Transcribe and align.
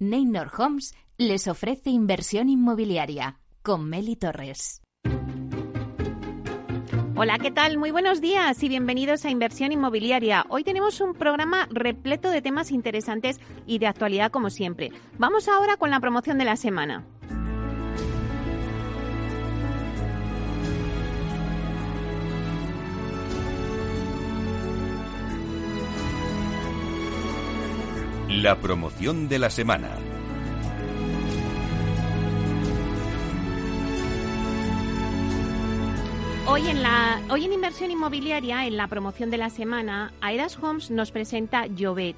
Neynor 0.00 0.50
Homes 0.58 0.92
les 1.18 1.46
ofrece 1.46 1.88
inversión 1.88 2.48
inmobiliaria 2.48 3.38
con 3.62 3.88
Meli 3.88 4.16
Torres. 4.16 4.82
Hola, 7.14 7.38
¿qué 7.38 7.52
tal? 7.52 7.78
Muy 7.78 7.92
buenos 7.92 8.20
días 8.20 8.60
y 8.64 8.68
bienvenidos 8.68 9.24
a 9.24 9.30
Inversión 9.30 9.70
Inmobiliaria. 9.70 10.46
Hoy 10.48 10.64
tenemos 10.64 11.00
un 11.00 11.14
programa 11.14 11.68
repleto 11.70 12.30
de 12.30 12.42
temas 12.42 12.72
interesantes 12.72 13.38
y 13.66 13.78
de 13.78 13.86
actualidad 13.86 14.32
como 14.32 14.50
siempre. 14.50 14.90
Vamos 15.16 15.46
ahora 15.46 15.76
con 15.76 15.90
la 15.90 16.00
promoción 16.00 16.38
de 16.38 16.44
la 16.44 16.56
semana. 16.56 17.06
La 28.42 28.56
promoción 28.56 29.28
de 29.28 29.38
la 29.38 29.48
semana. 29.48 29.90
Hoy 36.48 36.66
en, 36.66 36.82
la, 36.82 37.22
hoy 37.30 37.44
en 37.44 37.52
Inversión 37.52 37.92
Inmobiliaria, 37.92 38.66
en 38.66 38.76
la 38.76 38.88
promoción 38.88 39.30
de 39.30 39.38
la 39.38 39.50
semana, 39.50 40.12
Aedas 40.20 40.58
Homes 40.60 40.90
nos 40.90 41.12
presenta 41.12 41.66
Llobet. 41.66 42.16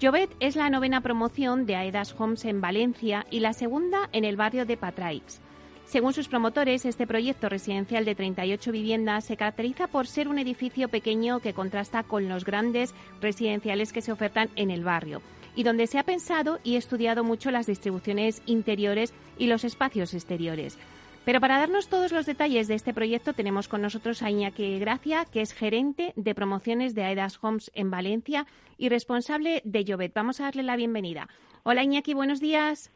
Llobet 0.00 0.30
es 0.40 0.56
la 0.56 0.68
novena 0.68 1.00
promoción 1.00 1.64
de 1.64 1.76
Aedas 1.76 2.12
Homes 2.18 2.44
en 2.44 2.60
Valencia 2.60 3.24
y 3.30 3.38
la 3.38 3.52
segunda 3.52 4.08
en 4.10 4.24
el 4.24 4.36
barrio 4.36 4.66
de 4.66 4.76
Patraix. 4.76 5.40
Según 5.84 6.12
sus 6.12 6.26
promotores, 6.26 6.84
este 6.86 7.06
proyecto 7.06 7.48
residencial 7.48 8.04
de 8.04 8.16
38 8.16 8.72
viviendas 8.72 9.24
se 9.26 9.36
caracteriza 9.36 9.86
por 9.86 10.08
ser 10.08 10.26
un 10.26 10.40
edificio 10.40 10.88
pequeño 10.88 11.38
que 11.38 11.54
contrasta 11.54 12.02
con 12.02 12.28
los 12.28 12.44
grandes 12.44 12.94
residenciales 13.20 13.92
que 13.92 14.02
se 14.02 14.10
ofertan 14.10 14.50
en 14.56 14.72
el 14.72 14.82
barrio 14.82 15.22
y 15.54 15.62
donde 15.62 15.86
se 15.86 15.98
ha 15.98 16.04
pensado 16.04 16.58
y 16.64 16.76
estudiado 16.76 17.24
mucho 17.24 17.50
las 17.50 17.66
distribuciones 17.66 18.42
interiores 18.46 19.14
y 19.38 19.46
los 19.46 19.64
espacios 19.64 20.14
exteriores. 20.14 20.78
Pero 21.24 21.40
para 21.40 21.58
darnos 21.58 21.88
todos 21.88 22.10
los 22.10 22.26
detalles 22.26 22.66
de 22.66 22.74
este 22.74 22.92
proyecto 22.92 23.32
tenemos 23.32 23.68
con 23.68 23.80
nosotros 23.80 24.22
a 24.22 24.30
Iñaki 24.30 24.80
Gracia, 24.80 25.24
que 25.32 25.40
es 25.40 25.52
gerente 25.52 26.12
de 26.16 26.34
promociones 26.34 26.94
de 26.94 27.04
Aedas 27.04 27.38
Homes 27.42 27.70
en 27.74 27.90
Valencia 27.90 28.46
y 28.76 28.88
responsable 28.88 29.62
de 29.64 29.84
Llobet. 29.84 30.12
Vamos 30.14 30.40
a 30.40 30.44
darle 30.44 30.64
la 30.64 30.74
bienvenida. 30.74 31.28
Hola 31.62 31.84
Iñaki, 31.84 32.14
buenos 32.14 32.40
días. 32.40 32.90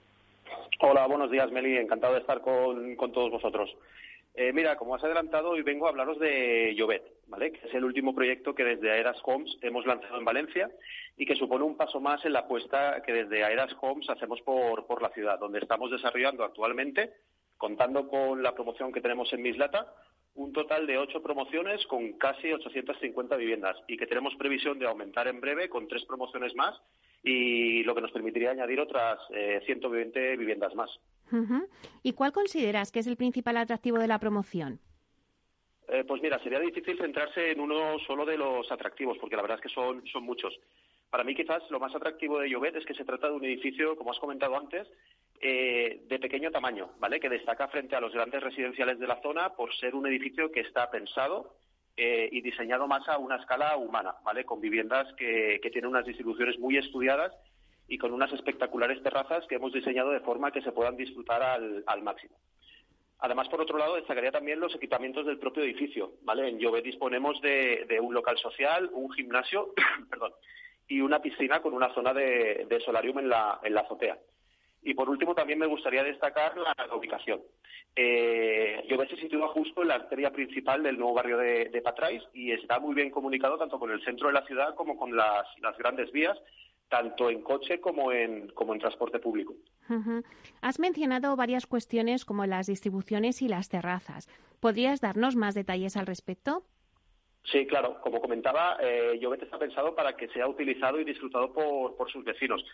Hola, 0.80 1.06
buenos 1.06 1.30
días 1.30 1.50
Meli, 1.52 1.76
encantado 1.76 2.14
de 2.14 2.20
estar 2.20 2.40
con, 2.40 2.96
todos 3.12 3.30
vosotros. 3.30 3.70
Eh, 4.38 4.52
mira, 4.52 4.76
como 4.76 4.94
has 4.94 5.02
adelantado, 5.02 5.48
hoy 5.48 5.62
vengo 5.62 5.86
a 5.86 5.88
hablaros 5.88 6.18
de 6.18 6.74
Llobet, 6.76 7.02
¿vale? 7.26 7.52
que 7.52 7.66
es 7.66 7.74
el 7.74 7.84
último 7.84 8.14
proyecto 8.14 8.54
que 8.54 8.64
desde 8.64 8.92
Aedas 8.92 9.16
Homes 9.24 9.56
hemos 9.62 9.86
lanzado 9.86 10.18
en 10.18 10.26
Valencia 10.26 10.70
y 11.16 11.24
que 11.24 11.36
supone 11.36 11.64
un 11.64 11.78
paso 11.78 12.00
más 12.00 12.22
en 12.26 12.34
la 12.34 12.40
apuesta 12.40 13.00
que 13.00 13.14
desde 13.14 13.44
Aedas 13.44 13.74
Homes 13.80 14.10
hacemos 14.10 14.42
por, 14.42 14.86
por 14.86 15.00
la 15.00 15.08
ciudad, 15.08 15.38
donde 15.38 15.60
estamos 15.60 15.90
desarrollando 15.90 16.44
actualmente, 16.44 17.14
contando 17.56 18.08
con 18.08 18.42
la 18.42 18.54
promoción 18.54 18.92
que 18.92 19.00
tenemos 19.00 19.32
en 19.32 19.40
Mislata, 19.40 19.90
un 20.36 20.52
total 20.52 20.86
de 20.86 20.98
ocho 20.98 21.22
promociones 21.22 21.84
con 21.86 22.12
casi 22.14 22.52
850 22.52 23.36
viviendas 23.36 23.76
y 23.88 23.96
que 23.96 24.06
tenemos 24.06 24.34
previsión 24.36 24.78
de 24.78 24.86
aumentar 24.86 25.28
en 25.28 25.40
breve 25.40 25.68
con 25.68 25.88
tres 25.88 26.04
promociones 26.04 26.54
más 26.54 26.74
y 27.22 27.82
lo 27.82 27.94
que 27.94 28.02
nos 28.02 28.12
permitiría 28.12 28.50
añadir 28.50 28.78
otras 28.80 29.18
120 29.64 30.32
eh, 30.32 30.36
viviendas 30.36 30.74
más. 30.74 30.90
¿Y 32.02 32.12
cuál 32.12 32.32
consideras 32.32 32.92
que 32.92 33.00
es 33.00 33.06
el 33.06 33.16
principal 33.16 33.56
atractivo 33.56 33.98
de 33.98 34.06
la 34.06 34.20
promoción? 34.20 34.78
Eh, 35.88 36.04
pues 36.06 36.20
mira, 36.20 36.38
sería 36.42 36.60
difícil 36.60 36.98
centrarse 36.98 37.52
en 37.52 37.60
uno 37.60 37.98
solo 38.06 38.24
de 38.24 38.36
los 38.36 38.70
atractivos, 38.70 39.18
porque 39.18 39.36
la 39.36 39.42
verdad 39.42 39.58
es 39.58 39.62
que 39.62 39.74
son, 39.74 40.06
son 40.06 40.24
muchos. 40.24 40.54
Para 41.10 41.24
mí, 41.24 41.34
quizás 41.34 41.62
lo 41.70 41.78
más 41.78 41.94
atractivo 41.94 42.40
de 42.40 42.50
Llobet 42.50 42.76
es 42.76 42.84
que 42.84 42.94
se 42.94 43.04
trata 43.04 43.28
de 43.28 43.34
un 43.34 43.44
edificio, 43.44 43.96
como 43.96 44.10
has 44.10 44.18
comentado 44.18 44.56
antes, 44.56 44.88
eh, 45.40 46.02
de 46.08 46.18
pequeño 46.18 46.50
tamaño, 46.50 46.90
¿vale? 46.98 47.20
Que 47.20 47.28
destaca 47.28 47.68
frente 47.68 47.96
a 47.96 48.00
los 48.00 48.12
grandes 48.12 48.42
residenciales 48.42 48.98
de 48.98 49.06
la 49.06 49.20
zona 49.22 49.50
por 49.50 49.74
ser 49.76 49.94
un 49.94 50.06
edificio 50.06 50.50
que 50.50 50.60
está 50.60 50.90
pensado 50.90 51.54
eh, 51.96 52.28
y 52.32 52.40
diseñado 52.40 52.86
más 52.86 53.08
a 53.08 53.18
una 53.18 53.36
escala 53.36 53.76
humana, 53.76 54.14
¿vale? 54.24 54.44
Con 54.44 54.60
viviendas 54.60 55.12
que, 55.14 55.60
que 55.62 55.70
tienen 55.70 55.90
unas 55.90 56.06
distribuciones 56.06 56.58
muy 56.58 56.76
estudiadas 56.76 57.32
y 57.88 57.98
con 57.98 58.12
unas 58.12 58.32
espectaculares 58.32 59.02
terrazas 59.02 59.46
que 59.46 59.56
hemos 59.56 59.72
diseñado 59.72 60.10
de 60.10 60.20
forma 60.20 60.50
que 60.50 60.62
se 60.62 60.72
puedan 60.72 60.96
disfrutar 60.96 61.42
al, 61.42 62.02
máximo. 62.02 62.36
Además, 63.20 63.48
por 63.48 63.60
otro 63.60 63.78
lado, 63.78 63.96
destacaría 63.96 64.32
también 64.32 64.60
los 64.60 64.74
equipamientos 64.74 65.24
del 65.24 65.38
propio 65.38 65.62
edificio. 65.62 66.12
¿vale? 66.22 66.48
En 66.48 66.58
Llobet 66.58 66.84
disponemos 66.84 67.40
de, 67.40 67.98
un 68.00 68.12
local 68.12 68.36
social, 68.38 68.90
un 68.92 69.10
gimnasio 69.12 69.72
perdón, 70.10 70.32
y 70.88 71.00
una 71.00 71.20
piscina 71.22 71.60
con 71.60 71.74
una 71.74 71.94
zona 71.94 72.12
de, 72.12 72.82
solarium 72.84 73.20
en 73.20 73.28
la, 73.28 73.60
en 73.62 73.74
la 73.74 73.82
azotea. 73.82 74.18
Y 74.86 74.94
por 74.94 75.10
último, 75.10 75.34
también 75.34 75.58
me 75.58 75.66
gustaría 75.66 76.04
destacar 76.04 76.54
la, 76.56 76.94
ubicación. 76.94 77.40
Eh, 77.96 78.84
Llobet 78.88 79.10
se 79.10 79.16
sitúa 79.16 79.48
justo 79.48 79.82
en 79.82 79.88
la 79.88 79.96
arteria 79.96 80.30
principal 80.30 80.84
del 80.84 80.96
nuevo 80.96 81.12
barrio 81.12 81.38
de, 81.38 81.70
de 81.70 81.82
Patrais 81.82 82.22
y 82.32 82.52
está 82.52 82.78
muy 82.78 82.94
bien 82.94 83.10
comunicado 83.10 83.58
tanto 83.58 83.80
con 83.80 83.90
el 83.90 84.00
centro 84.04 84.28
de 84.28 84.34
la 84.34 84.46
ciudad 84.46 84.76
como 84.76 84.96
con 84.96 85.16
las, 85.16 85.44
grandes 85.76 86.12
vías 86.12 86.38
tanto 86.88 87.30
en 87.30 87.42
coche 87.42 87.80
como 87.80 88.12
en, 88.12 88.46
como 88.50 88.74
en 88.74 88.78
transporte 88.78 89.18
público. 89.18 89.54
Has 90.60 90.78
mencionado 90.78 91.34
varias 91.34 91.66
cuestiones 91.66 92.24
como 92.24 92.46
las 92.46 92.68
distribuciones 92.68 93.42
y 93.42 93.48
las 93.48 93.68
terrazas. 93.68 94.28
¿Podrías 94.60 95.00
darnos 95.00 95.34
más 95.34 95.56
detalles 95.56 95.96
al 95.96 96.06
respecto? 96.06 96.62
Sí, 97.52 97.64
claro. 97.66 98.00
Como 98.00 98.20
comentaba, 98.20 98.76
eh, 98.80 99.20
está 99.40 99.58
pensado 99.58 99.94
para 99.94 100.16
que 100.16 100.28
sea 100.28 100.48
utilizado 100.48 101.00
y 101.00 101.04
disfrutado 101.04 101.52
por, 101.52 101.96
por 101.96 102.10
sus 102.10 102.24
vecinos. 102.24 102.64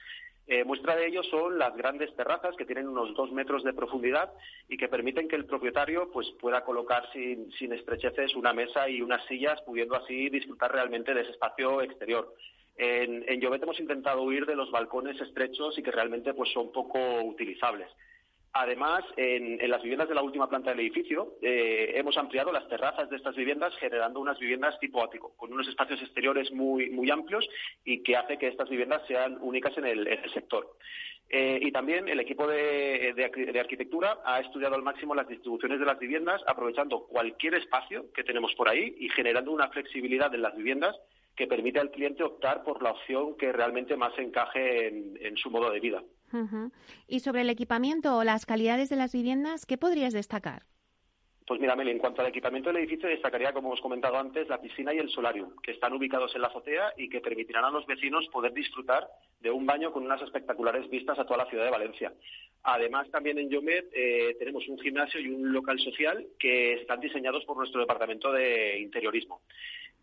Eh, 0.46 0.64
muestra 0.64 0.96
de 0.96 1.06
ello 1.06 1.22
son 1.24 1.58
las 1.58 1.76
grandes 1.76 2.14
terrazas 2.16 2.56
que 2.56 2.64
tienen 2.64 2.88
unos 2.88 3.14
dos 3.14 3.30
metros 3.32 3.64
de 3.64 3.74
profundidad 3.74 4.32
y 4.68 4.76
que 4.76 4.88
permiten 4.88 5.28
que 5.28 5.36
el 5.36 5.44
propietario 5.44 6.10
pues, 6.10 6.30
pueda 6.40 6.64
colocar 6.64 7.10
sin, 7.12 7.52
sin 7.52 7.72
estrecheces 7.72 8.34
una 8.34 8.52
mesa 8.52 8.88
y 8.88 9.02
unas 9.02 9.24
sillas, 9.26 9.60
pudiendo 9.62 9.94
así 9.94 10.30
disfrutar 10.30 10.72
realmente 10.72 11.12
de 11.12 11.20
ese 11.20 11.32
espacio 11.32 11.82
exterior. 11.82 12.34
En, 12.76 13.28
en 13.28 13.40
Llobet 13.40 13.62
hemos 13.62 13.78
intentado 13.78 14.22
huir 14.22 14.46
de 14.46 14.56
los 14.56 14.70
balcones 14.70 15.20
estrechos 15.20 15.78
y 15.78 15.82
que 15.82 15.90
realmente 15.90 16.32
pues, 16.32 16.50
son 16.50 16.72
poco 16.72 16.98
utilizables. 17.22 17.88
Además, 18.54 19.02
en, 19.16 19.58
las 19.70 19.82
viviendas 19.82 20.10
de 20.10 20.14
la 20.14 20.22
última 20.22 20.46
planta 20.46 20.70
del 20.70 20.80
edificio 20.80 21.36
eh, 21.40 21.92
hemos 21.94 22.18
ampliado 22.18 22.52
las 22.52 22.68
terrazas 22.68 23.08
de 23.08 23.16
estas 23.16 23.34
viviendas 23.34 23.74
generando 23.76 24.20
unas 24.20 24.38
viviendas 24.38 24.78
tipo 24.78 25.02
ático, 25.02 25.34
con 25.38 25.52
unos 25.52 25.66
espacios 25.68 26.02
exteriores 26.02 26.52
muy, 26.52 27.10
amplios 27.10 27.48
y 27.82 28.02
que 28.02 28.14
hace 28.14 28.36
que 28.36 28.48
estas 28.48 28.68
viviendas 28.68 29.02
sean 29.08 29.38
únicas 29.40 29.76
en 29.78 29.86
el, 29.86 30.32
sector. 30.34 30.76
Eh, 31.30 31.60
y 31.62 31.72
también 31.72 32.08
el 32.08 32.20
equipo 32.20 32.46
de, 32.46 33.58
arquitectura 33.58 34.18
ha 34.22 34.40
estudiado 34.40 34.74
al 34.74 34.82
máximo 34.82 35.14
las 35.14 35.28
distribuciones 35.28 35.80
de 35.80 35.86
las 35.86 35.98
viviendas, 35.98 36.42
aprovechando 36.46 37.06
cualquier 37.06 37.54
espacio 37.54 38.12
que 38.12 38.22
tenemos 38.22 38.54
por 38.54 38.68
ahí 38.68 38.96
y 38.98 39.08
generando 39.08 39.50
una 39.50 39.68
flexibilidad 39.68 40.34
en 40.34 40.42
las 40.42 40.54
viviendas 40.54 40.94
que 41.34 41.46
permite 41.46 41.80
al 41.80 41.90
cliente 41.90 42.22
optar 42.22 42.62
por 42.64 42.82
la 42.82 42.90
opción 42.90 43.34
que 43.38 43.50
realmente 43.50 43.96
más 43.96 44.12
encaje 44.18 44.88
en, 44.88 45.36
su 45.38 45.50
modo 45.50 45.70
de 45.70 45.80
vida. 45.80 46.02
Y 47.06 47.20
sobre 47.20 47.42
el 47.42 47.50
equipamiento 47.50 48.16
o 48.16 48.24
las 48.24 48.46
calidades 48.46 48.88
de 48.88 48.96
las 48.96 49.12
viviendas, 49.12 49.66
¿qué 49.66 49.78
podrías 49.78 50.12
destacar? 50.12 50.62
Pues 51.46 51.60
mira, 51.60 51.74
Meli, 51.74 51.90
en 51.90 51.98
cuanto 51.98 52.20
al 52.22 52.28
equipamiento 52.28 52.70
del 52.70 52.78
edificio, 52.78 53.08
destacaría, 53.08 53.52
como 53.52 53.68
hemos 53.68 53.80
comentado 53.80 54.16
antes, 54.16 54.48
la 54.48 54.60
piscina 54.60 54.94
y 54.94 54.98
el 54.98 55.10
solarium, 55.10 55.50
que 55.62 55.72
están 55.72 55.92
ubicados 55.92 56.34
en 56.34 56.40
la 56.40 56.48
azotea 56.48 56.92
y 56.96 57.08
que 57.08 57.20
permitirán 57.20 57.64
a 57.64 57.70
los 57.70 57.84
vecinos 57.84 58.28
poder 58.28 58.52
disfrutar 58.52 59.08
de 59.40 59.50
un 59.50 59.66
baño 59.66 59.92
con 59.92 60.04
unas 60.04 60.22
espectaculares 60.22 60.88
vistas 60.88 61.18
a 61.18 61.24
toda 61.24 61.44
la 61.44 61.50
ciudad 61.50 61.64
de 61.64 61.70
Valencia. 61.70 62.12
Además, 62.62 63.10
también 63.10 63.38
en 63.38 63.50
Yomet 63.50 63.90
eh, 63.92 64.36
tenemos 64.38 64.66
un 64.68 64.78
gimnasio 64.78 65.20
y 65.20 65.28
un 65.28 65.52
local 65.52 65.80
social 65.80 66.24
que 66.38 66.74
están 66.74 67.00
diseñados 67.00 67.44
por 67.44 67.56
nuestro 67.56 67.80
departamento 67.80 68.32
de 68.32 68.78
interiorismo. 68.78 69.40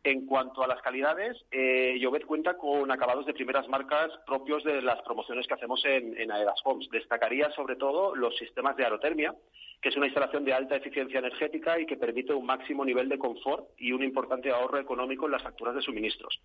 En 0.04 0.26
cuanto 0.26 0.64
a 0.64 0.68
las 0.68 0.82
calidades, 0.82 1.36
eh, 1.52 2.00
cuenta 2.26 2.56
con 2.56 2.90
acabados 2.92 3.26
de 3.26 3.34
primeras 3.34 3.68
marcas 3.68 4.12
propios 4.26 4.64
de 4.64 4.82
las 4.82 5.02
promociones 5.02 5.46
que 5.48 5.56
hacemos 5.56 5.84
en, 5.84 6.16
en 6.18 6.32
Aedas 6.32 6.60
Homes. 6.64 6.88
Destacaría 6.90 7.50
sobre 7.52 7.76
todo 7.76 8.16
los 8.16 8.38
sistemas 8.38 8.78
de 8.78 8.84
aerotermia, 8.84 9.36
que 9.82 9.90
es 9.90 9.98
una 9.98 10.06
instalación 10.06 10.46
de 10.46 10.54
alta 10.54 10.76
eficiencia 10.76 11.20
energética 11.20 11.80
y 11.80 11.86
que 11.86 11.98
permite 11.98 12.34
un 12.34 12.46
máximo 12.46 12.86
nivel 12.86 13.10
de 13.10 13.18
confort 13.18 13.68
y 13.78 13.92
un 13.92 14.04
importante 14.04 14.52
ahorro 14.52 14.80
económico 14.80 15.26
en 15.26 15.32
las 15.34 15.44
facturas 15.44 15.76
de 15.76 15.82
suministros. 15.82 16.40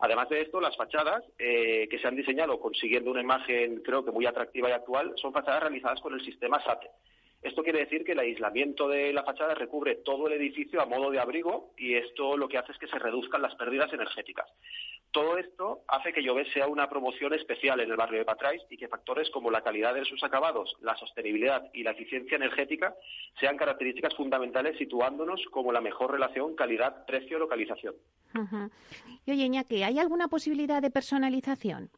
Además 0.00 0.28
de 0.30 0.40
esto, 0.40 0.60
las 0.60 0.76
fachadas, 0.76 1.22
eh, 1.38 1.86
que 1.90 1.98
se 1.98 2.08
han 2.08 2.16
diseñado 2.16 2.58
consiguiendo 2.58 3.10
una 3.10 3.20
imagen 3.20 3.82
creo 3.82 4.04
que 4.04 4.10
muy 4.10 4.26
atractiva 4.26 4.70
y 4.70 4.72
actual, 4.72 5.12
son 5.16 5.32
fachadas 5.32 5.60
realizadas 5.60 6.00
con 6.00 6.14
el 6.14 6.24
sistema 6.24 6.62
SATE, 6.64 6.90
esto 7.42 7.62
quiere 7.62 7.80
decir 7.80 8.04
que 8.04 8.12
el 8.12 8.18
aislamiento 8.18 8.86
de 8.86 9.12
la 9.14 9.24
fachada 9.24 9.54
recubre 9.54 9.96
todo 9.96 10.26
el 10.26 10.34
edificio 10.34 10.80
a 10.82 10.86
modo 10.86 11.10
de 11.10 11.18
abrigo 11.18 11.72
y 11.78 11.94
esto 11.94 12.36
lo 12.36 12.48
que 12.48 12.58
hace 12.58 12.72
es 12.72 12.78
que 12.78 12.86
se 12.86 12.98
reduzcan 12.98 13.40
las 13.40 13.54
pérdidas 13.54 13.90
energéticas. 13.92 14.46
Todo 15.10 15.38
esto 15.38 15.80
hace 15.88 16.12
que 16.12 16.22
Llobet 16.22 16.52
sea 16.52 16.68
una 16.68 16.88
promoción 16.88 17.32
especial 17.32 17.80
en 17.80 17.90
el 17.90 17.96
barrio 17.96 18.18
de 18.18 18.24
Patrais 18.26 18.62
y 18.68 18.76
que 18.76 18.88
factores 18.88 19.30
como 19.30 19.50
la 19.50 19.62
calidad 19.62 19.94
de 19.94 20.04
sus 20.04 20.22
acabados, 20.22 20.76
la 20.82 20.96
sostenibilidad 20.96 21.68
y 21.72 21.82
la 21.82 21.92
eficiencia 21.92 22.36
energética 22.36 22.94
sean 23.40 23.56
características 23.56 24.14
fundamentales 24.14 24.76
situándonos 24.76 25.40
como 25.50 25.72
la 25.72 25.80
mejor 25.80 26.12
relación 26.12 26.54
calidad-precio-localización. 26.54 27.94
Y 29.24 29.30
oye, 29.32 29.84
¿hay 29.84 29.98
alguna 29.98 30.28
posibilidad 30.28 30.82
de 30.82 30.90
personalización? 30.90 31.90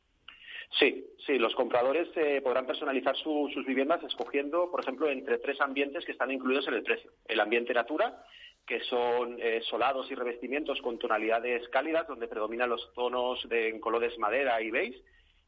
Sí, 0.79 1.07
sí, 1.27 1.39
los 1.39 1.55
compradores 1.55 2.09
eh, 2.17 2.41
podrán 2.43 2.67
personalizar 2.67 3.17
sus 3.17 3.65
viviendas 3.67 4.03
escogiendo, 4.03 4.71
por 4.71 4.81
ejemplo, 4.81 5.09
entre 5.11 5.39
tres 5.39 5.61
ambientes 5.61 6.05
que 6.05 6.13
están 6.13 6.31
incluidos 6.31 6.67
en 6.69 6.75
el 6.75 6.83
precio. 6.83 7.13
El 7.27 7.41
ambiente 7.41 7.75
natura, 7.75 8.25
que 8.67 8.81
son 8.81 9.39
eh, 9.41 9.61
solados 9.69 10.11
y 10.11 10.15
revestimientos 10.15 10.81
con 10.81 10.99
tonalidades 10.99 11.69
cálidas, 11.69 12.07
donde 12.07 12.29
predominan 12.29 12.71
los 12.71 12.93
tonos 12.95 13.47
de, 13.49 13.69
en 13.69 13.81
colores 13.81 14.17
madera 14.19 14.61
y 14.63 14.71
beige. 14.71 15.03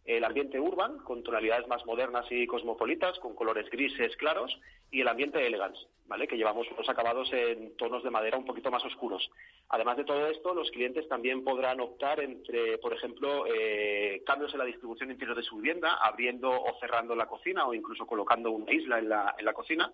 El 0.05 0.25
ambiente 0.25 0.61
urban, 0.61 0.99
con 0.99 1.23
tonalidades 1.23 1.67
más 1.67 1.87
modernas 1.87 2.27
y 2.31 2.47
cosmopolitas, 2.47 3.19
con 3.21 3.35
colores 3.35 3.71
grises 3.71 4.15
claros. 4.17 4.55
Y 4.91 5.01
el 5.01 5.09
ambiente 5.09 5.45
elegance, 5.47 5.81
¿vale? 6.07 6.29
que 6.29 6.37
llevamos 6.37 6.71
unos 6.71 6.89
acabados 6.89 7.33
en 7.33 7.77
tonos 7.77 8.03
de 8.03 8.11
madera 8.11 8.39
un 8.39 8.45
poquito 8.45 8.71
más 8.71 8.85
oscuros. 8.85 9.31
Además 9.69 9.97
de 9.97 10.05
todo 10.05 10.27
esto, 10.29 10.55
los 10.55 10.71
clientes 10.71 11.09
también 11.09 11.43
podrán 11.45 11.81
optar 11.81 12.21
entre, 12.21 12.79
por 12.79 12.93
ejemplo, 12.93 13.47
eh, 13.47 14.23
cambios 14.27 14.53
en 14.53 14.59
la 14.59 14.65
distribución 14.65 15.11
interior 15.11 15.37
de 15.37 15.43
su 15.43 15.57
vivienda, 15.57 15.95
abriendo 16.03 16.51
o 16.51 16.79
cerrando 16.81 17.15
la 17.15 17.27
cocina 17.27 17.67
o 17.67 17.75
incluso 17.75 18.07
colocando 18.07 18.51
una 18.51 18.73
isla 18.73 18.99
en 18.99 19.09
la, 19.09 19.35
en 19.39 19.45
la 19.45 19.53
cocina, 19.53 19.93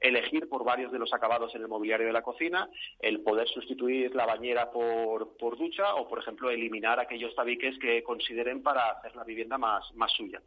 elegir 0.00 0.48
por 0.48 0.64
varios 0.64 0.92
de 0.92 0.98
los 0.98 1.12
acabados 1.12 1.54
en 1.54 1.62
el 1.62 1.68
mobiliario 1.68 2.06
de 2.06 2.12
la 2.12 2.22
cocina, 2.22 2.68
el 2.98 3.20
poder 3.20 3.48
sustituir 3.48 4.14
la 4.14 4.26
bañera 4.26 4.70
por, 4.70 5.36
por 5.36 5.56
ducha 5.56 5.94
o, 5.94 6.08
por 6.08 6.18
ejemplo, 6.18 6.50
eliminar 6.50 6.98
aquellos 6.98 7.34
tabiques 7.34 7.78
que 7.78 8.02
consideren 8.02 8.62
para 8.62 8.90
hacer 8.90 9.14
la 9.16 9.24
vivienda 9.24 9.58
más, 9.58 9.92
más 9.94 10.12
suya. 10.12 10.40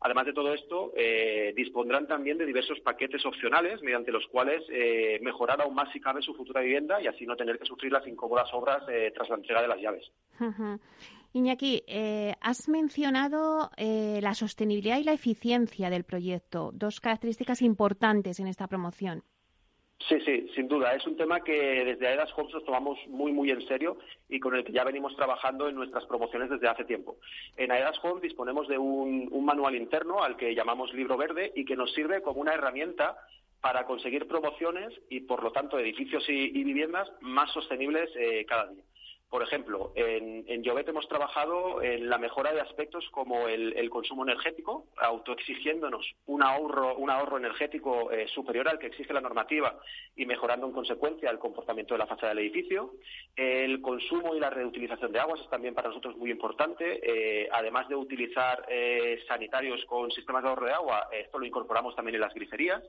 Además 0.00 0.26
de 0.26 0.32
todo 0.32 0.52
esto, 0.52 0.92
eh, 0.96 1.52
dispondrán 1.56 2.06
también 2.06 2.36
de 2.36 2.44
diversos 2.44 2.78
paquetes 2.80 3.24
opcionales 3.24 3.80
mediante 3.82 4.12
los 4.12 4.26
cuales 4.26 4.53
eh, 4.68 5.18
mejorar 5.22 5.60
aún 5.60 5.74
más 5.74 5.90
si 5.92 6.00
cabe 6.00 6.22
su 6.22 6.34
futura 6.34 6.60
vivienda 6.60 7.00
y 7.00 7.06
así 7.06 7.26
no 7.26 7.36
tener 7.36 7.58
que 7.58 7.66
sufrir 7.66 7.92
las 7.92 8.06
incómodas 8.06 8.48
obras 8.52 8.82
eh, 8.88 9.12
tras 9.14 9.28
la 9.28 9.36
entrega 9.36 9.62
de 9.62 9.68
las 9.68 9.80
llaves. 9.80 10.10
Iñaki, 11.32 11.82
has 12.40 12.68
mencionado 12.68 13.70
la 13.76 14.34
sostenibilidad 14.34 14.98
y 14.98 15.04
la 15.04 15.12
eficiencia 15.12 15.90
del 15.90 16.04
proyecto, 16.04 16.70
dos 16.72 17.00
características 17.00 17.62
importantes 17.62 18.38
en 18.38 18.46
esta 18.46 18.68
promoción. 18.68 19.24
Sí, 20.08 20.20
sí, 20.20 20.48
sin 20.54 20.68
duda. 20.68 20.94
Es 20.94 21.06
un 21.06 21.16
tema 21.16 21.40
que 21.40 21.84
desde 21.84 22.06
AEDAS 22.06 22.30
Homes 22.36 22.52
nos 22.52 22.64
tomamos 22.64 22.98
muy, 23.08 23.32
muy 23.32 23.50
en 23.50 23.66
serio 23.66 23.96
y 24.28 24.38
con 24.38 24.54
el 24.54 24.62
que 24.62 24.72
ya 24.72 24.84
venimos 24.84 25.16
trabajando 25.16 25.66
en 25.66 25.76
nuestras 25.76 26.04
promociones 26.04 26.50
desde 26.50 26.68
hace 26.68 26.84
tiempo. 26.84 27.16
En 27.56 27.72
AEDAS 27.72 27.98
Homes 28.02 28.22
disponemos 28.22 28.68
de 28.68 28.76
un, 28.76 29.30
manual 29.44 29.74
interno 29.74 30.22
al 30.22 30.36
que 30.36 30.54
llamamos 30.54 30.92
Libro 30.92 31.16
Verde 31.16 31.52
y 31.54 31.64
que 31.64 31.76
nos 31.76 31.92
sirve 31.94 32.20
como 32.20 32.40
una 32.40 32.52
herramienta 32.52 33.16
para 33.64 33.86
conseguir 33.86 34.28
promociones 34.28 34.92
y, 35.08 35.20
por 35.20 35.42
lo 35.42 35.50
tanto, 35.50 35.78
edificios 35.78 36.22
y, 36.28 36.62
viviendas 36.62 37.10
más 37.22 37.50
sostenibles 37.50 38.10
eh, 38.14 38.44
cada 38.46 38.66
día. 38.66 38.84
Por 39.30 39.42
ejemplo, 39.42 39.90
en, 39.96 40.44
en 40.46 40.62
hemos 40.86 41.08
trabajado 41.08 41.82
en 41.82 42.10
la 42.10 42.18
mejora 42.18 42.52
de 42.52 42.60
aspectos 42.60 43.08
como 43.10 43.48
el, 43.48 43.88
consumo 43.88 44.22
energético, 44.24 44.88
autoexigiéndonos 44.98 46.06
un 46.26 46.42
ahorro, 46.42 46.94
un 46.96 47.08
ahorro 47.08 47.38
energético 47.38 48.12
eh, 48.12 48.28
superior 48.28 48.68
al 48.68 48.78
que 48.78 48.88
exige 48.88 49.14
la 49.14 49.22
normativa 49.22 49.80
y 50.14 50.26
mejorando 50.26 50.66
en 50.66 50.72
consecuencia 50.72 51.30
el 51.30 51.38
comportamiento 51.38 51.94
de 51.94 51.98
la 51.98 52.06
fachada 52.06 52.34
del 52.34 52.44
edificio. 52.44 52.92
El 53.34 53.80
consumo 53.80 54.36
y 54.36 54.40
la 54.40 54.50
reutilización 54.50 55.10
de 55.10 55.20
aguas 55.20 55.40
es 55.40 55.48
también 55.48 55.74
para 55.74 55.88
nosotros 55.88 56.18
muy 56.18 56.30
importante. 56.30 57.00
Eh, 57.02 57.48
además 57.50 57.88
de 57.88 57.96
utilizar 57.96 58.66
sanitarios 59.26 59.82
con 59.86 60.10
sistemas 60.10 60.42
de 60.42 60.50
ahorro 60.50 60.66
de 60.66 60.72
agua, 60.74 61.08
esto 61.10 61.38
lo 61.38 61.46
incorporamos 61.46 61.96
también 61.96 62.16
en 62.16 62.20
las 62.20 62.34
griferías. 62.34 62.82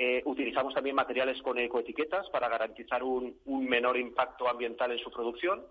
Eh, 0.00 0.22
utilizamos 0.26 0.72
también 0.74 0.94
materiales 0.94 1.42
con 1.42 1.58
ecoetiquetas 1.58 2.30
para 2.30 2.48
garantizar 2.48 3.02
un, 3.02 3.34
menor 3.68 3.96
impacto 3.96 4.48
ambiental 4.48 4.92
en 4.92 4.98
su 4.98 5.10
producción. 5.10 5.64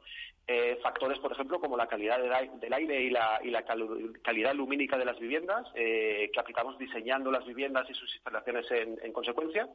Eh, 0.45 0.77
factores, 0.83 1.17
por 1.19 1.31
ejemplo, 1.31 1.61
como 1.61 1.77
la 1.77 1.87
calidad 1.87 2.19
del 2.19 2.73
aire 2.73 3.01
y 3.03 3.09
la, 3.09 3.63
calidad 4.21 4.53
lumínica 4.53 4.97
de 4.97 5.05
las 5.05 5.17
viviendas, 5.17 5.65
eh, 5.75 6.29
que 6.33 6.39
aplicamos 6.41 6.77
diseñando 6.77 7.31
las 7.31 7.45
viviendas 7.45 7.89
y 7.89 7.93
sus 7.93 8.13
instalaciones 8.15 8.65
en, 8.69 9.13
consecuencia, 9.13 9.69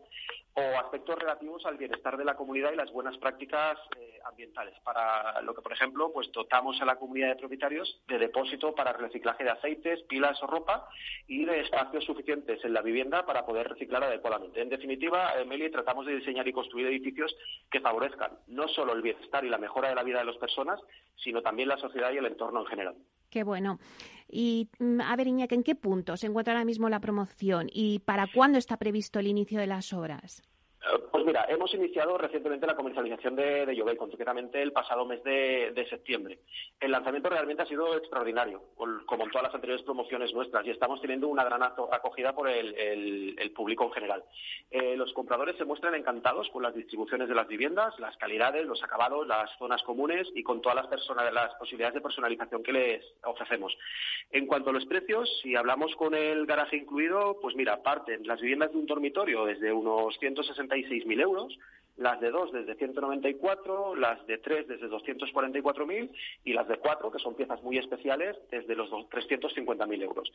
o 0.54 0.78
aspectos 0.78 1.18
relativos 1.18 1.64
al 1.66 1.78
bienestar 1.78 2.16
de 2.16 2.24
la 2.24 2.34
comunidad 2.34 2.72
y 2.72 2.76
las 2.76 2.92
buenas 2.92 3.16
prácticas 3.18 3.78
ambientales, 4.24 4.74
para 4.84 5.40
lo 5.42 5.54
que, 5.54 5.62
por 5.62 5.72
ejemplo, 5.72 6.12
pues 6.12 6.30
dotamos 6.32 6.80
a 6.80 6.84
la 6.84 6.96
comunidad 6.96 7.28
de 7.28 7.36
propietarios 7.36 8.00
de 8.06 8.18
depósito 8.18 8.74
para 8.74 8.92
reciclaje 8.92 9.44
de 9.44 9.50
aceites, 9.50 10.02
pilas 10.04 10.40
o 10.42 10.46
ropa 10.46 10.88
y 11.26 11.44
de 11.44 11.60
espacios 11.60 12.04
suficientes 12.04 12.64
en 12.64 12.72
la 12.72 12.82
vivienda 12.82 13.26
para 13.26 13.44
poder 13.44 13.68
reciclar 13.68 14.04
adecuadamente 14.04 14.60
en 14.60 14.68
definitiva, 14.68 15.34
Emily, 15.40 15.70
tratamos 15.70 16.06
de 16.06 16.16
diseñar 16.16 16.46
y 16.46 16.52
construir 16.52 16.86
edificios 16.86 17.34
que 17.70 17.80
favorezcan 17.80 18.38
no 18.48 18.68
solo 18.68 18.92
el 18.92 19.02
bienestar 19.02 19.44
y 19.44 19.48
la 19.48 19.58
mejora 19.58 19.88
de 19.88 19.94
la 19.94 20.02
vida 20.02 20.20
de 20.20 20.24
las 20.24 20.36
personas, 20.36 20.80
sino 21.16 21.42
también 21.42 21.68
la 21.68 21.76
sociedad 21.78 22.12
y 22.12 22.18
el 22.18 22.26
entorno 22.26 22.60
en 22.60 22.66
general. 22.66 22.96
Qué 23.32 23.44
bueno. 23.44 23.80
Y 24.28 24.68
mm, 24.78 25.00
a 25.00 25.16
ver, 25.16 25.26
Iñaki, 25.26 25.54
¿en 25.54 25.62
qué 25.62 25.74
punto 25.74 26.18
se 26.18 26.26
encuentra 26.26 26.52
ahora 26.52 26.66
mismo 26.66 26.90
la 26.90 27.00
promoción 27.00 27.68
y 27.72 28.00
para 28.00 28.26
cuándo 28.26 28.58
está 28.58 28.76
previsto 28.76 29.18
el 29.18 29.26
inicio 29.26 29.58
de 29.58 29.66
las 29.66 29.94
obras? 29.94 30.42
Pues 31.12 31.24
mira, 31.24 31.46
hemos 31.48 31.72
iniciado 31.74 32.18
recientemente 32.18 32.66
la 32.66 32.74
comercialización 32.74 33.36
de, 33.36 33.66
de 33.66 33.96
concretamente 33.96 34.60
el 34.60 34.72
pasado 34.72 35.06
mes 35.06 35.22
de, 35.22 35.86
septiembre. 35.88 36.40
El 36.80 36.90
lanzamiento 36.90 37.28
realmente 37.28 37.62
ha 37.62 37.66
sido 37.66 37.96
extraordinario, 37.96 38.62
como 38.74 39.24
en 39.24 39.30
todas 39.30 39.44
las 39.44 39.54
anteriores 39.54 39.84
promociones 39.84 40.32
nuestras, 40.32 40.66
y 40.66 40.70
estamos 40.70 41.00
teniendo 41.00 41.28
una 41.28 41.44
gran 41.44 41.62
acogida 41.62 42.34
por 42.34 42.48
el, 42.48 43.52
público 43.54 43.84
en 43.84 43.92
general. 43.92 44.24
Eh, 44.70 44.96
los 44.96 45.12
compradores 45.12 45.56
se 45.56 45.64
muestran 45.64 45.94
encantados 45.94 46.48
con 46.48 46.62
las 46.62 46.74
distribuciones 46.74 47.28
de 47.28 47.34
las 47.34 47.46
viviendas, 47.46 47.98
las 48.00 48.16
calidades, 48.16 48.66
los 48.66 48.82
acabados, 48.82 49.26
las 49.26 49.50
zonas 49.58 49.82
comunes 49.82 50.28
y 50.34 50.42
con 50.42 50.62
todas 50.62 50.76
las, 50.76 50.86
persona, 50.86 51.30
las 51.30 51.54
posibilidades 51.56 51.94
de 51.94 52.00
personalización 52.00 52.62
que 52.62 52.72
les 52.72 53.04
ofrecemos. 53.24 53.76
En 54.30 54.46
cuanto 54.46 54.70
a 54.70 54.72
los 54.72 54.86
precios, 54.86 55.28
si 55.42 55.54
hablamos 55.54 55.94
con 55.96 56.14
el 56.14 56.46
garaje 56.46 56.76
incluido, 56.76 57.38
pues 57.40 57.54
mira, 57.54 57.82
parten 57.82 58.26
las 58.26 58.40
viviendas 58.40 58.72
de 58.72 58.78
un 58.78 58.86
dormitorio 58.86 59.44
desde 59.44 59.72
unos 59.72 60.16
160 60.18 60.71
66.000 60.72 61.20
euros 61.20 61.58
las 61.96 62.20
de 62.20 62.30
dos 62.30 62.50
desde 62.52 62.74
194, 62.74 63.94
las 63.96 64.26
de 64.26 64.38
tres 64.38 64.66
desde 64.66 64.88
244.000 64.88 66.10
y 66.44 66.52
las 66.52 66.66
de 66.68 66.78
cuatro, 66.78 67.10
que 67.10 67.18
son 67.18 67.34
piezas 67.34 67.62
muy 67.62 67.78
especiales, 67.78 68.36
desde 68.50 68.74
los 68.74 68.90
350.000 68.90 70.02
euros. 70.02 70.32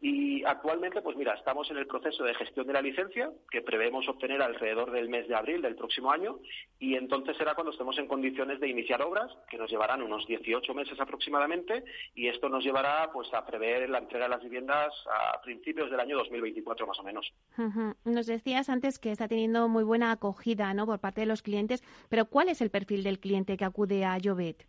Y 0.00 0.44
actualmente, 0.44 1.02
pues 1.02 1.16
mira, 1.16 1.34
estamos 1.34 1.70
en 1.70 1.78
el 1.78 1.86
proceso 1.86 2.24
de 2.24 2.34
gestión 2.34 2.66
de 2.66 2.72
la 2.72 2.82
licencia, 2.82 3.30
que 3.50 3.62
prevemos 3.62 4.08
obtener 4.08 4.42
alrededor 4.42 4.90
del 4.90 5.08
mes 5.08 5.28
de 5.28 5.34
abril 5.34 5.62
del 5.62 5.76
próximo 5.76 6.10
año, 6.10 6.38
y 6.78 6.94
entonces 6.94 7.36
será 7.36 7.54
cuando 7.54 7.72
estemos 7.72 7.98
en 7.98 8.06
condiciones 8.06 8.60
de 8.60 8.68
iniciar 8.68 9.02
obras, 9.02 9.30
que 9.50 9.58
nos 9.58 9.70
llevarán 9.70 10.02
unos 10.02 10.26
18 10.26 10.74
meses 10.74 11.00
aproximadamente, 11.00 11.84
y 12.14 12.28
esto 12.28 12.48
nos 12.48 12.64
llevará 12.64 13.10
pues 13.12 13.32
a 13.32 13.46
prever 13.46 13.88
la 13.88 13.98
entrega 13.98 14.26
de 14.26 14.30
las 14.30 14.42
viviendas 14.42 14.92
a 15.10 15.40
principios 15.42 15.90
del 15.90 16.00
año 16.00 16.16
2024 16.18 16.86
más 16.86 16.98
o 16.98 17.02
menos. 17.02 17.32
Nos 18.04 18.26
decías 18.26 18.68
antes 18.68 18.98
que 18.98 19.12
está 19.12 19.28
teniendo 19.28 19.68
muy 19.68 19.84
buena 19.84 20.12
acogida, 20.12 20.74
¿no? 20.74 20.86
Parte 20.98 21.20
de 21.20 21.26
los 21.26 21.42
clientes, 21.42 21.82
pero 22.08 22.26
¿cuál 22.26 22.48
es 22.48 22.60
el 22.60 22.70
perfil 22.70 23.02
del 23.02 23.18
cliente 23.18 23.56
que 23.56 23.64
acude 23.64 24.04
a 24.04 24.18
Jovet? 24.22 24.66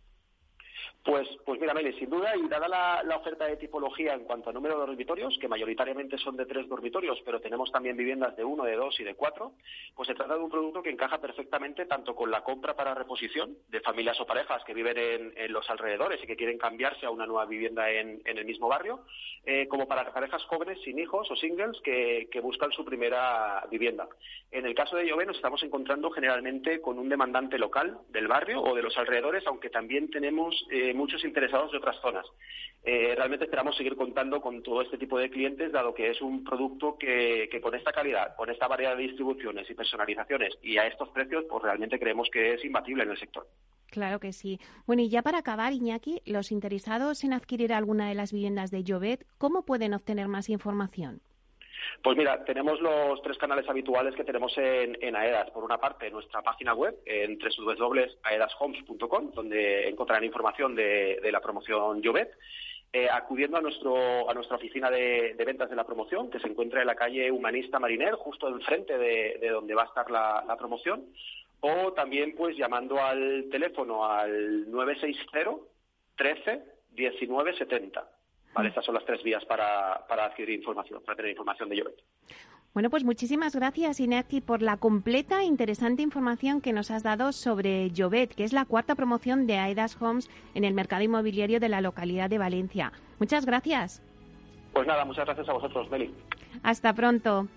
Pues, 1.02 1.26
pues 1.46 1.58
mira, 1.58 1.72
Meli, 1.72 1.94
sin 1.98 2.10
duda, 2.10 2.36
y 2.36 2.46
dada 2.46 2.68
la, 2.68 3.16
oferta 3.16 3.46
de 3.46 3.56
tipología 3.56 4.12
en 4.12 4.24
cuanto 4.24 4.50
a 4.50 4.52
número 4.52 4.74
de 4.74 4.86
dormitorios, 4.86 5.38
que 5.40 5.48
mayoritariamente 5.48 6.18
son 6.18 6.36
de 6.36 6.44
tres 6.44 6.68
dormitorios, 6.68 7.18
pero 7.24 7.40
tenemos 7.40 7.72
también 7.72 7.96
viviendas 7.96 8.36
de 8.36 8.44
uno, 8.44 8.64
de 8.64 8.76
dos 8.76 9.00
y 9.00 9.04
de 9.04 9.14
cuatro, 9.14 9.52
pues 9.94 10.06
se 10.08 10.14
trata 10.14 10.34
de 10.34 10.40
un 10.40 10.50
producto 10.50 10.82
que 10.82 10.90
encaja 10.90 11.18
perfectamente 11.18 11.86
tanto 11.86 12.14
con 12.14 12.30
la 12.30 12.42
compra 12.42 12.76
para 12.76 12.94
reposición 12.94 13.56
de 13.68 13.80
familias 13.80 14.20
o 14.20 14.26
parejas 14.26 14.62
que 14.64 14.74
viven 14.74 15.32
en, 15.36 15.52
los 15.52 15.68
alrededores 15.70 16.22
y 16.22 16.26
que 16.26 16.36
quieren 16.36 16.58
cambiarse 16.58 17.06
a 17.06 17.10
una 17.10 17.26
nueva 17.26 17.46
vivienda 17.46 17.90
en, 17.90 18.20
el 18.24 18.44
mismo 18.44 18.68
barrio, 18.68 19.00
eh, 19.44 19.68
como 19.68 19.88
para 19.88 20.12
parejas 20.12 20.44
jóvenes 20.44 20.78
sin 20.84 20.98
hijos 20.98 21.30
o 21.30 21.36
singles 21.36 21.80
que, 21.82 22.28
buscan 22.42 22.72
su 22.72 22.84
primera 22.84 23.62
vivienda. 23.70 24.08
En 24.50 24.64
el 24.64 24.74
caso 24.74 24.96
de 24.96 25.06
Llove 25.06 25.26
nos 25.26 25.36
estamos 25.36 25.62
encontrando 25.62 26.10
generalmente 26.10 26.80
con 26.80 26.98
un 26.98 27.08
demandante 27.08 27.58
local 27.58 27.98
del 28.08 28.28
barrio 28.28 28.62
o 28.62 28.74
de 28.74 28.82
los 28.82 28.96
alrededores, 28.96 29.46
aunque 29.46 29.68
también 29.68 30.10
tenemos 30.10 30.66
eh, 30.70 30.89
muchos 30.94 31.24
interesados 31.24 31.72
de 31.72 31.78
otras 31.78 31.96
zonas. 32.00 32.26
Eh, 32.82 33.14
realmente 33.14 33.44
esperamos 33.44 33.76
seguir 33.76 33.94
contando 33.96 34.40
con 34.40 34.62
todo 34.62 34.80
este 34.80 34.96
tipo 34.96 35.18
de 35.18 35.30
clientes, 35.30 35.72
dado 35.72 35.94
que 35.94 36.10
es 36.10 36.22
un 36.22 36.44
producto 36.44 36.96
que, 36.98 37.48
con 37.62 37.74
esta 37.74 37.92
calidad, 37.92 38.34
con 38.36 38.48
esta 38.50 38.68
variedad 38.68 38.96
de 38.96 39.02
distribuciones 39.02 39.68
y 39.68 39.74
personalizaciones 39.74 40.58
y 40.62 40.78
a 40.78 40.86
estos 40.86 41.10
precios, 41.10 41.44
pues 41.48 41.62
realmente 41.62 41.98
creemos 41.98 42.28
que 42.30 42.54
es 42.54 42.64
imbatible 42.64 43.02
en 43.02 43.10
el 43.10 43.18
sector. 43.18 43.46
Claro 43.90 44.20
que 44.20 44.32
sí. 44.32 44.60
Bueno, 44.86 45.02
y 45.02 45.08
ya 45.08 45.22
para 45.22 45.38
acabar, 45.38 45.72
Iñaki, 45.72 46.22
los 46.24 46.52
interesados 46.52 47.24
en 47.24 47.32
adquirir 47.32 47.72
alguna 47.72 48.08
de 48.08 48.14
las 48.14 48.32
viviendas 48.32 48.70
de 48.70 48.84
Llobet, 48.84 49.26
¿cómo 49.36 49.64
pueden 49.64 49.94
obtener 49.94 50.28
más 50.28 50.48
información? 50.48 51.20
Pues 52.02 52.16
mira, 52.16 52.44
tenemos 52.44 52.80
los 52.80 53.20
tres 53.22 53.36
canales 53.38 53.68
habituales 53.68 54.14
que 54.14 54.24
tenemos 54.24 54.56
en, 54.56 55.14
AEDAS. 55.14 55.50
Por 55.50 55.64
una 55.64 55.78
parte, 55.78 56.10
nuestra 56.10 56.42
página 56.42 56.74
web 56.74 56.98
en 57.04 57.38
www.aedashomes.com, 57.38 59.32
donde 59.32 59.88
encontrarán 59.88 60.24
información 60.24 60.74
de, 60.74 61.20
la 61.30 61.40
promoción 61.40 62.00
Llobet. 62.00 62.30
Eh, 62.92 63.08
acudiendo 63.08 63.56
a, 63.56 63.60
nuestro, 63.60 64.28
a 64.28 64.34
nuestra 64.34 64.56
oficina 64.56 64.90
de, 64.90 65.36
ventas 65.46 65.70
de 65.70 65.76
la 65.76 65.84
promoción, 65.84 66.28
que 66.28 66.40
se 66.40 66.48
encuentra 66.48 66.80
en 66.80 66.88
la 66.88 66.96
calle 66.96 67.30
Humanista 67.30 67.78
Mariner, 67.78 68.14
justo 68.14 68.48
enfrente 68.48 68.98
de, 68.98 69.38
de 69.40 69.48
donde 69.48 69.74
va 69.74 69.82
a 69.82 69.86
estar 69.86 70.10
la, 70.10 70.42
la, 70.44 70.56
promoción, 70.56 71.06
o 71.60 71.92
también 71.92 72.34
pues 72.34 72.56
llamando 72.56 73.00
al 73.00 73.46
teléfono 73.48 74.04
al 74.04 74.68
960 74.68 75.62
13 76.16 76.62
19 76.90 77.56
70. 77.56 78.19
¿Vale? 78.54 78.68
Estas 78.68 78.84
son 78.84 78.94
las 78.94 79.04
tres 79.04 79.22
vías 79.22 79.44
para, 79.44 80.04
para 80.08 80.24
adquirir 80.26 80.58
información, 80.58 81.02
para 81.04 81.16
tener 81.16 81.30
información 81.30 81.68
de 81.68 81.76
Llobet. 81.76 82.02
Bueno, 82.72 82.88
pues 82.88 83.02
muchísimas 83.02 83.56
gracias, 83.56 83.98
Iñaki, 83.98 84.40
por 84.40 84.62
la 84.62 84.76
completa 84.76 85.40
e 85.40 85.44
interesante 85.44 86.02
información 86.02 86.60
que 86.60 86.72
nos 86.72 86.92
has 86.92 87.02
dado 87.02 87.32
sobre 87.32 87.90
Llobet, 87.90 88.34
que 88.34 88.44
es 88.44 88.52
la 88.52 88.64
cuarta 88.64 88.94
promoción 88.94 89.48
de 89.48 89.58
Aedas 89.58 90.00
Homes 90.00 90.30
en 90.54 90.64
el 90.64 90.74
mercado 90.74 91.02
inmobiliario 91.02 91.58
de 91.58 91.68
la 91.68 91.80
localidad 91.80 92.30
de 92.30 92.38
Valencia. 92.38 92.92
Muchas 93.18 93.44
gracias. 93.44 94.02
Pues 94.72 94.86
nada, 94.86 95.04
muchas 95.04 95.24
gracias 95.24 95.48
a 95.48 95.52
vosotros, 95.52 95.90
Meli. 95.90 96.14
Hasta 96.62 96.92
pronto. 96.92 97.48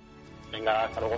Venga, 0.52 0.86
hasta 0.86 1.00
luego. 1.00 1.18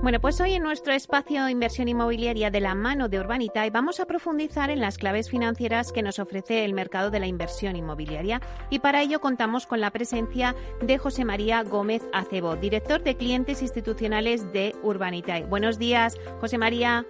Bueno, 0.00 0.20
pues 0.20 0.40
hoy 0.40 0.52
en 0.52 0.62
nuestro 0.62 0.92
espacio 0.92 1.48
Inversión 1.48 1.88
Inmobiliaria 1.88 2.52
de 2.52 2.60
la 2.60 2.76
mano 2.76 3.08
de 3.08 3.18
Urbanitae 3.18 3.70
vamos 3.70 3.98
a 3.98 4.06
profundizar 4.06 4.70
en 4.70 4.80
las 4.80 4.96
claves 4.96 5.28
financieras 5.28 5.90
que 5.90 6.02
nos 6.02 6.20
ofrece 6.20 6.64
el 6.64 6.72
mercado 6.72 7.10
de 7.10 7.18
la 7.18 7.26
inversión 7.26 7.74
inmobiliaria 7.74 8.40
y 8.70 8.78
para 8.78 9.02
ello 9.02 9.20
contamos 9.20 9.66
con 9.66 9.80
la 9.80 9.90
presencia 9.90 10.54
de 10.80 10.98
José 10.98 11.24
María 11.24 11.64
Gómez 11.64 12.02
Acebo, 12.12 12.54
director 12.54 13.02
de 13.02 13.16
clientes 13.16 13.60
institucionales 13.60 14.52
de 14.52 14.76
Urbanitae. 14.84 15.46
Buenos 15.46 15.80
días, 15.80 16.16
José 16.40 16.58
María. 16.58 17.04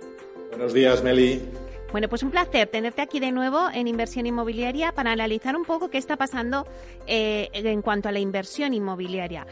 Buenos 0.49 0.73
días, 0.73 1.05
Meli. 1.05 1.43
Bueno, 1.93 2.09
pues 2.09 2.23
un 2.23 2.31
placer 2.31 2.69
tenerte 2.69 3.03
aquí 3.03 3.21
de 3.21 3.33
nuevo 3.33 3.69
en 3.73 3.87
Inversión 3.87 4.27
Inmobiliaria 4.27 4.93
para 4.93 5.13
analizar 5.13 5.57
un 5.57 5.65
poco 5.65 5.91
qué 5.91 5.99
está 5.99 6.17
pasando 6.17 6.67
eh, 7.07 7.51
en 7.53 7.83
cuanto 7.83 8.09
a 8.09 8.13
la 8.13 8.19
inversión 8.19 8.73
inmobiliaria. 8.73 9.47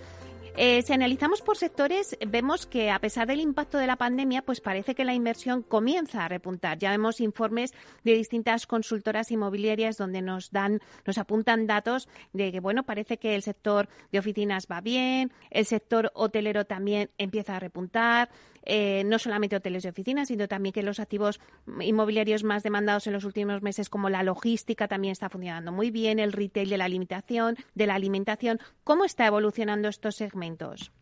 Eh, 0.59 0.81
si 0.81 0.95
analizamos 0.95 1.43
por 1.43 1.59
sectores, 1.59 2.17
vemos 2.27 2.65
que 2.65 2.91
a 2.91 2.99
pesar 2.99 3.27
del 3.27 3.41
impacto 3.41 3.77
de 3.77 3.87
la 3.87 3.97
pandemia, 3.97 4.41
pues 4.41 4.63
parece 4.63 4.95
que 4.95 5.05
la 5.05 5.13
inversión 5.13 5.63
comienza 5.63 6.25
a 6.25 6.29
repuntar. 6.29 6.79
Ya 6.79 6.91
vemos 6.91 7.21
informes 7.21 7.75
de 8.05 8.15
distintas 8.15 8.67
consultoras 8.67 9.31
inmobiliarias 9.31 9.99
donde 9.99 10.23
nos 10.23 10.51
dan, 10.53 10.81
nos 11.05 11.19
apuntan 11.19 11.67
datos 11.67 12.09
de 12.33 12.53
que 12.53 12.61
bueno, 12.61 12.85
parece 12.85 13.19
que 13.19 13.35
el 13.35 13.43
sector 13.43 13.91
de 14.13 14.19
oficinas 14.19 14.67
va 14.67 14.81
bien, 14.81 15.31
el 15.51 15.67
sector 15.67 16.11
hotelero 16.15 16.65
también 16.65 17.11
empieza 17.19 17.57
a 17.57 17.61
repuntar, 17.61 18.31
eh, 18.67 19.05
no 19.05 19.19
solamente 19.19 19.57
hoteles 19.57 19.85
y 19.85 19.89
oficinas, 19.89 20.29
sino 20.29 20.49
también 20.49 20.73
que 20.73 20.83
los 20.83 21.01
activos 21.01 21.41
inmobiliarios 21.81 22.45
más 22.45 22.63
demandados 22.63 23.07
en 23.07 23.13
los 23.13 23.25
últimos 23.25 23.63
meses, 23.63 23.89
como 23.89 24.11
la 24.11 24.23
logística, 24.23 24.89
también 24.89 25.13
está 25.13 25.29
funcionando 25.29 25.73
muy 25.73 25.91
bien, 25.91 26.19
el 26.19 26.33
retail 26.33 26.69
de 26.69 26.77
la 26.77 26.89
limitación, 26.89 27.57
de 27.75 27.87
la 27.87 27.95
alimentación. 27.95 28.61
¿Cómo 28.85 29.05
está 29.05 29.27
evolucionando 29.27 29.89
estos 29.89 30.17
segmentos? 30.17 30.93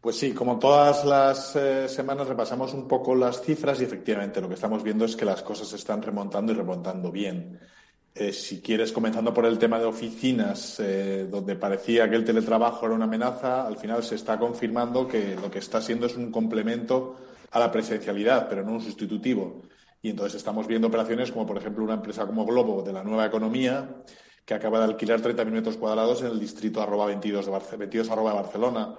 Pues 0.00 0.16
sí, 0.16 0.32
como 0.32 0.58
todas 0.58 1.04
las 1.04 1.54
eh, 1.56 1.86
semanas 1.86 2.26
repasamos 2.26 2.72
un 2.72 2.88
poco 2.88 3.14
las 3.14 3.42
cifras 3.42 3.80
y 3.80 3.84
efectivamente 3.84 4.40
lo 4.40 4.48
que 4.48 4.54
estamos 4.54 4.82
viendo 4.82 5.04
es 5.04 5.14
que 5.14 5.26
las 5.26 5.42
cosas 5.42 5.68
se 5.68 5.76
están 5.76 6.00
remontando 6.00 6.52
y 6.52 6.54
remontando 6.54 7.12
bien. 7.12 7.60
Eh, 8.12 8.32
si 8.32 8.60
quieres, 8.60 8.90
comenzando 8.90 9.32
por 9.32 9.46
el 9.46 9.58
tema 9.58 9.78
de 9.78 9.84
oficinas, 9.84 10.80
eh, 10.80 11.28
donde 11.30 11.54
parecía 11.54 12.10
que 12.10 12.16
el 12.16 12.24
teletrabajo 12.24 12.86
era 12.86 12.94
una 12.94 13.04
amenaza, 13.04 13.66
al 13.66 13.76
final 13.76 14.02
se 14.02 14.16
está 14.16 14.38
confirmando 14.38 15.06
que 15.06 15.36
lo 15.36 15.50
que 15.50 15.60
está 15.60 15.80
siendo 15.80 16.06
es 16.06 16.16
un 16.16 16.30
complemento 16.32 17.16
a 17.52 17.60
la 17.60 17.70
presencialidad, 17.70 18.48
pero 18.48 18.64
no 18.64 18.72
un 18.72 18.80
sustitutivo. 18.80 19.62
Y 20.02 20.10
entonces 20.10 20.36
estamos 20.36 20.66
viendo 20.66 20.88
operaciones 20.88 21.30
como, 21.30 21.46
por 21.46 21.58
ejemplo, 21.58 21.84
una 21.84 21.94
empresa 21.94 22.26
como 22.26 22.44
Globo 22.44 22.82
de 22.82 22.92
la 22.92 23.04
nueva 23.04 23.26
economía, 23.26 24.02
que 24.44 24.54
acaba 24.54 24.78
de 24.78 24.86
alquilar 24.86 25.20
30.000 25.20 25.44
metros 25.46 25.76
cuadrados 25.76 26.22
en 26.22 26.28
el 26.28 26.40
distrito 26.40 26.82
arroba 26.82 27.06
22 27.06 27.46
de, 27.46 27.76
22 27.76 28.08
de 28.08 28.14
Barcelona. 28.14 28.96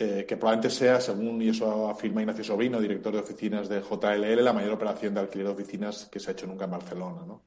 Eh, 0.00 0.24
que 0.28 0.36
probablemente 0.36 0.70
sea, 0.70 1.00
según 1.00 1.42
y 1.42 1.48
eso 1.48 1.88
afirma 1.88 2.20
Ignacio 2.20 2.44
Sobrino, 2.44 2.80
director 2.80 3.12
de 3.12 3.18
oficinas 3.18 3.68
de 3.68 3.80
JLL, 3.80 4.44
la 4.44 4.52
mayor 4.52 4.74
operación 4.74 5.12
de 5.12 5.20
alquiler 5.20 5.48
de 5.48 5.52
oficinas 5.54 6.08
que 6.12 6.20
se 6.20 6.30
ha 6.30 6.32
hecho 6.34 6.46
nunca 6.46 6.66
en 6.66 6.70
Barcelona. 6.70 7.22
¿no? 7.26 7.42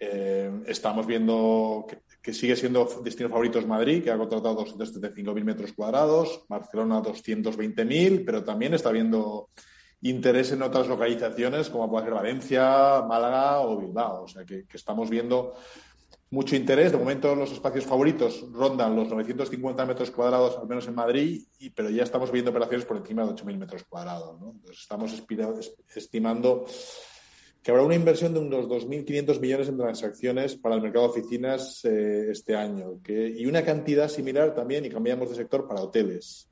Eh, 0.00 0.50
estamos 0.66 1.06
viendo 1.06 1.86
que, 2.20 2.32
sigue 2.32 2.56
siendo 2.56 2.84
destino 3.04 3.28
favoritos 3.28 3.64
Madrid, 3.64 4.02
que 4.02 4.10
ha 4.10 4.18
contratado 4.18 4.64
275.000 4.66 5.44
metros 5.44 5.72
cuadrados, 5.72 6.44
Barcelona 6.48 7.00
220.000, 7.00 8.24
pero 8.26 8.42
también 8.42 8.74
está 8.74 8.88
habiendo 8.88 9.50
interés 10.00 10.50
en 10.52 10.62
otras 10.62 10.88
localizaciones 10.88 11.70
como 11.70 11.88
puede 11.88 12.06
ser 12.06 12.14
Valencia, 12.14 13.02
Málaga 13.08 13.60
o 13.60 13.78
Bilbao. 13.78 14.24
O 14.24 14.28
sea 14.28 14.44
que, 14.44 14.66
estamos 14.72 15.08
viendo 15.08 15.54
mucho 16.30 16.56
interés. 16.56 16.92
De 16.92 16.98
momento 16.98 17.34
los 17.34 17.52
espacios 17.52 17.84
favoritos 17.84 18.44
rondan 18.52 18.94
los 18.96 19.08
950 19.08 19.86
metros 19.86 20.10
cuadrados, 20.10 20.58
al 20.58 20.68
menos 20.68 20.86
en 20.86 20.94
Madrid, 20.94 21.42
y, 21.58 21.70
pero 21.70 21.90
ya 21.90 22.02
estamos 22.02 22.30
viendo 22.30 22.50
operaciones 22.50 22.86
por 22.86 22.96
encima 22.96 23.24
de 23.24 23.32
8.000 23.32 23.56
metros 23.56 23.84
cuadrados. 23.84 24.36
Entonces 24.40 24.80
estamos 24.80 25.12
estimando 25.94 26.66
que 27.62 27.70
habrá 27.70 27.82
una 27.82 27.96
inversión 27.96 28.32
de 28.32 28.40
unos 28.40 28.66
2.500 28.66 29.40
millones 29.40 29.68
en 29.68 29.76
transacciones 29.76 30.56
para 30.56 30.76
el 30.76 30.80
mercado 30.80 31.06
de 31.06 31.20
oficinas 31.20 31.84
eh, 31.84 32.30
este 32.30 32.54
año 32.56 33.00
y 33.06 33.46
una 33.46 33.64
cantidad 33.64 34.08
similar 34.08 34.54
también, 34.54 34.84
y 34.84 34.90
cambiamos 34.90 35.30
de 35.30 35.36
sector, 35.36 35.66
para 35.66 35.82
hoteles. 35.82 36.48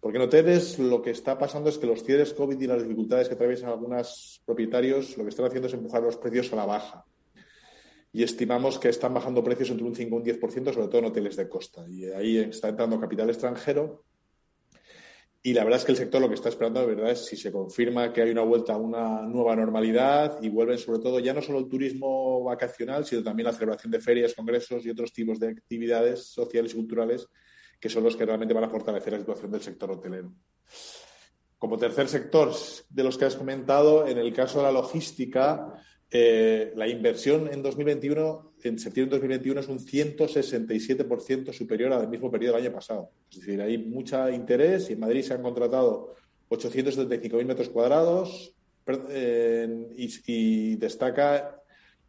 Porque 0.00 0.18
en 0.18 0.24
hoteles 0.24 0.78
lo 0.78 1.02
que 1.02 1.10
está 1.10 1.38
pasando 1.38 1.70
es 1.70 1.78
que 1.78 1.86
los 1.86 2.04
cierres 2.04 2.32
COVID 2.32 2.60
y 2.60 2.66
las 2.66 2.82
dificultades 2.82 3.28
que 3.28 3.34
atraviesan 3.34 3.70
algunos 3.70 4.42
propietarios 4.44 5.16
lo 5.16 5.24
que 5.24 5.30
están 5.30 5.46
haciendo 5.46 5.66
es 5.66 5.74
empujar 5.74 6.02
los 6.02 6.16
precios 6.16 6.52
a 6.52 6.56
la 6.56 6.66
baja. 6.66 7.04
Y 8.18 8.24
estimamos 8.24 8.80
que 8.80 8.88
están 8.88 9.14
bajando 9.14 9.44
precios 9.44 9.70
entre 9.70 9.86
un 9.86 9.94
5 9.94 10.16
y 10.16 10.18
un 10.18 10.24
10%, 10.40 10.74
sobre 10.74 10.88
todo 10.88 10.98
en 10.98 11.04
hoteles 11.04 11.36
de 11.36 11.48
costa. 11.48 11.86
Y 11.88 12.06
ahí 12.06 12.38
está 12.38 12.68
entrando 12.68 12.98
capital 12.98 13.28
extranjero 13.28 14.04
y 15.40 15.52
la 15.52 15.62
verdad 15.62 15.78
es 15.78 15.84
que 15.84 15.92
el 15.92 15.98
sector 15.98 16.20
lo 16.20 16.28
que 16.28 16.34
está 16.34 16.48
esperando, 16.48 16.80
de 16.80 16.94
verdad, 16.94 17.12
es 17.12 17.24
si 17.24 17.36
se 17.36 17.52
confirma 17.52 18.12
que 18.12 18.22
hay 18.22 18.30
una 18.30 18.42
vuelta 18.42 18.72
a 18.72 18.76
una 18.76 19.22
nueva 19.22 19.54
normalidad 19.54 20.42
y 20.42 20.48
vuelven 20.48 20.78
sobre 20.78 20.98
todo 20.98 21.20
ya 21.20 21.32
no 21.32 21.40
solo 21.40 21.60
el 21.60 21.68
turismo 21.68 22.42
vacacional, 22.42 23.04
sino 23.06 23.22
también 23.22 23.46
la 23.46 23.52
celebración 23.52 23.92
de 23.92 24.00
ferias, 24.00 24.34
congresos 24.34 24.84
y 24.84 24.90
otros 24.90 25.12
tipos 25.12 25.38
de 25.38 25.50
actividades 25.50 26.26
sociales 26.26 26.72
y 26.72 26.76
culturales 26.76 27.28
que 27.80 27.88
son 27.88 28.02
los 28.02 28.16
que 28.16 28.26
realmente 28.26 28.52
van 28.52 28.64
a 28.64 28.68
fortalecer 28.68 29.12
la 29.12 29.20
situación 29.20 29.52
del 29.52 29.62
sector 29.62 29.92
hotelero. 29.92 30.32
Como 31.56 31.78
tercer 31.78 32.08
sector 32.08 32.52
de 32.88 33.04
los 33.04 33.16
que 33.16 33.26
has 33.26 33.36
comentado, 33.36 34.08
en 34.08 34.18
el 34.18 34.32
caso 34.32 34.58
de 34.58 34.64
la 34.64 34.72
logística, 34.72 35.72
eh, 36.10 36.72
la 36.74 36.88
inversión 36.88 37.48
en 37.52 37.62
2021, 37.62 38.52
en 38.62 38.78
septiembre 38.78 39.16
de 39.16 39.20
2021, 39.20 39.60
es 39.60 39.68
un 39.68 39.78
167% 39.78 41.52
superior 41.52 41.92
al 41.92 42.08
mismo 42.08 42.30
periodo 42.30 42.56
del 42.56 42.64
año 42.64 42.74
pasado. 42.74 43.10
Es 43.30 43.40
decir, 43.40 43.60
hay 43.60 43.76
mucho 43.78 44.28
interés 44.30 44.88
y 44.88 44.94
en 44.94 45.00
Madrid 45.00 45.22
se 45.22 45.34
han 45.34 45.42
contratado 45.42 46.14
875.000 46.48 47.44
metros 47.44 47.68
cuadrados 47.68 48.54
y, 50.26 50.76
destaca 50.76 51.62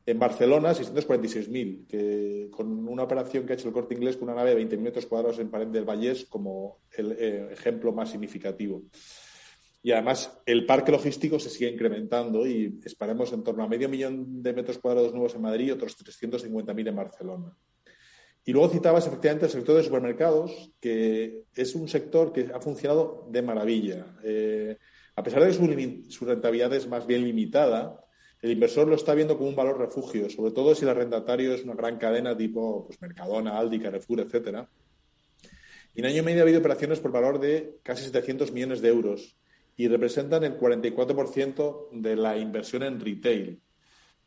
en 0.06 0.18
Barcelona 0.18 0.74
646.000, 0.74 1.86
que 1.86 2.48
con 2.51 2.88
una 2.88 3.03
operación 3.03 3.46
que 3.46 3.53
ha 3.53 3.56
hecho 3.56 3.68
el 3.68 3.74
corte 3.74 3.96
inglés 3.96 4.15
con 4.15 4.29
una 4.29 4.38
nave 4.38 4.56
de 4.56 4.65
20.000 4.65 4.79
metros 4.79 5.06
cuadrados 5.06 5.39
en 5.39 5.50
Pared 5.50 5.68
del 5.68 5.84
Vallés 5.84 6.25
como 6.25 6.79
el 6.94 7.12
eh, 7.12 7.50
ejemplo 7.51 7.91
más 7.91 8.10
significativo. 8.12 8.82
Y 9.82 9.92
además 9.92 10.42
el 10.46 10.66
parque 10.66 10.92
logístico 10.92 11.40
se 11.40 11.50
sigue 11.50 11.72
incrementando 11.72 12.46
y 12.46 12.80
esperamos 12.84 13.32
en 13.32 13.44
torno 13.44 13.64
a 13.64 13.68
medio 13.68 13.88
millón 13.88 14.44
de 14.44 14.54
metros 14.54 14.78
cuadrados 14.78 15.14
nuevos 15.14 15.36
en 15.36 15.42
Madrid 15.42 15.68
y 15.68 15.72
otros 15.72 15.98
350.000 15.98 16.90
en 16.90 16.96
Barcelona. 16.96 17.58
Y 18.44 18.52
luego 18.52 18.70
citabas 18.70 19.08
efectivamente 19.08 19.46
el 19.46 19.52
sector 19.52 19.78
de 19.78 19.84
supermercados, 19.84 20.72
que 20.80 21.44
es 21.56 21.76
un 21.76 21.88
sector 21.88 22.34
que 22.34 22.50
ha 22.54 22.60
funcionado 22.60 23.28
de 23.30 23.42
maravilla. 23.42 24.18
Eh, 24.24 24.78
a 25.16 25.24
pesar 25.24 25.44
de 25.44 25.48
que 25.48 26.10
su, 26.10 26.26
rentabilidad 26.26 26.74
es 26.74 26.88
más 26.88 27.06
bien 27.06 27.24
limitada, 27.24 28.04
el 28.42 28.52
inversor 28.52 28.88
lo 28.88 28.96
está 28.96 29.14
viendo 29.14 29.38
como 29.38 29.50
un 29.50 29.56
valor 29.56 29.78
refugio, 29.78 30.30
sobre 30.30 30.52
todo 30.52 30.74
si 30.74 30.84
el 30.84 30.90
arrendatario 30.90 31.54
es 31.54 31.64
una 31.64 31.76
gran 31.76 31.98
cadena 31.98 32.36
tipo 32.36 32.86
pues, 32.86 33.02
Mercadona, 33.02 33.58
Aldi, 33.58 33.80
Carrefour, 33.80 34.22
etcétera. 34.22 34.70
Y 35.94 36.00
en 36.00 36.06
año 36.06 36.22
y 36.22 36.26
medio 36.26 36.40
ha 36.40 36.44
habido 36.44 36.60
operaciones 36.60 37.00
por 37.00 37.12
valor 37.12 37.40
de 37.40 37.80
casi 37.84 38.04
700 38.06 38.52
millones 38.52 38.82
de 38.82 38.90
euros 38.90 39.38
y 39.80 39.88
representan 39.88 40.44
el 40.44 40.58
44% 40.58 41.88
de 41.94 42.18
la 42.18 42.38
inversión 42.38 42.84
en 42.84 43.00
retail. 43.00 43.62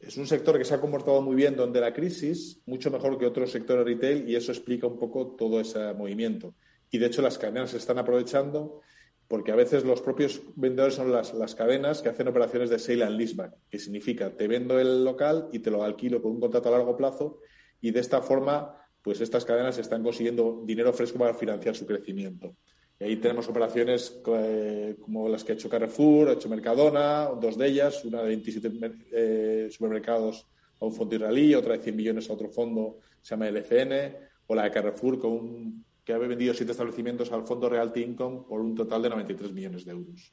Es 0.01 0.17
un 0.17 0.27
sector 0.27 0.57
que 0.57 0.65
se 0.65 0.73
ha 0.73 0.81
comportado 0.81 1.21
muy 1.21 1.37
bien 1.37 1.57
donde 1.57 1.79
la 1.79 1.93
crisis, 1.93 2.63
mucho 2.65 2.91
mejor 2.91 3.19
que 3.19 3.27
otros 3.27 3.51
sectores 3.51 3.85
retail, 3.85 4.27
y 4.27 4.35
eso 4.35 4.51
explica 4.51 4.87
un 4.87 4.99
poco 4.99 5.37
todo 5.37 5.61
ese 5.61 5.93
movimiento. 5.93 6.55
Y 6.91 6.97
de 6.97 7.05
hecho 7.05 7.21
las 7.21 7.37
cadenas 7.37 7.73
se 7.73 7.77
están 7.77 7.99
aprovechando 7.99 8.81
porque 9.29 9.53
a 9.53 9.55
veces 9.55 9.85
los 9.85 10.01
propios 10.01 10.41
vendedores 10.57 10.95
son 10.95 11.13
las, 11.13 11.35
las 11.35 11.55
cadenas 11.55 12.01
que 12.01 12.09
hacen 12.09 12.29
operaciones 12.29 12.71
de 12.71 12.79
sale 12.79 13.05
and 13.05 13.19
leaseback, 13.19 13.55
que 13.69 13.79
significa 13.79 14.35
te 14.35 14.49
vendo 14.49 14.81
el 14.81 15.05
local 15.05 15.51
y 15.53 15.59
te 15.59 15.71
lo 15.71 15.83
alquilo 15.83 16.23
con 16.23 16.33
un 16.33 16.41
contrato 16.41 16.71
a 16.71 16.79
largo 16.79 16.97
plazo 16.97 17.41
y 17.79 17.91
de 17.91 18.01
esta 18.01 18.23
forma 18.23 18.79
pues 19.03 19.21
estas 19.21 19.45
cadenas 19.45 19.77
están 19.77 20.03
consiguiendo 20.03 20.63
dinero 20.65 20.95
fresco 20.95 21.19
para 21.19 21.35
financiar 21.35 21.75
su 21.75 21.85
crecimiento. 21.85 22.57
Y 23.03 23.05
ahí 23.05 23.17
tenemos 23.17 23.49
operaciones 23.49 24.23
eh, 24.29 24.97
como 25.01 25.29
las 25.29 25.43
que 25.43 25.51
ha 25.51 25.55
hecho 25.57 25.69
Carrefour, 25.69 26.29
ha 26.29 26.33
hecho 26.35 26.49
Mercadona, 26.49 27.31
dos 27.41 27.59
de 27.59 27.67
ellas, 27.67 28.05
una 28.05 28.23
de 28.23 28.29
27 28.29 28.71
eh, 29.11 29.69
supermercados 29.73 30.47
a 30.81 30.85
un 30.85 30.93
fondo 30.93 31.17
israelí, 31.17 31.53
otra 31.53 31.73
de 31.73 31.83
100 31.83 31.97
millones 31.97 32.31
a 32.31 32.35
otro 32.35 32.49
fondo, 32.49 32.99
se 33.21 33.31
llama 33.31 33.51
LFN, 33.51 34.17
o 34.47 34.55
la 34.55 34.63
de 34.63 34.71
Carrefour, 34.71 35.19
con 35.19 35.85
que 36.05 36.13
ha 36.13 36.19
vendido 36.19 36.55
siete 36.55 36.71
establecimientos 36.71 37.33
al 37.33 37.45
fondo 37.45 37.69
Realty 37.69 38.05
Income 38.05 38.45
por 38.49 38.61
un 38.61 38.77
total 38.77 39.03
de 39.03 39.11
93 39.11 39.53
millones 39.53 39.85
de 39.85 39.91
euros. 39.91 40.33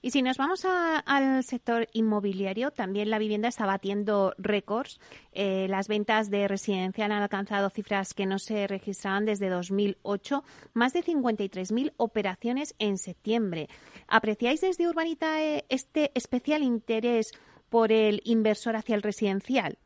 Y 0.00 0.12
si 0.12 0.22
nos 0.22 0.36
vamos 0.36 0.64
al 0.64 1.42
sector 1.42 1.88
inmobiliario, 1.92 2.70
también 2.70 3.10
la 3.10 3.18
vivienda 3.18 3.48
está 3.48 3.66
batiendo 3.66 4.32
récords. 4.38 5.00
Eh, 5.32 5.66
las 5.68 5.88
ventas 5.88 6.30
de 6.30 6.46
residencial 6.46 7.10
han 7.10 7.22
alcanzado 7.22 7.68
cifras 7.70 8.14
que 8.14 8.24
no 8.24 8.38
se 8.38 8.68
registraban 8.68 9.24
desde 9.24 9.48
2008, 9.48 10.44
más 10.72 10.92
de 10.92 11.02
53.000 11.02 11.94
operaciones 11.96 12.76
en 12.78 12.96
septiembre. 12.96 13.68
¿Apreciáis 14.06 14.60
desde 14.60 14.88
Urbanitae 14.88 15.64
este 15.68 16.12
especial 16.14 16.62
interés 16.62 17.32
por 17.68 17.90
el 17.90 18.20
inversor 18.24 18.76
hacia 18.76 18.94
el 18.94 19.02
residencial? 19.02 19.78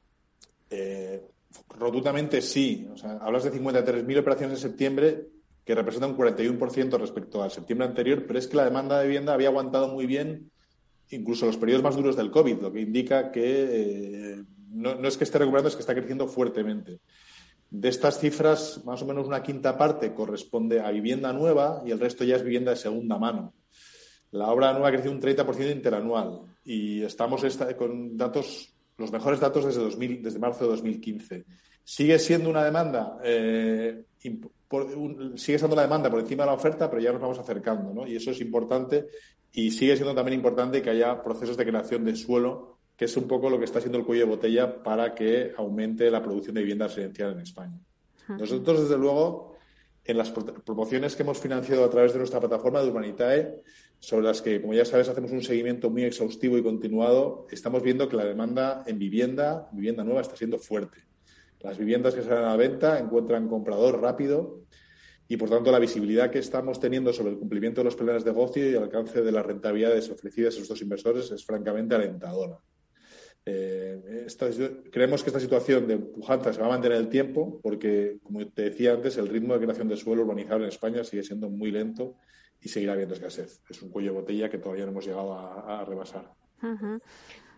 Eh, 0.69 1.23
rotundamente 1.79 2.43
sí. 2.43 2.87
hablas 3.21 3.45
de 3.45 3.53
53.000 3.53 4.19
operaciones 4.19 4.59
en 4.59 4.71
septiembre 4.71 5.27
que 5.65 5.75
representa 5.75 6.07
un 6.07 6.17
41% 6.17 6.99
respecto 6.99 7.43
al 7.43 7.51
septiembre 7.51 7.87
anterior, 7.87 8.25
pero 8.27 8.39
es 8.39 8.49
que 8.49 8.57
la 8.57 8.65
demanda 8.65 8.99
de 8.99 9.07
vivienda 9.07 9.35
había 9.35 9.49
aguantado 9.49 9.89
muy 9.89 10.07
bien 10.07 10.51
incluso 11.17 11.47
los 11.47 11.57
periodos 11.57 11.83
más 11.83 11.97
duros 11.97 12.17
del 12.17 12.31
COVID, 12.31 12.61
lo 12.61 12.73
que 12.73 12.81
indica 12.81 13.31
que 13.31 13.43
eh, 13.45 14.45
no, 14.71 15.07
es 15.07 15.17
que 15.17 15.25
esté 15.25 15.39
recuperando, 15.39 15.69
es 15.69 15.75
que 15.75 15.83
está 15.83 15.95
creciendo 15.95 16.27
fuertemente. 16.27 17.01
De 17.71 17.89
estas 17.89 18.19
cifras, 18.19 18.83
más 18.85 19.03
o 19.03 19.07
menos 19.07 19.27
una 19.27 19.43
quinta 19.43 19.77
parte 19.79 20.13
corresponde 20.15 20.81
a 20.81 20.91
vivienda 20.91 21.33
nueva 21.33 21.83
y 21.87 21.91
el 21.91 22.01
resto 22.01 22.25
ya 22.25 22.37
es 22.37 22.43
vivienda 22.43 22.73
de 22.73 22.77
segunda 22.77 23.19
mano. 23.19 23.55
La 24.31 24.51
obra 24.51 24.73
nueva 24.73 24.89
ha 24.89 24.93
crecido 24.93 25.13
un 25.13 25.21
30% 25.21 25.71
interanual 25.71 26.41
y 26.65 27.03
estamos 27.03 27.43
con 27.77 28.17
datos, 28.17 28.75
los 28.97 29.13
mejores 29.13 29.41
datos 29.41 29.67
desde, 29.67 29.81
2000, 29.81 30.23
desde 30.23 30.39
marzo 30.39 30.65
de 30.65 30.71
2015. 30.71 31.45
Sigue 31.85 32.19
siendo 32.19 32.49
una 32.49 32.65
demanda 32.65 33.19
eh, 33.23 34.05
sigue 35.37 35.59
siendo 35.59 35.77
la 35.77 35.83
demanda 35.83 36.11
por 36.11 36.21
encima 36.21 36.45
de 36.45 36.51
la 36.51 36.55
oferta, 36.55 36.89
pero 36.91 37.03
ya 37.03 37.13
nos 37.13 37.21
vamos 37.21 37.39
acercando, 37.39 37.93
¿no? 37.93 38.07
Y 38.07 38.17
eso 38.17 38.31
es 38.31 38.41
importante 38.41 39.07
y 39.53 39.71
sigue 39.71 39.97
siendo 39.97 40.15
también 40.15 40.39
importante 40.39 40.81
que 40.81 40.91
haya 40.91 41.23
procesos 41.23 41.57
de 41.57 41.67
creación 41.67 42.05
de 42.05 42.17
suelo, 42.17 42.79
que 42.97 43.05
es 43.05 43.17
un 43.17 43.29
poco 43.29 43.51
lo 43.51 43.59
que 43.59 43.65
está 43.65 43.81
siendo 43.81 43.99
el 43.99 44.05
cuello 44.05 44.25
de 44.25 44.31
botella 44.31 44.83
para 44.83 45.15
que 45.15 45.53
aumente 45.57 46.11
la 46.11 46.23
producción 46.23 46.55
de 46.55 46.63
vivienda 46.63 46.87
residencial 46.87 47.33
en 47.33 47.41
España. 47.41 47.79
Nosotros, 48.29 48.83
desde 48.83 48.97
luego, 48.97 49.57
en 50.05 50.17
las 50.17 50.31
promociones 50.31 51.15
que 51.15 51.23
hemos 51.23 51.39
financiado 51.39 51.85
a 51.85 51.91
través 51.91 52.13
de 52.13 52.19
nuestra 52.19 52.41
plataforma 52.41 52.81
de 52.81 52.89
Urbanitae, 52.89 53.63
sobre 53.99 54.27
las 54.27 54.43
que, 54.43 54.61
como 54.61 54.75
ya 54.75 54.85
sabes, 54.85 55.09
hacemos 55.09 55.31
un 55.31 55.43
seguimiento 55.43 55.89
muy 55.91 56.05
exhaustivo 56.05 56.59
y 56.59 56.63
continuado, 56.63 57.47
estamos 57.51 57.83
viendo 57.83 58.09
que 58.09 58.17
la 58.17 58.25
demanda 58.25 58.83
en 58.87 58.99
vivienda, 58.99 59.69
vivienda 59.73 60.03
nueva, 60.03 60.23
está 60.23 60.35
siendo 60.35 60.59
fuerte. 60.59 60.99
Las 61.63 61.79
viviendas 61.79 62.15
que 62.15 62.23
salen 62.23 62.45
a 62.45 62.49
la 62.49 62.57
venta 62.57 62.99
encuentran 62.99 63.49
comprador 63.49 64.01
rápido 64.01 64.63
y, 65.29 65.37
por 65.37 65.49
tanto, 65.49 65.71
la 65.71 65.79
visibilidad 65.79 66.31
que 66.31 66.41
estamos 66.41 66.81
teniendo 66.81 67.13
sobre 67.13 67.31
el 67.33 67.39
cumplimiento 67.39 67.81
de 67.81 67.85
los 67.87 67.97
planes 67.97 68.25
de 68.25 68.33
negocio 68.33 68.69
y 68.69 68.75
el 68.75 68.83
alcance 68.83 69.23
de 69.23 69.33
las 69.33 69.47
rentabilidades 69.47 70.11
ofrecidas 70.11 70.57
a 70.57 70.61
estos 70.61 70.83
inversores 70.83 71.31
es 71.31 71.45
francamente 71.45 71.95
alentadora. 71.95 72.59
Eh, 73.45 74.27
creemos 74.93 75.23
que 75.23 75.31
esta 75.31 75.41
situación 75.41 75.89
de 75.89 75.99
pujanza 75.99 76.53
se 76.53 76.61
va 76.61 76.67
a 76.67 76.71
mantener 76.71 76.99
el 76.99 77.09
tiempo 77.09 77.61
porque, 77.63 78.19
como 78.23 78.47
te 78.49 78.63
decía 78.63 78.93
antes, 78.93 79.17
el 79.17 79.29
ritmo 79.29 79.55
de 79.55 79.61
creación 79.61 79.89
de 79.89 79.97
suelo 79.97 80.23
urbanizable 80.23 80.65
en 80.65 80.69
España 80.69 81.03
sigue 81.03 81.25
siendo 81.25 81.51
muy 81.51 81.71
lento 81.71 82.17
y 82.61 82.69
seguirá 82.69 82.93
habiendo 82.93 83.15
escasez. 83.15 83.61
Es 83.69 83.83
un 83.83 83.91
cuello 83.91 84.13
de 84.13 84.21
botella 84.21 84.51
que 84.51 84.59
todavía 84.59 84.85
no 84.85 84.93
hemos 84.93 85.07
llegado 85.07 85.35
a, 85.35 85.85
rebasar. 85.85 86.31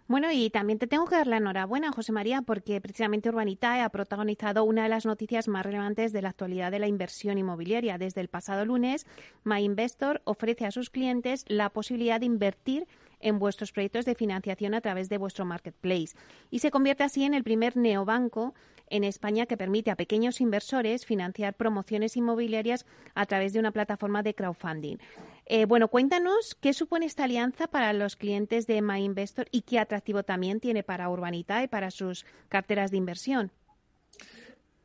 Bueno, 0.06 0.30
y 0.30 0.50
también 0.50 0.78
te 0.78 0.86
tengo 0.86 1.06
que 1.06 1.14
dar 1.14 1.26
la 1.26 1.38
enhorabuena, 1.38 1.90
José 1.90 2.12
María, 2.12 2.42
porque 2.42 2.78
precisamente 2.78 3.30
Urbanitae 3.30 3.80
ha 3.80 3.88
protagonizado 3.88 4.62
una 4.64 4.82
de 4.82 4.90
las 4.90 5.06
noticias 5.06 5.48
más 5.48 5.64
relevantes 5.64 6.12
de 6.12 6.20
la 6.20 6.28
actualidad 6.28 6.70
de 6.70 6.78
la 6.78 6.88
inversión 6.88 7.38
inmobiliaria. 7.38 7.96
Desde 7.96 8.20
el 8.20 8.28
pasado 8.28 8.66
lunes, 8.66 9.06
MyInvestor 9.44 10.20
ofrece 10.24 10.66
a 10.66 10.72
sus 10.72 10.90
clientes 10.90 11.46
la 11.48 11.70
posibilidad 11.70 12.20
de 12.20 12.26
invertir 12.26 12.86
en 13.20 13.38
vuestros 13.38 13.72
proyectos 13.72 14.04
de 14.04 14.14
financiación 14.14 14.74
a 14.74 14.82
través 14.82 15.08
de 15.08 15.16
vuestro 15.16 15.46
marketplace 15.46 16.14
y 16.50 16.58
se 16.58 16.70
convierte 16.70 17.04
así 17.04 17.24
en 17.24 17.32
el 17.32 17.42
primer 17.42 17.74
neobanco 17.74 18.52
en 18.88 19.04
España 19.04 19.46
que 19.46 19.56
permite 19.56 19.90
a 19.90 19.96
pequeños 19.96 20.42
inversores 20.42 21.06
financiar 21.06 21.54
promociones 21.54 22.18
inmobiliarias 22.18 22.84
a 23.14 23.24
través 23.24 23.54
de 23.54 23.60
una 23.60 23.70
plataforma 23.70 24.22
de 24.22 24.34
crowdfunding. 24.34 24.98
Eh, 25.46 25.66
bueno, 25.66 25.88
cuéntanos 25.88 26.56
qué 26.60 26.72
supone 26.72 27.04
esta 27.04 27.24
alianza 27.24 27.66
para 27.66 27.92
los 27.92 28.16
clientes 28.16 28.66
de 28.66 28.80
MyInvestor 28.80 29.46
y 29.50 29.62
qué 29.62 29.78
atractivo 29.78 30.22
también 30.22 30.58
tiene 30.58 30.82
para 30.82 31.10
Urbanita 31.10 31.62
y 31.62 31.68
para 31.68 31.90
sus 31.90 32.24
carteras 32.48 32.90
de 32.90 32.96
inversión. 32.96 33.52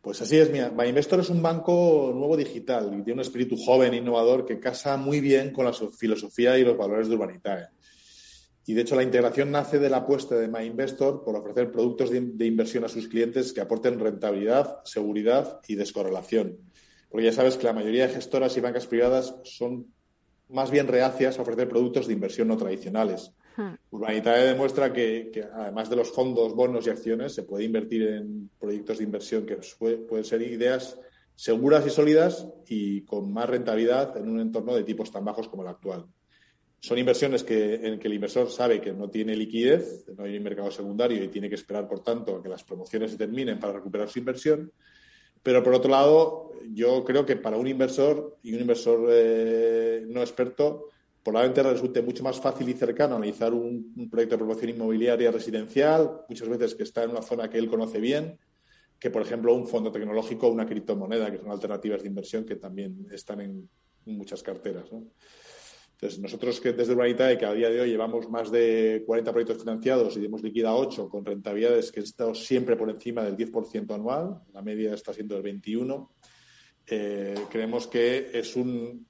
Pues 0.01 0.21
así 0.21 0.37
es, 0.37 0.49
mira, 0.49 0.69
MyInvestor 0.69 1.19
es 1.19 1.29
un 1.29 1.41
banco 1.41 2.11
nuevo 2.13 2.35
digital 2.37 2.87
y 2.87 3.03
tiene 3.03 3.13
un 3.13 3.19
espíritu 3.19 3.57
joven, 3.57 3.93
innovador, 3.93 4.45
que 4.45 4.59
casa 4.59 4.97
muy 4.97 5.19
bien 5.19 5.51
con 5.51 5.65
la 5.65 5.73
filosofía 5.73 6.57
y 6.57 6.63
los 6.63 6.77
valores 6.77 7.09
de 7.09 7.15
Urbanitae. 7.15 7.67
Y 8.65 8.73
de 8.73 8.81
hecho 8.81 8.95
la 8.95 9.03
integración 9.03 9.51
nace 9.51 9.79
de 9.79 9.89
la 9.89 9.97
apuesta 9.97 10.35
de 10.35 10.47
MyInvestor 10.47 11.23
por 11.23 11.35
ofrecer 11.35 11.71
productos 11.71 12.11
de, 12.11 12.45
inversión 12.45 12.85
a 12.85 12.87
sus 12.87 13.07
clientes 13.07 13.51
que 13.51 13.61
aporten 13.61 13.99
rentabilidad, 13.99 14.83
seguridad 14.83 15.59
y 15.67 15.75
descorrelación. 15.75 16.59
Porque 17.09 17.25
ya 17.25 17.33
sabes 17.33 17.57
que 17.57 17.65
la 17.65 17.73
mayoría 17.73 18.07
de 18.07 18.13
gestoras 18.13 18.55
y 18.55 18.61
bancas 18.61 18.85
privadas 18.85 19.35
son 19.43 19.91
más 20.49 20.71
bien 20.71 20.87
reacias 20.87 21.37
a 21.37 21.41
ofrecer 21.41 21.69
productos 21.69 22.07
de 22.07 22.13
inversión 22.13 22.47
no 22.47 22.57
tradicionales. 22.57 23.31
Hmm. 23.55 23.73
Urbanitae 23.91 24.47
demuestra 24.47 24.91
que, 24.93 25.31
además 25.53 25.89
de 25.89 25.95
los 25.95 26.11
fondos, 26.11 26.53
bonos 26.55 26.87
y 26.87 26.89
acciones, 26.89 27.33
se 27.33 27.43
puede 27.43 27.65
invertir 27.65 28.03
en 28.07 28.49
proyectos 28.59 28.97
de 28.97 29.03
inversión 29.03 29.45
que 29.45 29.57
pueden 29.77 30.25
ser 30.25 30.41
ideas 30.41 30.97
seguras 31.35 31.85
y 31.87 31.89
sólidas 31.89 32.47
y 32.67 33.01
con 33.05 33.31
más 33.31 33.49
rentabilidad 33.49 34.17
en 34.17 34.27
un 34.27 34.41
entorno 34.41 34.75
de 34.75 34.83
tipos 34.83 35.09
tan 35.09 35.23
bajos 35.23 35.47
como 35.47 35.63
el 35.63 35.69
actual. 35.69 36.05
Son 36.81 36.97
inversiones 36.97 37.43
que, 37.43 37.75
en 37.75 37.99
que 37.99 38.07
el 38.07 38.13
inversor 38.13 38.49
sabe 38.49 38.81
que 38.81 38.93
no 38.93 39.09
tiene 39.09 39.35
liquidez, 39.35 40.05
no 40.17 40.23
hay 40.23 40.37
un 40.37 40.43
mercado 40.43 40.71
secundario 40.71 41.23
y 41.23 41.27
tiene 41.27 41.49
que 41.49 41.55
esperar, 41.55 41.87
por 41.87 42.01
tanto, 42.01 42.35
a 42.35 42.43
que 42.43 42.49
las 42.49 42.63
promociones 42.63 43.11
se 43.11 43.17
terminen 43.17 43.59
para 43.59 43.73
recuperar 43.73 44.09
su 44.09 44.19
inversión. 44.19 44.71
Pero, 45.43 45.63
por 45.63 45.73
otro 45.73 45.89
lado, 45.89 46.51
yo 46.73 47.03
creo 47.03 47.25
que 47.25 47.35
para 47.35 47.57
un 47.57 47.67
inversor 47.67 48.37
y 48.43 48.53
un 48.53 48.61
inversor 48.61 49.07
eh, 49.09 50.03
no 50.07 50.21
experto, 50.21 50.89
probablemente 51.23 51.63
resulte 51.63 52.01
mucho 52.01 52.23
más 52.23 52.39
fácil 52.39 52.69
y 52.69 52.73
cercano 52.73 53.15
analizar 53.15 53.53
un, 53.53 54.09
proyecto 54.09 54.35
de 54.35 54.39
promoción 54.39 54.69
inmobiliaria 54.71 55.31
residencial, 55.31 56.21
muchas 56.27 56.49
veces 56.49 56.75
que 56.75 56.83
está 56.83 57.03
en 57.03 57.11
una 57.11 57.21
zona 57.21 57.49
que 57.49 57.57
él 57.57 57.69
conoce 57.69 57.99
bien, 57.99 58.37
que, 58.99 59.09
por 59.09 59.21
ejemplo, 59.21 59.53
un 59.53 59.67
fondo 59.67 59.91
tecnológico 59.91 60.47
o 60.47 60.51
una 60.51 60.65
criptomoneda, 60.65 61.31
que 61.31 61.37
son 61.37 61.51
alternativas 61.51 62.01
de 62.01 62.07
inversión 62.07 62.45
que 62.45 62.55
también 62.55 63.07
están 63.11 63.41
en 63.41 63.69
muchas 64.05 64.43
carteras. 64.43 64.91
¿no? 64.91 65.05
Entonces, 66.01 66.21
nosotros 66.21 66.61
que 66.61 66.71
desde 66.71 66.93
Urbanitae, 66.93 67.37
que 67.37 67.45
a 67.45 67.51
día 67.51 67.69
de 67.69 67.81
hoy 67.81 67.89
llevamos 67.89 68.29
más 68.29 68.49
de 68.49 69.03
40 69.05 69.33
proyectos 69.33 69.59
financiados 69.59 70.15
y 70.15 70.23
hemos 70.23 70.41
liquidado 70.41 70.77
8 70.77 71.09
con 71.09 71.25
rentabilidades 71.25 71.91
que 71.91 71.99
han 71.99 72.05
estado 72.05 72.33
siempre 72.33 72.77
por 72.77 72.89
encima 72.89 73.21
del 73.21 73.35
10% 73.35 73.93
anual, 73.93 74.39
la 74.53 74.61
media 74.61 74.93
está 74.93 75.13
siendo 75.13 75.35
el 75.35 75.43
21%, 75.43 76.07
eh, 76.87 77.35
creemos 77.51 77.87
que 77.87 78.29
es 78.33 78.55
un, 78.55 79.05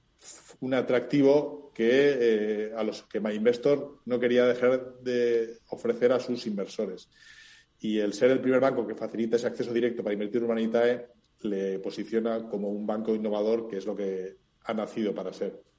atractivo 0.72 1.70
que 1.72 1.90
eh, 1.92 2.72
a 2.76 2.82
los 2.82 3.02
que 3.02 3.20
MyInvestor 3.20 4.00
no 4.06 4.18
quería 4.18 4.46
dejar 4.46 4.98
de 4.98 5.58
ofrecer 5.68 6.10
a 6.10 6.18
sus 6.18 6.44
inversores. 6.48 7.08
Y 7.78 7.98
el 7.98 8.14
ser 8.14 8.32
el 8.32 8.40
primer 8.40 8.58
banco 8.58 8.84
que 8.84 8.96
facilita 8.96 9.36
ese 9.36 9.46
acceso 9.46 9.72
directo 9.72 10.02
para 10.02 10.14
invertir 10.14 10.38
en 10.38 10.50
Urbanitae 10.50 11.06
le 11.42 11.78
posiciona 11.78 12.48
como 12.48 12.68
un 12.68 12.84
banco 12.84 13.14
innovador, 13.14 13.68
que 13.68 13.76
es 13.76 13.86
lo 13.86 13.94
que 13.94 14.34
ha 14.64 14.74
nacido 14.74 15.14
para 15.14 15.32
ser. 15.32 15.69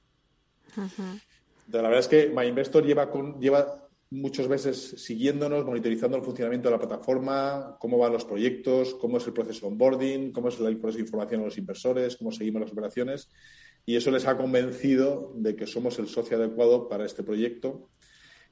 La 1.72 1.82
verdad 1.84 2.00
es 2.00 2.08
que 2.08 2.30
MyInvestor 2.30 2.86
lleva, 2.86 3.10
con, 3.10 3.40
lleva 3.40 3.88
muchos 4.10 4.50
meses 4.50 4.96
siguiéndonos, 4.98 5.66
monitorizando 5.66 6.18
el 6.18 6.24
funcionamiento 6.24 6.68
de 6.68 6.76
la 6.76 6.80
plataforma, 6.80 7.78
cómo 7.80 7.98
van 7.98 8.12
los 8.12 8.26
proyectos, 8.26 8.96
cómo 8.96 9.18
es 9.18 9.28
el 9.28 9.34
proceso 9.34 9.62
de 9.62 9.72
onboarding, 9.72 10.32
cómo 10.32 10.50
es 10.50 10.60
el 10.60 10.78
proceso 10.78 10.98
de 10.98 11.04
información 11.04 11.42
a 11.42 11.46
los 11.46 11.58
inversores, 11.58 12.18
cómo 12.18 12.32
seguimos 12.32 12.62
las 12.62 12.72
operaciones. 12.72 13.30
Y 13.86 13.96
eso 13.96 14.12
les 14.12 14.28
ha 14.28 14.38
convencido 14.38 15.34
de 15.36 15.56
que 15.56 15.66
somos 15.66 15.98
el 16.00 16.08
socio 16.08 16.38
adecuado 16.38 16.88
para 16.90 17.06
este 17.06 17.24
proyecto 17.24 17.90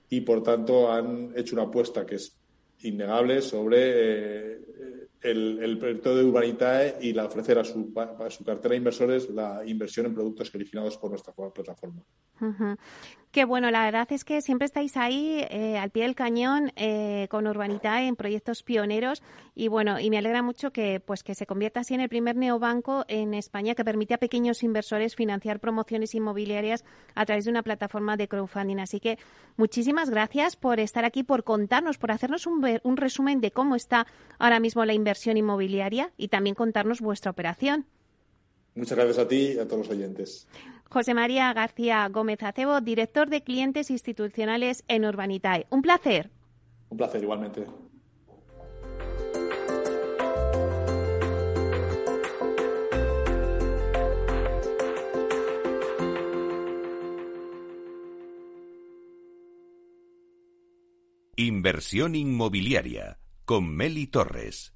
y, 0.09 0.21
por 0.21 0.41
tanto, 0.41 0.91
han 0.91 1.33
hecho 1.35 1.55
una 1.55 1.63
apuesta 1.63 2.05
que 2.05 2.15
es 2.15 2.39
innegable 2.79 3.41
sobre 3.41 4.53
eh, 4.53 4.59
el, 5.21 5.77
proyecto 5.77 6.15
de 6.15 6.23
Urbanitae 6.23 6.97
y 7.01 7.13
la 7.13 7.25
ofrecer 7.25 7.59
a 7.59 7.63
su, 7.63 7.93
a 7.95 8.29
su 8.29 8.43
cartera 8.43 8.71
de 8.71 8.77
inversores 8.77 9.29
la 9.29 9.65
inversión 9.65 10.05
en 10.05 10.13
productos 10.13 10.53
originados 10.53 10.97
por 10.97 11.11
nuestra 11.11 11.33
plataforma. 11.33 12.01
Que 13.31 13.45
bueno, 13.45 13.69
la 13.69 13.85
verdad 13.85 14.07
es 14.11 14.25
que 14.25 14.41
siempre 14.41 14.65
estáis 14.65 14.97
ahí 14.97 15.45
eh, 15.51 15.77
al 15.77 15.91
pie 15.91 16.03
del 16.03 16.15
cañón 16.15 16.71
eh, 16.75 17.27
con 17.29 17.45
Urbanitae 17.45 18.07
en 18.07 18.15
proyectos 18.15 18.63
pioneros 18.63 19.21
y 19.53 19.67
bueno, 19.67 19.99
y 19.99 20.09
me 20.09 20.17
alegra 20.17 20.41
mucho 20.41 20.71
que 20.71 20.99
pues 20.99 21.21
que 21.21 21.35
se 21.35 21.45
convierta 21.45 21.81
así 21.81 21.93
en 21.93 22.01
el 22.01 22.09
primer 22.09 22.35
neobanco 22.35 23.05
en 23.07 23.35
España 23.35 23.75
que 23.75 23.85
permite 23.85 24.15
a 24.15 24.17
pequeños 24.17 24.63
inversores 24.63 25.15
financiar 25.15 25.59
promociones 25.59 26.15
inmobiliarias 26.15 26.83
a 27.13 27.23
través 27.27 27.45
de 27.45 27.51
una 27.51 27.61
plataforma 27.61 28.17
de 28.17 28.27
crowdfunding. 28.27 28.79
Así 28.79 28.99
que 28.99 29.19
muchísimas 29.57 30.09
gracias 30.09 30.55
por 30.55 30.79
estar 30.79 31.05
aquí, 31.05 31.21
por 31.21 31.43
contarnos, 31.43 31.99
por 31.99 32.09
hacernos 32.09 32.47
un, 32.47 32.79
un 32.81 32.97
resumen 32.97 33.41
de 33.41 33.51
cómo 33.51 33.75
está 33.75 34.07
ahora 34.39 34.59
mismo 34.59 34.85
la 34.85 34.93
inversión 34.93 35.37
inmobiliaria 35.37 36.11
y 36.17 36.29
también 36.29 36.55
contarnos 36.55 36.99
vuestra 36.99 37.29
operación. 37.29 37.85
Muchas 38.73 38.97
gracias 38.97 39.19
a 39.19 39.27
ti 39.27 39.53
y 39.55 39.59
a 39.59 39.67
todos 39.67 39.87
los 39.87 39.89
oyentes. 39.89 40.47
José 40.89 41.13
María 41.13 41.53
García 41.53 42.07
Gómez 42.09 42.41
Acebo, 42.41 42.81
director 42.81 43.29
de 43.29 43.43
clientes 43.43 43.91
institucionales 43.91 44.83
en 44.87 45.05
Urbanitae. 45.05 45.67
Un 45.69 45.83
placer. 45.83 46.31
Un 46.89 46.97
placer, 46.97 47.21
igualmente. 47.21 47.65
Inversión 61.35 62.15
inmobiliaria 62.15 63.19
con 63.45 63.73
Meli 63.73 64.07
Torres. 64.07 64.73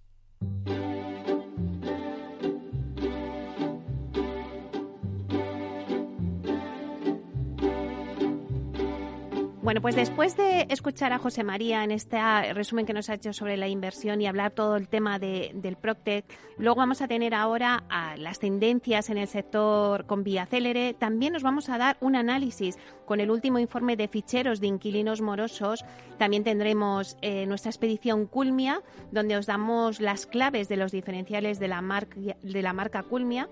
Bueno, 9.64 9.80
pues 9.80 9.96
después 9.96 10.36
de 10.36 10.68
escuchar 10.70 11.14
a 11.14 11.20
José 11.20 11.46
María 11.46 11.86
en 11.86 11.92
este 11.92 12.20
resumen 12.52 12.86
que 12.86 12.92
nos 12.92 13.10
ha 13.10 13.14
hecho 13.14 13.32
sobre 13.32 13.56
la 13.56 13.70
inversión 13.70 14.20
y 14.20 14.28
hablar 14.28 14.52
todo 14.52 14.76
el 14.76 14.90
tema 14.90 15.20
del 15.20 15.78
Proctec, 15.80 16.26
luego 16.58 16.76
vamos 16.76 17.02
a 17.02 17.08
tener 17.08 17.34
ahora 17.34 17.86
a 17.88 18.18
las 18.18 18.40
tendencias 18.40 19.10
en 19.10 19.18
el 19.18 19.30
sector 19.30 20.06
con 20.06 20.26
vía 20.26 20.46
célere. 20.46 20.94
También 20.94 21.32
nos 21.32 21.44
vamos 21.44 21.70
a 21.70 21.78
dar 21.78 21.96
un 22.02 22.18
análisis 22.18 22.78
con 23.06 23.22
el 23.22 23.32
último 23.32 23.58
informe 23.58 23.96
de 23.96 24.10
ficheros 24.10 24.60
de 24.60 24.68
inquilinos 24.68 25.22
morosos. 25.22 25.86
También 26.18 26.44
tendremos 26.44 27.16
eh, 27.22 27.46
nuestra 27.46 27.70
expedición 27.70 28.26
Culmia, 28.26 28.82
donde 29.14 29.38
os 29.38 29.46
damos 29.46 30.02
las 30.02 30.26
claves 30.26 30.68
de 30.68 30.76
los 30.76 30.92
diferenciales 30.92 31.58
de 31.60 31.70
la, 31.70 31.82
marca, 31.82 32.20
de 32.20 32.62
la 32.62 32.74
marca 32.74 33.04
Culmia. 33.04 33.48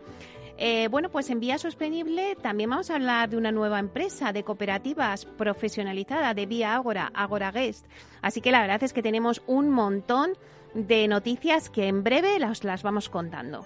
Eh, 0.63 0.89
bueno, 0.89 1.09
pues 1.09 1.27
en 1.31 1.39
Vía 1.39 1.57
Sostenible 1.57 2.35
también 2.35 2.69
vamos 2.69 2.91
a 2.91 2.95
hablar 2.95 3.31
de 3.31 3.37
una 3.37 3.51
nueva 3.51 3.79
empresa 3.79 4.31
de 4.31 4.43
cooperativas 4.43 5.25
profesionalizada 5.25 6.35
de 6.35 6.45
Vía 6.45 6.75
Agora, 6.75 7.11
Agora 7.15 7.51
Guest. 7.51 7.87
Así 8.21 8.41
que 8.41 8.51
la 8.51 8.61
verdad 8.61 8.83
es 8.83 8.93
que 8.93 9.01
tenemos 9.01 9.41
un 9.47 9.71
montón 9.71 10.33
de 10.75 11.07
noticias 11.07 11.71
que 11.71 11.87
en 11.87 12.03
breve 12.03 12.37
las, 12.37 12.63
las 12.63 12.83
vamos 12.83 13.09
contando. 13.09 13.65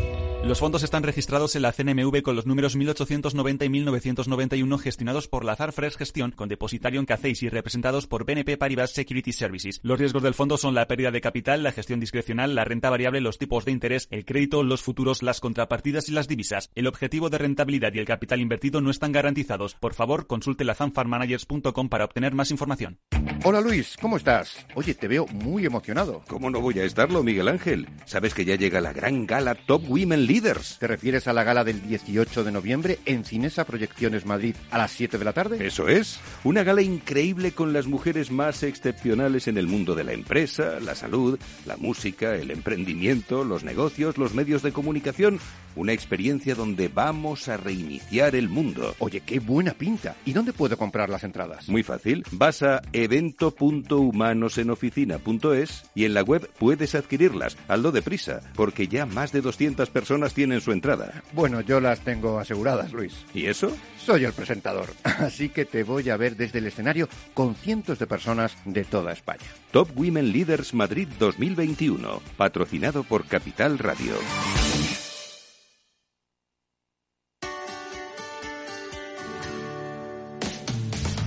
Los 0.43 0.59
fondos 0.59 0.81
están 0.81 1.03
registrados 1.03 1.55
en 1.55 1.61
la 1.61 1.71
CNMV 1.71 2.23
con 2.23 2.35
los 2.35 2.47
números 2.47 2.75
1890 2.75 3.63
y 3.63 3.69
1991 3.69 4.77
gestionados 4.79 5.27
por 5.27 5.45
Lazar 5.45 5.71
Fresh 5.71 5.97
Gestión 5.97 6.31
con 6.31 6.49
depositario 6.49 6.99
en 6.99 7.05
CACEIS 7.05 7.43
y 7.43 7.49
representados 7.49 8.07
por 8.07 8.25
BNP 8.25 8.57
Paribas 8.57 8.89
Security 8.89 9.33
Services. 9.33 9.79
Los 9.83 9.99
riesgos 9.99 10.23
del 10.23 10.33
fondo 10.33 10.57
son 10.57 10.73
la 10.73 10.87
pérdida 10.87 11.11
de 11.11 11.21
capital, 11.21 11.61
la 11.61 11.71
gestión 11.71 11.99
discrecional, 11.99 12.55
la 12.55 12.65
renta 12.65 12.89
variable, 12.89 13.21
los 13.21 13.37
tipos 13.37 13.65
de 13.65 13.71
interés, 13.71 14.07
el 14.09 14.25
crédito, 14.25 14.63
los 14.63 14.81
futuros, 14.81 15.21
las 15.21 15.41
contrapartidas 15.41 16.09
y 16.09 16.11
las 16.11 16.27
divisas. 16.27 16.71
El 16.73 16.87
objetivo 16.87 17.29
de 17.29 17.37
rentabilidad 17.37 17.93
y 17.93 17.99
el 17.99 18.05
capital 18.05 18.41
invertido 18.41 18.81
no 18.81 18.89
están 18.89 19.11
garantizados. 19.11 19.75
Por 19.75 19.93
favor, 19.93 20.25
consulte 20.25 20.63
lazanfarmanagers.com 20.63 21.87
para 21.87 22.05
obtener 22.05 22.33
más 22.33 22.49
información. 22.49 22.97
Hola 23.43 23.61
Luis, 23.61 23.95
¿cómo 24.01 24.17
estás? 24.17 24.65
Oye, 24.73 24.95
te 24.95 25.07
veo 25.07 25.27
muy 25.27 25.67
emocionado. 25.67 26.23
¿Cómo 26.27 26.49
no 26.49 26.61
voy 26.61 26.79
a 26.79 26.83
estarlo, 26.83 27.21
Miguel 27.21 27.47
Ángel? 27.47 27.87
Sabes 28.05 28.33
que 28.33 28.43
ya 28.43 28.55
llega 28.55 28.81
la 28.81 28.91
gran 28.91 29.27
gala 29.27 29.53
Top 29.53 29.83
Women 29.87 30.30
¿Te 30.31 30.87
refieres 30.87 31.27
a 31.27 31.33
la 31.33 31.43
gala 31.43 31.65
del 31.65 31.81
18 31.81 32.45
de 32.45 32.53
noviembre 32.53 32.99
en 33.05 33.25
Cinesa 33.25 33.65
Proyecciones 33.65 34.25
Madrid 34.25 34.55
a 34.71 34.77
las 34.77 34.91
7 34.91 35.17
de 35.17 35.25
la 35.25 35.33
tarde? 35.33 35.67
Eso 35.67 35.89
es. 35.89 36.21
Una 36.45 36.63
gala 36.63 36.81
increíble 36.81 37.51
con 37.51 37.73
las 37.73 37.85
mujeres 37.85 38.31
más 38.31 38.63
excepcionales 38.63 39.49
en 39.49 39.57
el 39.57 39.67
mundo 39.67 39.93
de 39.93 40.05
la 40.05 40.13
empresa, 40.13 40.79
la 40.79 40.95
salud, 40.95 41.37
la 41.65 41.75
música, 41.75 42.33
el 42.33 42.49
emprendimiento, 42.49 43.43
los 43.43 43.65
negocios, 43.65 44.17
los 44.17 44.33
medios 44.33 44.61
de 44.61 44.71
comunicación. 44.71 45.37
Una 45.75 45.93
experiencia 45.93 46.55
donde 46.55 46.87
vamos 46.87 47.47
a 47.47 47.57
reiniciar 47.57 48.35
el 48.35 48.49
mundo. 48.49 48.95
Oye, 48.99 49.21
qué 49.21 49.39
buena 49.39 49.73
pinta. 49.73 50.15
¿Y 50.25 50.33
dónde 50.33 50.53
puedo 50.53 50.77
comprar 50.77 51.09
las 51.09 51.23
entradas? 51.23 51.69
Muy 51.69 51.83
fácil. 51.83 52.23
Vas 52.31 52.63
a 52.63 52.81
evento.humanoseноficina.es 52.93 55.83
y 55.95 56.05
en 56.05 56.13
la 56.13 56.21
web 56.21 56.49
puedes 56.59 56.95
adquirirlas. 56.95 57.57
Aldo 57.67 57.91
deprisa, 57.91 58.41
porque 58.55 58.87
ya 58.87 59.05
más 59.05 59.31
de 59.31 59.41
200 59.41 59.89
personas 59.89 60.33
tienen 60.33 60.61
su 60.61 60.71
entrada. 60.71 61.23
Bueno, 61.33 61.61
yo 61.61 61.79
las 61.79 62.01
tengo 62.01 62.39
aseguradas, 62.39 62.93
Luis. 62.93 63.13
¿Y 63.33 63.45
eso? 63.45 63.71
Soy 63.97 64.25
el 64.25 64.33
presentador, 64.33 64.89
así 65.03 65.49
que 65.49 65.65
te 65.65 65.83
voy 65.83 66.09
a 66.09 66.17
ver 66.17 66.35
desde 66.35 66.59
el 66.59 66.67
escenario 66.67 67.07
con 67.33 67.55
cientos 67.55 67.99
de 67.99 68.07
personas 68.07 68.55
de 68.65 68.83
toda 68.83 69.13
España. 69.13 69.45
Top 69.71 69.89
Women 69.95 70.31
Leaders 70.31 70.73
Madrid 70.73 71.07
2021, 71.19 72.21
patrocinado 72.37 73.03
por 73.03 73.25
Capital 73.25 73.77
Radio. 73.77 74.13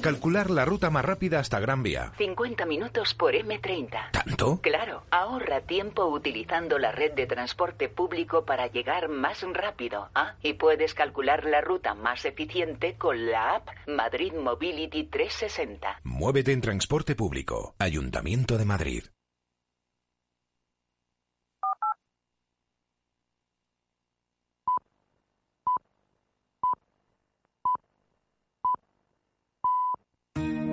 Calcular 0.00 0.50
la 0.50 0.64
ruta 0.64 0.90
más 0.90 1.04
rápida 1.04 1.38
hasta 1.38 1.60
Gran 1.60 1.82
Vía. 1.82 2.12
50 2.16 2.64
minutos 2.66 3.14
por 3.14 3.34
M30. 3.34 4.10
¿Tanto? 4.12 4.60
Claro, 4.62 5.04
ahorra 5.10 5.60
tiempo 5.60 6.06
utilizando 6.06 6.78
la 6.78 6.92
red 6.92 7.12
de 7.12 7.26
transporte 7.26 7.88
público 7.88 8.44
para 8.44 8.66
llegar 8.68 9.08
más 9.08 9.42
rápido. 9.52 10.08
¿ah? 10.14 10.34
Y 10.42 10.54
puedes 10.54 10.94
calcular 10.94 11.44
la 11.44 11.60
ruta 11.60 11.94
más 11.94 12.24
eficiente 12.24 12.94
con 12.96 13.30
la 13.30 13.56
app 13.56 13.68
Madrid 13.86 14.32
Mobility 14.32 15.04
360. 15.04 16.00
Muévete 16.04 16.52
en 16.52 16.60
transporte 16.60 17.14
público. 17.14 17.74
Ayuntamiento 17.78 18.56
de 18.58 18.64
Madrid. 18.64 19.04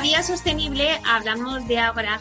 La 0.00 0.04
Vía 0.04 0.22
Sostenible 0.22 0.98
hablamos 1.04 1.68
de 1.68 1.78
Agora 1.78 2.18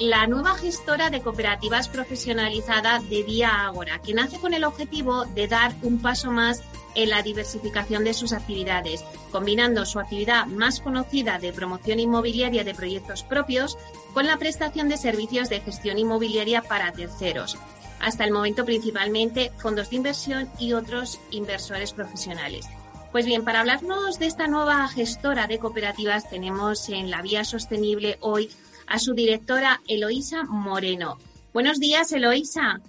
la 0.00 0.26
nueva 0.26 0.54
gestora 0.54 1.10
de 1.10 1.20
cooperativas 1.20 1.86
profesionalizada 1.86 3.00
de 3.00 3.22
Vía 3.22 3.66
Agora, 3.66 3.98
que 3.98 4.14
nace 4.14 4.38
con 4.38 4.54
el 4.54 4.64
objetivo 4.64 5.26
de 5.26 5.46
dar 5.46 5.74
un 5.82 6.00
paso 6.00 6.30
más 6.30 6.62
en 6.94 7.10
la 7.10 7.20
diversificación 7.20 8.04
de 8.04 8.14
sus 8.14 8.32
actividades, 8.32 9.04
combinando 9.30 9.84
su 9.84 10.00
actividad 10.00 10.46
más 10.46 10.80
conocida 10.80 11.38
de 11.38 11.52
promoción 11.52 12.00
inmobiliaria 12.00 12.64
de 12.64 12.74
proyectos 12.74 13.24
propios 13.24 13.76
con 14.14 14.26
la 14.26 14.38
prestación 14.38 14.88
de 14.88 14.96
servicios 14.96 15.50
de 15.50 15.60
gestión 15.60 15.98
inmobiliaria 15.98 16.62
para 16.62 16.92
terceros. 16.92 17.58
Hasta 18.00 18.24
el 18.24 18.32
momento 18.32 18.64
principalmente 18.64 19.52
fondos 19.58 19.90
de 19.90 19.96
inversión 19.96 20.48
y 20.58 20.72
otros 20.72 21.20
inversores 21.30 21.92
profesionales. 21.92 22.66
Pues 23.10 23.24
bien, 23.24 23.42
para 23.42 23.60
hablarnos 23.60 24.18
de 24.18 24.26
esta 24.26 24.46
nueva 24.48 24.86
gestora 24.88 25.46
de 25.46 25.58
cooperativas 25.58 26.28
tenemos 26.28 26.90
en 26.90 27.10
la 27.10 27.22
vía 27.22 27.42
sostenible 27.42 28.18
hoy 28.20 28.50
a 28.86 28.98
su 28.98 29.14
directora 29.14 29.80
Eloísa 29.88 30.44
Moreno. 30.44 31.18
Buenos 31.54 31.80
días, 31.80 32.12
Eloísa. 32.12 32.80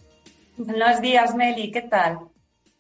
Buenos 0.57 1.01
días, 1.01 1.33
Meli. 1.35 1.71
¿Qué 1.71 1.83
tal? 1.83 2.19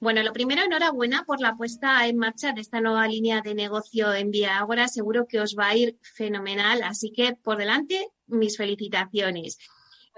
Bueno, 0.01 0.21
lo 0.21 0.33
primero, 0.33 0.63
enhorabuena 0.63 1.23
por 1.23 1.39
la 1.39 1.55
puesta 1.55 2.05
en 2.07 2.17
marcha 2.17 2.51
de 2.51 2.59
esta 2.59 2.81
nueva 2.81 3.07
línea 3.07 3.41
de 3.41 3.55
negocio 3.55 4.13
en 4.13 4.31
Vía 4.31 4.57
Ágora. 4.57 4.89
Seguro 4.89 5.25
que 5.25 5.39
os 5.39 5.55
va 5.57 5.69
a 5.69 5.75
ir 5.75 5.97
fenomenal. 6.01 6.83
Así 6.83 7.11
que, 7.11 7.35
por 7.35 7.57
delante, 7.57 8.09
mis 8.27 8.57
felicitaciones. 8.57 9.57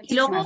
Y 0.02 0.14
luego, 0.14 0.44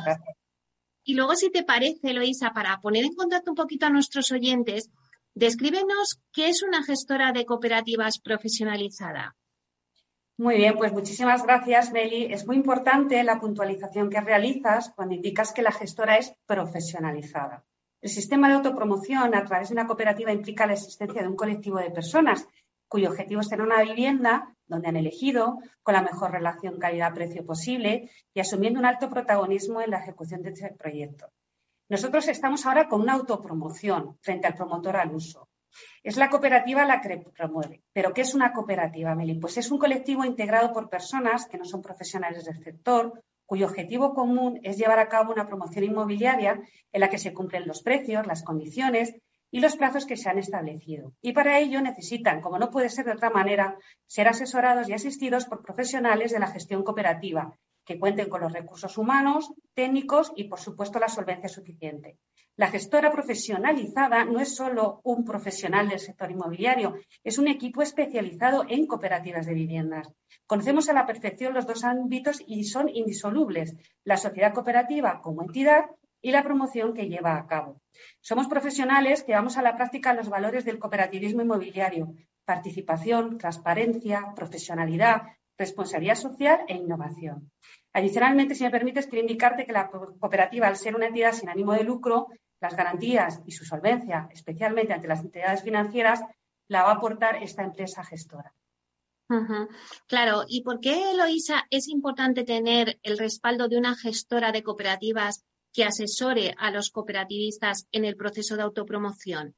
y 1.05 1.15
luego, 1.15 1.37
si 1.37 1.51
te 1.51 1.63
parece, 1.63 2.13
Loisa, 2.13 2.53
para 2.53 2.81
poner 2.81 3.05
en 3.05 3.15
contacto 3.15 3.51
un 3.51 3.57
poquito 3.57 3.87
a 3.87 3.91
nuestros 3.91 4.31
oyentes, 4.31 4.91
descríbenos 5.37 6.19
qué 6.33 6.49
es 6.49 6.63
una 6.63 6.83
gestora 6.83 7.31
de 7.33 7.45
cooperativas 7.45 8.19
profesionalizada. 8.19 9.37
Muy 10.39 10.57
bien, 10.57 10.77
pues 10.77 10.93
muchísimas 10.93 11.45
gracias, 11.45 11.93
Meli. 11.93 12.33
Es 12.33 12.47
muy 12.47 12.57
importante 12.57 13.23
la 13.23 13.39
puntualización 13.39 14.11
que 14.11 14.21
realizas 14.21 14.93
cuando 14.97 15.15
indicas 15.15 15.53
que 15.53 15.63
la 15.63 15.73
gestora 15.73 16.17
es 16.17 16.35
profesionalizada. 16.47 17.65
El 18.01 18.11
sistema 18.11 18.49
de 18.49 18.55
autopromoción 18.55 19.35
a 19.35 19.45
través 19.45 19.69
de 19.69 19.75
una 19.75 19.87
cooperativa 19.87 20.33
implica 20.33 20.67
la 20.67 20.75
existencia 20.75 21.23
de 21.23 21.29
un 21.29 21.37
colectivo 21.37 21.79
de 21.79 21.91
personas 21.91 22.47
cuyo 22.89 23.11
objetivo 23.11 23.41
es 23.41 23.49
tener 23.49 23.67
una 23.67 23.83
vivienda 23.83 24.55
donde 24.67 24.89
han 24.89 24.97
elegido 24.97 25.59
con 25.83 25.95
la 25.95 26.03
mejor 26.03 26.31
relación 26.31 26.79
calidad-precio 26.79 27.45
posible 27.45 28.11
y 28.33 28.41
asumiendo 28.41 28.79
un 28.79 28.87
alto 28.87 29.11
protagonismo 29.11 29.81
en 29.81 29.91
la 29.91 29.99
ejecución 29.99 30.43
de 30.43 30.51
ese 30.51 30.69
proyecto. 30.79 31.27
Nosotros 31.89 32.27
estamos 32.27 32.67
ahora 32.67 32.89
con 32.89 33.01
una 33.01 33.15
autopromoción 33.15 34.19
frente 34.21 34.49
al 34.49 34.55
promotor 34.55 34.97
al 34.97 35.15
uso. 35.15 35.49
Es 36.03 36.17
la 36.17 36.29
cooperativa 36.29 36.85
la 36.85 37.01
que 37.01 37.19
promueve. 37.37 37.83
¿Pero 37.93 38.13
qué 38.13 38.23
es 38.23 38.35
una 38.35 38.53
cooperativa, 38.53 39.15
Meli? 39.15 39.39
Pues 39.39 39.57
es 39.59 39.71
un 39.71 39.79
colectivo 39.79 40.25
integrado 40.25 40.73
por 40.73 40.89
personas 40.89 41.47
que 41.47 41.59
no 41.59 41.65
son 41.65 41.83
profesionales 41.83 42.45
del 42.45 42.63
sector 42.63 43.23
cuyo 43.45 43.67
objetivo 43.67 44.13
común 44.15 44.59
es 44.65 44.77
llevar 44.77 44.99
a 44.99 45.09
cabo 45.09 45.33
una 45.33 45.47
promoción 45.47 45.85
inmobiliaria 45.85 46.61
en 46.93 47.01
la 47.01 47.09
que 47.09 47.19
se 47.19 47.33
cumplen 47.33 47.69
los 47.69 47.83
precios, 47.83 48.27
las 48.27 48.43
condiciones 48.43 49.15
y 49.53 49.61
los 49.61 49.77
plazos 49.77 50.05
que 50.05 50.17
se 50.17 50.29
han 50.29 50.39
establecido. 50.39 51.13
Y 51.23 51.33
para 51.33 51.61
ello 51.61 51.81
necesitan, 51.81 52.41
como 52.41 52.59
no 52.59 52.71
puede 52.71 52.91
ser 52.91 53.05
de 53.05 53.13
otra 53.13 53.31
manera, 53.31 53.79
ser 54.07 54.27
asesorados 54.27 54.89
y 54.89 54.93
asistidos 54.93 55.47
por 55.47 55.63
profesionales 55.63 56.33
de 56.33 56.41
la 56.41 56.49
gestión 56.49 56.83
cooperativa, 56.83 57.57
que 57.87 57.99
cuenten 57.99 58.29
con 58.29 58.43
los 58.43 58.53
recursos 58.53 58.99
humanos, 58.99 59.53
técnicos 59.73 60.33
y, 60.35 60.45
por 60.45 60.59
supuesto, 60.59 60.99
la 60.99 61.09
solvencia 61.09 61.49
suficiente. 61.49 62.19
La 62.57 62.69
gestora 62.69 63.13
profesionalizada 63.13 64.25
no 64.25 64.41
es 64.41 64.57
solo 64.57 65.01
un 65.05 65.25
profesional 65.25 65.89
del 65.89 66.01
sector 66.01 66.31
inmobiliario, 66.31 66.97
es 67.23 67.39
un 67.39 67.49
equipo 67.49 67.83
especializado 67.83 68.65
en 68.69 68.87
cooperativas 68.87 69.47
de 69.47 69.55
viviendas. 69.55 70.09
Conocemos 70.47 70.89
a 70.89 70.95
la 70.95 71.07
perfección 71.07 71.55
los 71.55 71.67
dos 71.67 71.85
ámbitos 71.85 72.43
y 72.47 72.65
son 72.65 72.89
indisolubles, 72.89 73.77
la 74.05 74.17
sociedad 74.17 74.53
cooperativa 74.53 75.21
como 75.23 75.43
entidad 75.43 75.87
y 76.23 76.33
la 76.33 76.43
promoción 76.43 76.93
que 76.95 77.09
lleva 77.09 77.37
a 77.37 77.47
cabo. 77.47 77.81
Somos 78.21 78.49
profesionales 78.49 79.23
que 79.23 79.33
vamos 79.33 79.59
a 79.59 79.63
la 79.63 79.77
práctica 79.77 80.15
los 80.15 80.29
valores 80.29 80.65
del 80.65 80.79
cooperativismo 80.79 81.43
inmobiliario, 81.43 82.15
participación, 82.45 83.39
transparencia, 83.39 84.33
profesionalidad, 84.35 85.23
responsabilidad 85.59 86.17
social 86.17 86.61
e 86.69 86.75
innovación. 86.75 87.51
Adicionalmente, 87.93 88.55
si 88.55 88.65
me 88.65 88.71
permites, 88.71 89.07
quiero 89.07 89.23
indicarte 89.23 89.65
que 89.65 89.73
la 89.73 89.89
cooperativa, 89.89 90.67
al 90.67 90.77
ser 90.77 90.95
una 90.95 91.07
entidad 91.07 91.33
sin 91.33 91.49
ánimo 91.49 91.73
de 91.73 91.85
lucro, 91.85 92.29
las 92.61 92.77
garantías 92.77 93.43
y 93.47 93.53
su 93.53 93.65
solvencia, 93.65 94.29
especialmente 94.31 94.93
ante 94.93 95.09
las 95.09 95.21
entidades 95.21 95.63
financieras, 95.63 96.21
la 96.69 96.83
va 96.83 96.91
a 96.91 96.95
aportar 96.95 97.43
esta 97.43 97.63
empresa 97.63 98.05
gestora. 98.05 98.53
Claro, 100.07 100.45
¿y 100.47 100.63
por 100.63 100.81
qué, 100.81 101.11
Eloisa, 101.11 101.67
es 101.71 101.89
importante 101.89 102.45
tener 102.45 102.99
el 103.03 103.19
respaldo 103.19 103.69
de 103.69 103.77
una 103.77 103.97
gestora 103.97 104.53
de 104.53 104.63
cooperativas 104.63 105.45
que 105.73 105.85
asesore 105.85 106.55
a 106.59 106.71
los 106.71 106.91
cooperativistas 106.91 107.89
en 107.93 108.05
el 108.05 108.17
proceso 108.17 108.57
de 108.57 108.63
autopromoción? 108.63 109.55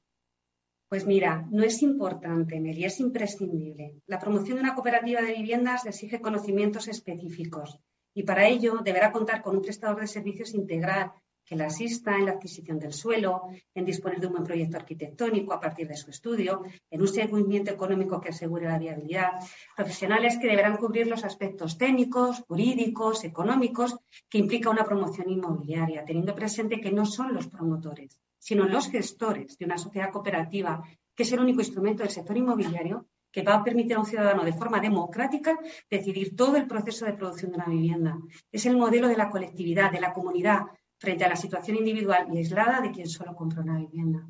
Pues 0.89 1.05
mira, 1.05 1.47
no 1.51 1.65
es 1.65 1.83
importante, 1.83 2.59
Meli, 2.61 2.85
es 2.87 2.99
imprescindible. 2.99 4.01
La 4.07 4.19
promoción 4.19 4.57
de 4.57 4.63
una 4.63 4.75
cooperativa 4.75 5.21
de 5.21 5.35
viviendas 5.35 5.85
exige 5.85 6.21
conocimientos 6.21 6.89
específicos 6.89 7.79
y 8.15 8.23
para 8.23 8.49
ello 8.49 8.79
deberá 8.83 9.13
contar 9.13 9.43
con 9.43 9.57
un 9.57 9.63
prestador 9.63 10.01
de 10.01 10.07
servicios 10.07 10.55
integral 10.55 11.13
que 11.45 11.57
la 11.57 11.67
asista 11.67 12.17
en 12.17 12.27
la 12.27 12.33
adquisición 12.33 12.79
del 12.79 12.93
suelo, 12.93 13.49
en 13.75 13.85
disponer 13.85 14.19
de 14.19 14.27
un 14.29 14.33
buen 14.33 14.45
proyecto 14.45 14.79
arquitectónico 14.79 15.53
a 15.53 15.61
partir 15.61 15.89
de 15.89 15.97
su 15.97 16.11
estudio, 16.11 16.63
en 16.91 17.01
un 17.01 17.09
seguimiento 17.09 17.71
económico 17.71 18.21
que 18.21 18.31
asegure 18.31 18.67
la 18.67 18.79
viabilidad, 18.79 19.33
profesionales 19.77 20.39
que 20.39 20.49
deberán 20.49 20.77
cubrir 20.77 21.07
los 21.07 21.25
aspectos 21.25 21.77
técnicos, 21.77 22.45
jurídicos, 22.49 23.25
económicos 23.25 23.97
que 24.29 24.39
implica 24.39 24.71
una 24.71 24.85
promoción 24.85 25.31
inmobiliaria, 25.31 26.05
teniendo 26.05 26.35
presente 26.35 26.81
que 26.81 26.93
no 26.93 27.07
son 27.07 27.35
los 27.35 27.47
promotores, 27.47 28.19
sino 28.49 28.65
los 28.65 28.89
gestores 28.89 29.59
de 29.59 29.67
una 29.67 29.77
sociedad 29.77 30.11
cooperativa, 30.11 30.83
que 31.15 31.23
es 31.23 31.33
el 31.33 31.41
único 31.41 31.61
instrumento 31.61 32.03
del 32.03 32.11
sector 32.11 32.35
inmobiliario 32.35 33.07
que 33.31 33.43
va 33.43 33.57
a 33.57 33.63
permitir 33.63 33.97
a 33.97 34.01
un 34.01 34.07
ciudadano 34.07 34.43
de 34.43 34.55
forma 34.55 34.81
democrática 34.81 35.59
decidir 35.91 36.35
todo 36.35 36.57
el 36.57 36.67
proceso 36.67 37.05
de 37.05 37.13
producción 37.13 37.51
de 37.51 37.59
una 37.59 37.67
vivienda. 37.67 38.17
Es 38.51 38.65
el 38.65 38.79
modelo 38.79 39.07
de 39.07 39.19
la 39.19 39.29
colectividad, 39.29 39.93
de 39.93 40.01
la 40.01 40.15
comunidad, 40.15 40.63
frente 40.99 41.27
a 41.27 41.29
la 41.29 41.37
situación 41.37 41.77
individual 41.77 42.27
y 42.33 42.39
aislada 42.39 42.81
de 42.81 42.91
quien 42.91 43.07
solo 43.07 43.37
compra 43.37 43.61
una 43.61 43.77
vivienda. 43.77 44.27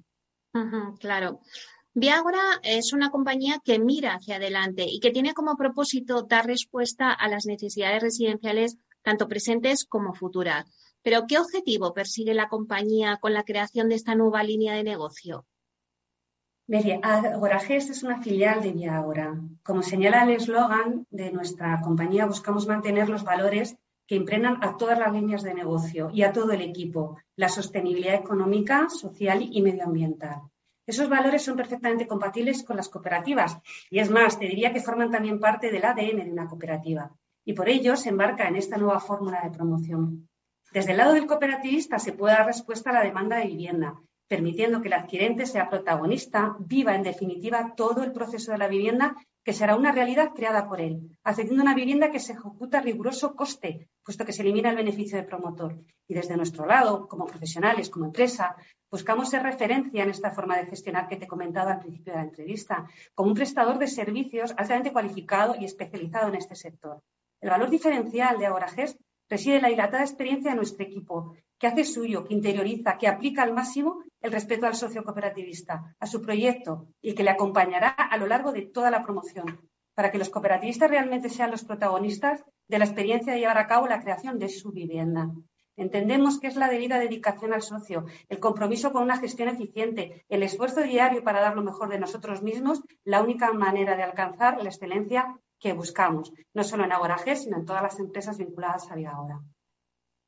claro. 0.99 1.39
Viagra 1.95 2.59
es 2.65 2.93
una 2.93 3.11
compañía 3.11 3.61
que 3.65 3.79
mira 3.79 4.15
hacia 4.15 4.37
adelante 4.37 4.85
y 4.85 4.99
que 4.99 5.13
tiene 5.13 5.33
como 5.33 5.57
propósito 5.57 6.23
dar 6.23 6.45
respuesta 6.45 7.13
a 7.13 7.29
las 7.29 7.47
necesidades 7.47 8.03
residenciales 8.03 8.79
tanto 9.03 9.29
presentes 9.29 9.85
como 9.85 10.13
futuras. 10.13 10.67
Pero, 11.03 11.27
¿qué 11.27 11.39
objetivo 11.39 11.95
persigue 11.95 12.35
la 12.35 12.49
compañía 12.49 13.19
con 13.19 13.33
la 13.33 13.45
creación 13.45 13.89
de 13.89 13.95
esta 13.95 14.15
nueva 14.15 14.43
línea 14.43 14.75
de 14.75 14.85
negocio? 14.85 15.47
Agoragest 17.03 17.91
es 17.91 18.03
una 18.03 18.21
filial 18.21 18.63
de 18.63 18.73
Viagora. 18.73 19.41
Como 19.63 19.83
señala 19.83 20.25
el 20.25 20.31
eslogan 20.31 21.07
de 21.09 21.33
nuestra 21.33 21.81
compañía, 21.81 22.27
buscamos 22.27 22.67
mantener 22.67 23.09
los 23.09 23.25
valores 23.25 23.77
que 24.07 24.17
impregnan 24.17 24.59
a 24.63 24.77
todas 24.77 24.99
las 24.99 25.13
líneas 25.13 25.43
de 25.43 25.55
negocio 25.55 26.11
y 26.13 26.23
a 26.23 26.33
todo 26.33 26.53
el 26.53 26.61
equipo, 26.61 27.19
la 27.37 27.49
sostenibilidad 27.49 28.15
económica, 28.15 28.89
social 28.91 29.47
y 29.51 29.63
medioambiental. 29.63 30.43
Esos 30.87 31.09
valores 31.09 31.43
son 31.43 31.57
perfectamente 31.57 32.07
compatibles 32.07 32.63
con 32.65 32.77
las 32.77 32.89
cooperativas 32.89 33.59
y 33.91 33.99
es 33.99 34.11
más, 34.11 34.39
te 34.39 34.47
diría 34.47 34.73
que 34.73 34.81
forman 34.81 35.11
también 35.11 35.39
parte 35.39 35.71
del 35.71 35.85
ADN 35.85 36.25
de 36.25 36.33
una 36.33 36.49
cooperativa. 36.49 37.13
y 37.45 37.55
por 37.55 37.67
ello 37.71 37.97
se 37.97 38.11
embarca 38.11 38.47
en 38.47 38.57
esta 38.57 38.77
nueva 38.77 39.01
fórmula 39.01 39.41
de 39.43 39.51
promoción. 39.51 40.29
Desde 40.73 40.93
el 40.93 40.99
lado 40.99 41.15
del 41.15 41.27
cooperativista 41.27 41.99
se 41.99 42.13
puede 42.13 42.35
dar 42.35 42.47
respuesta 42.47 42.91
a 42.91 42.93
la 42.93 43.03
demanda 43.03 43.37
de 43.39 43.47
vivienda, 43.47 44.01
permitiendo 44.29 44.83
que 44.83 44.89
el 44.89 44.95
adquirente 44.95 45.47
sea 45.47 45.71
protagonista, 45.71 46.57
viva 46.61 46.95
en 46.95 47.03
definitiva 47.03 47.73
todo 47.75 48.03
el 48.03 48.13
proceso 48.13 48.53
de 48.53 48.59
la 48.59 48.69
vivienda 48.69 49.17
que 49.43 49.55
será 49.55 49.77
una 49.77 49.93
realidad 49.93 50.33
creada 50.35 50.69
por 50.69 50.79
él, 50.79 51.17
accediendo 51.25 51.63
una 51.63 51.75
vivienda 51.75 52.11
que 52.11 52.21
se 52.21 52.35
ejecuta 52.35 52.79
a 52.79 52.83
riguroso 52.83 53.35
coste, 53.35 53.89
puesto 54.05 54.27
que 54.27 54.35
se 54.35 54.43
elimina 54.43 54.69
el 54.69 54.77
beneficio 54.77 55.17
del 55.17 55.25
promotor. 55.25 55.75
Y 56.07 56.13
desde 56.13 56.37
nuestro 56.37 56.67
lado, 56.67 57.09
como 57.09 57.25
profesionales, 57.25 57.89
como 57.89 58.05
empresa, 58.05 58.57
buscamos 58.91 59.31
ser 59.31 59.43
referencia 59.43 60.03
en 60.03 60.11
esta 60.11 60.33
forma 60.33 60.59
de 60.59 60.67
gestionar 60.67 61.09
que 61.09 61.17
te 61.17 61.25
he 61.25 61.29
comentado 61.29 61.71
al 61.71 61.79
principio 61.79 62.13
de 62.13 62.19
la 62.19 62.27
entrevista, 62.27 62.87
como 63.15 63.31
un 63.31 63.35
prestador 63.35 63.79
de 63.79 63.87
servicios 63.87 64.53
altamente 64.59 64.93
cualificado 64.93 65.55
y 65.59 65.65
especializado 65.65 66.29
en 66.29 66.35
este 66.35 66.55
sector. 66.55 67.01
El 67.41 67.49
valor 67.49 67.71
diferencial 67.71 68.39
de 68.39 68.47
Agorages 68.47 68.99
reside 69.29 69.61
la 69.61 69.69
dilatada 69.69 70.05
experiencia 70.05 70.51
de 70.51 70.57
nuestro 70.57 70.85
equipo, 70.85 71.37
que 71.59 71.67
hace 71.67 71.85
suyo, 71.85 72.25
que 72.25 72.35
interioriza, 72.35 72.97
que 72.97 73.09
aplica 73.09 73.43
al 73.43 73.53
máximo 73.53 74.03
el 74.21 74.33
respeto 74.33 74.67
al 74.67 74.75
socio 74.75 75.05
cooperativista, 75.05 75.95
a 75.99 76.07
su 76.07 76.23
proyecto 76.23 76.89
y 77.01 77.15
que 77.15 77.25
le 77.25 77.31
acompañará 77.31 77.89
a 77.89 78.17
lo 78.17 78.27
largo 78.27 78.53
de 78.53 78.63
toda 78.63 78.91
la 78.91 79.03
promoción, 79.03 79.69
para 79.95 80.11
que 80.11 80.19
los 80.19 80.31
cooperativistas 80.31 80.91
realmente 80.91 81.29
sean 81.29 81.51
los 81.51 81.65
protagonistas 81.65 82.45
de 82.69 82.79
la 82.79 82.85
experiencia 82.85 83.33
de 83.33 83.41
llevar 83.41 83.59
a 83.59 83.67
cabo 83.67 83.87
la 83.87 84.01
creación 84.01 84.39
de 84.39 84.49
su 84.49 84.71
vivienda. 84.73 85.31
Entendemos 85.77 86.41
que 86.41 86.49
es 86.49 86.57
la 86.57 86.69
debida 86.69 86.99
dedicación 86.99 87.53
al 87.53 87.63
socio, 87.63 88.05
el 88.29 88.41
compromiso 88.41 88.91
con 88.91 89.05
una 89.05 89.19
gestión 89.19 89.49
eficiente, 89.49 90.25
el 90.29 90.43
esfuerzo 90.43 90.83
diario 90.83 91.23
para 91.23 91.41
dar 91.41 91.55
lo 91.55 91.63
mejor 91.63 91.89
de 91.89 92.01
nosotros 92.01 92.43
mismos, 92.43 92.83
la 93.05 93.23
única 93.23 93.53
manera 93.53 93.97
de 93.97 94.03
alcanzar 94.03 94.61
la 94.61 94.71
excelencia 94.71 95.39
que 95.59 95.73
buscamos, 95.73 96.33
no 96.55 96.65
solo 96.65 96.85
en 96.85 96.93
Agoraje, 96.93 97.37
sino 97.37 97.57
en 97.59 97.65
todas 97.65 97.83
las 97.83 97.99
empresas 97.99 98.39
vinculadas 98.39 98.91
a 98.91 98.95
Vida 98.95 99.13
Ahora. 99.15 99.41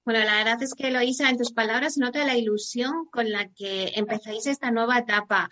Bueno, 0.04 0.24
la 0.24 0.36
verdad 0.36 0.62
es 0.62 0.74
que, 0.74 0.88
Eloisa, 0.88 1.28
en 1.28 1.36
tus 1.36 1.52
palabras 1.52 1.98
nota 1.98 2.24
la 2.24 2.36
ilusión 2.36 3.06
con 3.12 3.30
la 3.30 3.48
que 3.48 3.92
empezáis 3.94 4.46
esta 4.46 4.70
nueva 4.70 4.98
etapa. 4.98 5.48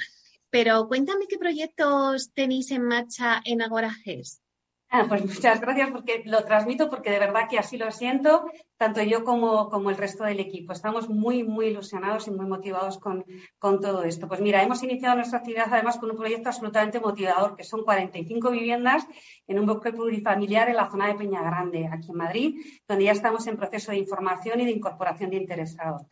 Pero 0.50 0.88
cuéntame 0.88 1.26
qué 1.28 1.38
proyectos 1.38 2.32
tenéis 2.32 2.70
en 2.70 2.84
marcha 2.84 3.40
en 3.44 3.60
Agorajes. 3.60 4.40
Ah, 4.90 5.04
pues 5.06 5.22
muchas 5.22 5.60
gracias 5.60 5.90
porque 5.90 6.22
lo 6.24 6.44
transmito 6.44 6.88
porque 6.88 7.10
de 7.10 7.18
verdad 7.18 7.46
que 7.50 7.58
así 7.58 7.76
lo 7.76 7.90
siento, 7.90 8.46
tanto 8.78 9.02
yo 9.02 9.22
como, 9.22 9.68
como 9.68 9.90
el 9.90 9.98
resto 9.98 10.24
del 10.24 10.40
equipo. 10.40 10.72
Estamos 10.72 11.10
muy, 11.10 11.44
muy 11.44 11.66
ilusionados 11.66 12.26
y 12.26 12.30
muy 12.30 12.46
motivados 12.46 12.96
con, 12.96 13.22
con, 13.58 13.82
todo 13.82 14.02
esto. 14.04 14.26
Pues 14.28 14.40
mira, 14.40 14.62
hemos 14.62 14.82
iniciado 14.82 15.16
nuestra 15.16 15.40
actividad 15.40 15.66
además 15.70 15.98
con 15.98 16.10
un 16.10 16.16
proyecto 16.16 16.48
absolutamente 16.48 17.00
motivador, 17.00 17.54
que 17.54 17.64
son 17.64 17.84
45 17.84 18.50
viviendas 18.50 19.06
en 19.46 19.58
un 19.58 19.66
bosque 19.66 19.92
plurifamiliar 19.92 20.70
en 20.70 20.76
la 20.76 20.90
zona 20.90 21.08
de 21.08 21.16
Peña 21.16 21.42
Grande, 21.42 21.86
aquí 21.92 22.10
en 22.10 22.16
Madrid, 22.16 22.56
donde 22.88 23.04
ya 23.04 23.12
estamos 23.12 23.46
en 23.46 23.58
proceso 23.58 23.92
de 23.92 23.98
información 23.98 24.58
y 24.60 24.64
de 24.64 24.70
incorporación 24.70 25.28
de 25.28 25.36
interesados. 25.36 26.06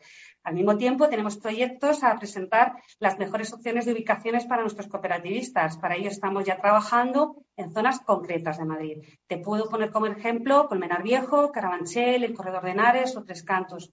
Al 0.47 0.53
mismo 0.53 0.77
tiempo, 0.77 1.09
tenemos 1.09 1.35
proyectos 1.35 2.05
a 2.05 2.15
presentar 2.15 2.77
las 2.99 3.19
mejores 3.19 3.51
opciones 3.51 3.85
de 3.85 3.91
ubicaciones 3.91 4.45
para 4.45 4.61
nuestros 4.61 4.87
cooperativistas. 4.87 5.77
Para 5.77 5.97
ello 5.97 6.07
estamos 6.07 6.45
ya 6.45 6.55
trabajando 6.55 7.43
en 7.57 7.73
zonas 7.73 7.99
concretas 7.99 8.57
de 8.57 8.63
Madrid. 8.63 9.03
Te 9.27 9.39
puedo 9.39 9.67
poner 9.67 9.91
como 9.91 10.05
ejemplo 10.05 10.69
Colmenar 10.69 11.03
Viejo, 11.03 11.51
Carabanchel, 11.51 12.23
el 12.23 12.33
Corredor 12.33 12.63
de 12.63 12.71
Henares 12.71 13.17
o 13.17 13.25
Tres 13.25 13.43
Cantos. 13.43 13.91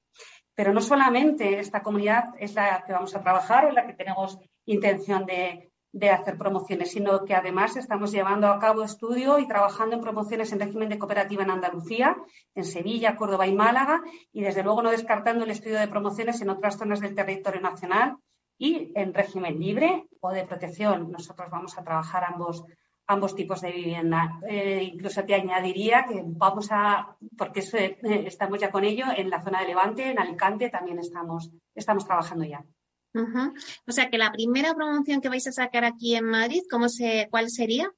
Pero 0.55 0.73
no 0.73 0.81
solamente 0.81 1.59
esta 1.59 1.83
comunidad 1.83 2.27
es 2.39 2.55
la 2.55 2.85
que 2.87 2.93
vamos 2.93 3.17
a 3.17 3.21
trabajar 3.21 3.67
o 3.67 3.73
la 3.73 3.85
que 3.85 3.95
tenemos 3.95 4.39
intención 4.65 5.27
de, 5.27 5.73
de 5.95 6.11
hacer 6.11 6.37
promociones, 6.37 6.91
sino 6.91 7.25
que 7.25 7.37
además 7.37 7.77
estamos 7.77 8.11
llevando 8.11 8.49
a 8.49 8.59
cabo 8.59 8.83
estudio 8.83 9.39
y 9.39 9.47
trabajando 9.47 9.95
en 9.95 10.03
promociones 10.03 10.53
en 10.53 10.59
régimen 10.59 10.89
de 10.89 10.99
cooperativa 10.99 11.45
en 11.45 11.53
Andalucía, 11.53 12.17
en 12.53 12.65
Sevilla, 12.65 13.15
Córdoba 13.15 13.47
y 13.47 13.55
Málaga, 13.55 14.03
y 14.33 14.43
desde 14.43 14.65
luego 14.65 14.83
no 14.83 14.91
descartando 14.91 15.45
el 15.45 15.53
estudio 15.53 15.79
de 15.79 15.87
promociones 15.87 16.43
en 16.43 16.51
otras 16.51 16.77
zonas 16.77 16.99
del 16.99 17.15
territorio 17.15 17.61
nacional 17.61 18.17
y 18.59 18.91
en 18.97 19.15
régimen 19.15 19.61
libre 19.61 20.09
o 20.19 20.33
de 20.33 20.45
protección. 20.45 21.13
Nosotros 21.13 21.49
vamos 21.49 21.79
a 21.79 21.85
trabajar 21.85 22.25
ambos, 22.25 22.65
ambos 23.07 23.37
tipos 23.37 23.61
de 23.61 23.71
vivienda. 23.71 24.41
Eh, 24.49 24.91
incluso 24.95 25.25
te 25.25 25.37
añadiría 25.37 26.07
que 26.07 26.25
vamos 26.25 26.73
a, 26.73 27.17
porque 27.39 27.61
eh, 27.61 28.25
estamos 28.27 28.59
ya 28.59 28.73
con 28.73 28.83
ello, 28.83 29.05
en 29.17 29.31
la 29.31 29.41
zona 29.41 29.61
de 29.61 29.69
Levante, 29.69 30.11
en 30.11 30.19
Alicante, 30.19 30.71
también 30.71 30.99
estamos, 30.99 31.53
estamos 31.73 32.05
trabajando 32.05 32.45
ya. 32.45 32.65
O 33.15 33.93
sea 33.93 34.11
que 34.11 34.19
la 34.19 34.33
primera 34.33 34.75
promoción 34.75 35.21
que 35.21 35.29
vais 35.29 35.47
a 35.47 35.53
sacar 35.53 35.85
aquí 35.85 36.17
en 36.17 36.25
Madrid, 36.25 36.63
¿cómo 36.71 36.89
se, 36.89 37.29
¿cuál 37.31 37.49
sería? 37.49 37.93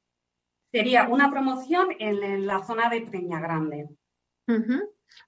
Sería 0.71 1.09
una 1.09 1.31
promoción 1.31 1.89
en, 1.99 2.47
la 2.47 2.63
zona 2.65 2.91
de 2.91 3.01
Peña 3.03 3.41
Grande. 3.41 3.89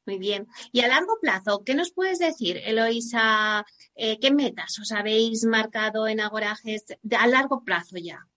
Muy 0.05 0.19
bien. 0.19 0.47
Y 0.73 0.81
a 0.81 0.89
largo 0.89 1.19
plazo, 1.21 1.63
¿qué 1.65 1.75
nos 1.75 1.93
puedes 1.93 2.19
decir, 2.19 2.61
Eloisa? 2.65 3.65
Eh, 3.95 4.19
¿Qué 4.21 4.31
metas 4.31 4.79
os 4.79 4.93
habéis 4.93 5.45
marcado 5.45 6.07
en 6.07 6.21
Agorajes 6.21 6.85
a 7.19 7.27
largo 7.27 7.65
plazo 7.65 7.97
ya? 7.97 8.28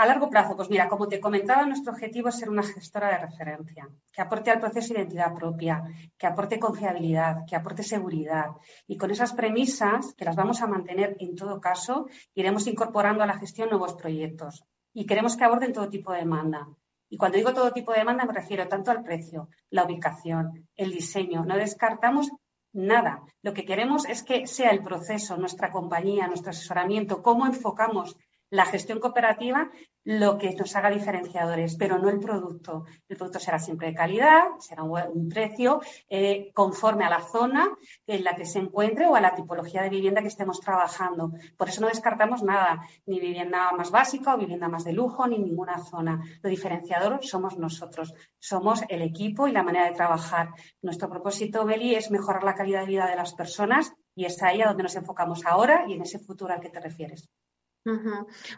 A 0.00 0.06
largo 0.06 0.30
plazo, 0.30 0.56
pues 0.56 0.70
mira, 0.70 0.88
como 0.88 1.08
te 1.08 1.20
comentaba, 1.20 1.66
nuestro 1.66 1.92
objetivo 1.92 2.30
es 2.30 2.38
ser 2.38 2.48
una 2.48 2.62
gestora 2.62 3.10
de 3.10 3.18
referencia, 3.18 3.86
que 4.10 4.22
aporte 4.22 4.50
al 4.50 4.58
proceso 4.58 4.94
identidad 4.94 5.34
propia, 5.34 5.82
que 6.16 6.26
aporte 6.26 6.58
confiabilidad, 6.58 7.44
que 7.46 7.54
aporte 7.54 7.82
seguridad. 7.82 8.46
Y 8.86 8.96
con 8.96 9.10
esas 9.10 9.34
premisas, 9.34 10.14
que 10.14 10.24
las 10.24 10.36
vamos 10.36 10.62
a 10.62 10.66
mantener 10.66 11.18
en 11.20 11.36
todo 11.36 11.60
caso, 11.60 12.08
iremos 12.32 12.66
incorporando 12.66 13.22
a 13.22 13.26
la 13.26 13.36
gestión 13.36 13.68
nuevos 13.68 13.92
proyectos. 13.92 14.64
Y 14.94 15.04
queremos 15.04 15.36
que 15.36 15.44
aborden 15.44 15.74
todo 15.74 15.90
tipo 15.90 16.12
de 16.12 16.20
demanda. 16.20 16.66
Y 17.10 17.18
cuando 17.18 17.36
digo 17.36 17.52
todo 17.52 17.70
tipo 17.70 17.92
de 17.92 17.98
demanda 17.98 18.24
me 18.24 18.32
refiero 18.32 18.66
tanto 18.68 18.90
al 18.90 19.02
precio, 19.02 19.50
la 19.68 19.84
ubicación, 19.84 20.66
el 20.76 20.92
diseño. 20.92 21.44
No 21.44 21.58
descartamos 21.58 22.30
nada. 22.72 23.22
Lo 23.42 23.52
que 23.52 23.66
queremos 23.66 24.08
es 24.08 24.22
que 24.22 24.46
sea 24.46 24.70
el 24.70 24.82
proceso, 24.82 25.36
nuestra 25.36 25.70
compañía, 25.70 26.26
nuestro 26.26 26.52
asesoramiento, 26.52 27.22
cómo 27.22 27.44
enfocamos 27.44 28.16
la 28.50 28.66
gestión 28.66 28.98
cooperativa 28.98 29.70
lo 30.04 30.38
que 30.38 30.54
nos 30.54 30.74
haga 30.76 30.90
diferenciadores, 30.90 31.76
pero 31.76 31.98
no 31.98 32.08
el 32.08 32.18
producto. 32.18 32.84
El 33.08 33.16
producto 33.16 33.38
será 33.38 33.58
siempre 33.58 33.88
de 33.88 33.94
calidad, 33.94 34.44
será 34.58 34.82
un, 34.82 35.28
precio 35.28 35.80
eh, 36.08 36.50
conforme 36.54 37.04
a 37.04 37.10
la 37.10 37.20
zona 37.20 37.68
en 38.06 38.24
la 38.24 38.34
que 38.34 38.46
se 38.46 38.58
encuentre 38.58 39.06
o 39.06 39.14
a 39.14 39.20
la 39.20 39.34
tipología 39.34 39.82
de 39.82 39.90
vivienda 39.90 40.22
que 40.22 40.28
estemos 40.28 40.60
trabajando. 40.60 41.32
Por 41.56 41.68
eso 41.68 41.82
no 41.82 41.88
descartamos 41.88 42.42
nada, 42.42 42.80
ni 43.06 43.20
vivienda 43.20 43.70
más 43.72 43.90
básica 43.90 44.34
o 44.34 44.38
vivienda 44.38 44.68
más 44.68 44.84
de 44.84 44.94
lujo, 44.94 45.26
ni 45.26 45.38
ninguna 45.38 45.78
zona. 45.84 46.20
Lo 46.42 46.48
diferenciador 46.48 47.20
somos 47.22 47.58
nosotros, 47.58 48.14
somos 48.38 48.82
el 48.88 49.02
equipo 49.02 49.46
y 49.46 49.52
la 49.52 49.62
manera 49.62 49.84
de 49.84 49.94
trabajar. 49.94 50.48
Nuestro 50.82 51.10
propósito, 51.10 51.64
Beli, 51.64 51.94
es 51.94 52.10
mejorar 52.10 52.42
la 52.42 52.54
calidad 52.54 52.80
de 52.80 52.86
vida 52.86 53.06
de 53.06 53.16
las 53.16 53.34
personas 53.34 53.92
y 54.14 54.24
es 54.24 54.42
ahí 54.42 54.62
a 54.62 54.68
donde 54.68 54.82
nos 54.82 54.96
enfocamos 54.96 55.44
ahora 55.46 55.84
y 55.86 55.92
en 55.92 56.02
ese 56.02 56.18
futuro 56.18 56.52
al 56.52 56.60
que 56.60 56.70
te 56.70 56.80
refieres. 56.80 57.28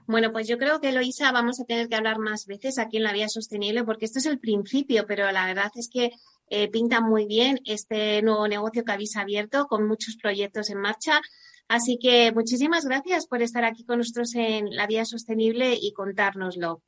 Bueno, 0.07 0.33
pues 0.33 0.49
yo 0.49 0.59
creo 0.59 0.81
que 0.81 0.89
Eloisa 0.89 1.31
vamos 1.31 1.61
a 1.61 1.65
tener 1.65 1.89
que 1.89 1.95
hablar 1.95 2.19
más 2.19 2.47
veces 2.47 2.79
aquí 2.79 2.97
en 2.97 3.05
la 3.05 3.13
vía 3.13 3.29
sostenible 3.29 3.85
porque 3.85 4.07
esto 4.07 4.19
es 4.19 4.27
el 4.27 4.41
principio, 4.41 5.07
pero 5.07 5.31
la 5.31 5.47
verdad 5.47 5.71
es 5.77 5.89
que 5.89 6.11
eh, 6.49 6.69
pinta 6.69 7.01
muy 7.01 7.27
bien 7.27 7.61
este 7.65 8.21
nuevo 8.23 8.49
negocio 8.49 8.85
que 8.85 8.93
habéis 8.93 9.17
abierto 9.17 9.67
con 9.67 9.87
muchos 9.87 10.17
proyectos 10.21 10.71
en 10.71 10.81
marcha. 10.81 11.21
Así 11.69 11.99
que 12.01 12.33
muchísimas 12.33 12.85
gracias 12.85 13.27
por 13.27 13.43
estar 13.43 13.65
aquí 13.65 13.85
con 13.85 13.99
nosotros 13.99 14.35
en 14.35 14.75
la 14.75 14.87
vía 14.87 15.05
sostenible 15.05 15.79
y 15.81 15.93
contárnoslo. 15.93 16.83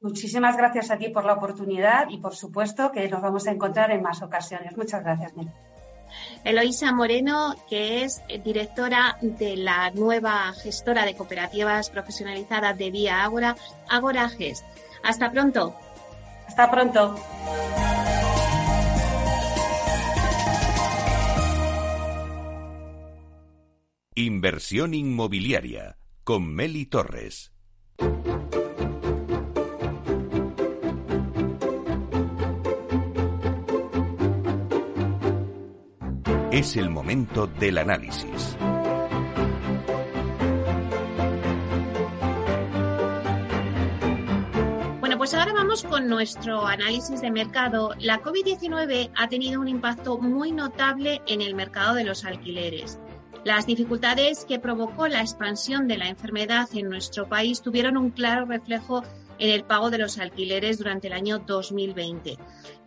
Muchísimas 0.00 0.56
gracias 0.56 0.92
a 0.92 0.96
ti 0.96 1.08
por 1.08 1.24
la 1.24 1.34
oportunidad 1.34 2.08
y 2.08 2.18
por 2.18 2.34
supuesto 2.34 2.92
que 2.92 3.08
nos 3.08 3.20
vamos 3.20 3.48
a 3.48 3.50
encontrar 3.50 3.90
en 3.90 4.02
más 4.02 4.22
ocasiones. 4.22 4.76
Muchas 4.76 5.02
gracias, 5.02 5.36
Mel. 5.36 5.50
Eloisa 6.44 6.92
Moreno, 6.92 7.54
que 7.68 8.04
es 8.04 8.22
directora 8.44 9.18
de 9.20 9.56
la 9.56 9.90
nueva 9.90 10.52
gestora 10.52 11.04
de 11.04 11.14
cooperativas 11.14 11.90
profesionalizadas 11.90 12.76
de 12.78 12.90
Vía 12.90 13.22
Ágora, 13.24 13.56
Agora 13.88 14.28
Gest. 14.28 14.64
Hasta 15.02 15.30
pronto. 15.30 15.74
Hasta 16.46 16.70
pronto. 16.70 17.14
Inversión 24.14 24.94
inmobiliaria 24.94 25.96
con 26.24 26.52
Meli 26.52 26.86
Torres. 26.86 27.52
Es 36.58 36.76
el 36.76 36.90
momento 36.90 37.46
del 37.46 37.78
análisis. 37.78 38.56
Bueno, 44.98 45.18
pues 45.18 45.34
ahora 45.34 45.52
vamos 45.52 45.84
con 45.84 46.08
nuestro 46.08 46.66
análisis 46.66 47.20
de 47.20 47.30
mercado. 47.30 47.94
La 48.00 48.20
COVID-19 48.20 49.12
ha 49.14 49.28
tenido 49.28 49.60
un 49.60 49.68
impacto 49.68 50.18
muy 50.18 50.50
notable 50.50 51.22
en 51.28 51.42
el 51.42 51.54
mercado 51.54 51.94
de 51.94 52.02
los 52.02 52.24
alquileres. 52.24 52.98
Las 53.48 53.64
dificultades 53.64 54.44
que 54.44 54.58
provocó 54.58 55.08
la 55.08 55.22
expansión 55.22 55.88
de 55.88 55.96
la 55.96 56.08
enfermedad 56.08 56.68
en 56.74 56.90
nuestro 56.90 57.30
país 57.30 57.62
tuvieron 57.62 57.96
un 57.96 58.10
claro 58.10 58.44
reflejo 58.44 59.02
en 59.38 59.48
el 59.48 59.64
pago 59.64 59.88
de 59.88 59.96
los 59.96 60.18
alquileres 60.18 60.76
durante 60.76 61.06
el 61.06 61.14
año 61.14 61.38
2020. 61.38 62.36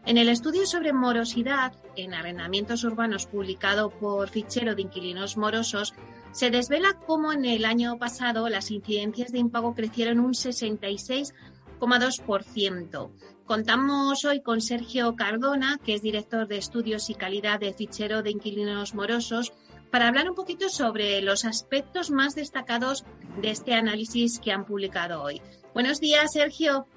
En 0.06 0.18
el 0.20 0.30
estudio 0.30 0.68
sobre 0.68 0.94
morosidad 0.94 1.74
en 1.96 2.14
arrendamientos 2.14 2.84
urbanos 2.84 3.26
publicado 3.26 3.90
por 3.90 4.30
Fichero 4.30 4.76
de 4.76 4.84
Inquilinos 4.84 5.36
Morosos, 5.36 5.96
se 6.32 6.52
desvela 6.52 6.96
cómo 7.08 7.34
en 7.34 7.46
el 7.46 7.66
año 7.66 7.98
pasado 7.98 8.48
las 8.48 8.70
incidencias 8.70 9.32
de 9.32 9.40
impago 9.40 9.74
crecieron 9.74 10.20
un 10.20 10.34
66,2%. 10.34 13.10
Contamos 13.46 14.26
hoy 14.26 14.42
con 14.42 14.62
Sergio 14.62 15.16
Cardona, 15.16 15.80
que 15.84 15.96
es 15.96 16.04
director 16.04 16.48
de 16.48 16.60
estudios 16.60 17.10
y 17.10 17.16
calidad 17.16 17.60
de 17.60 17.74
Fichero 17.74 18.22
de 18.22 18.30
Inquilinos 18.30 18.94
Morosos, 18.94 19.54
para 19.92 20.08
hablar 20.08 20.30
un 20.30 20.36
poquito 20.36 20.70
sobre 20.70 21.22
los 21.22 21.46
aspectos 21.46 22.10
más 22.10 22.34
destacados 22.34 23.06
de 23.42 23.52
este 23.52 23.74
análisis 23.74 24.40
que 24.40 24.52
han 24.52 24.66
publicado 24.66 25.22
hoy. 25.22 25.42
Buenos 25.74 26.00
días, 26.00 26.32
Sergio. 26.32 26.88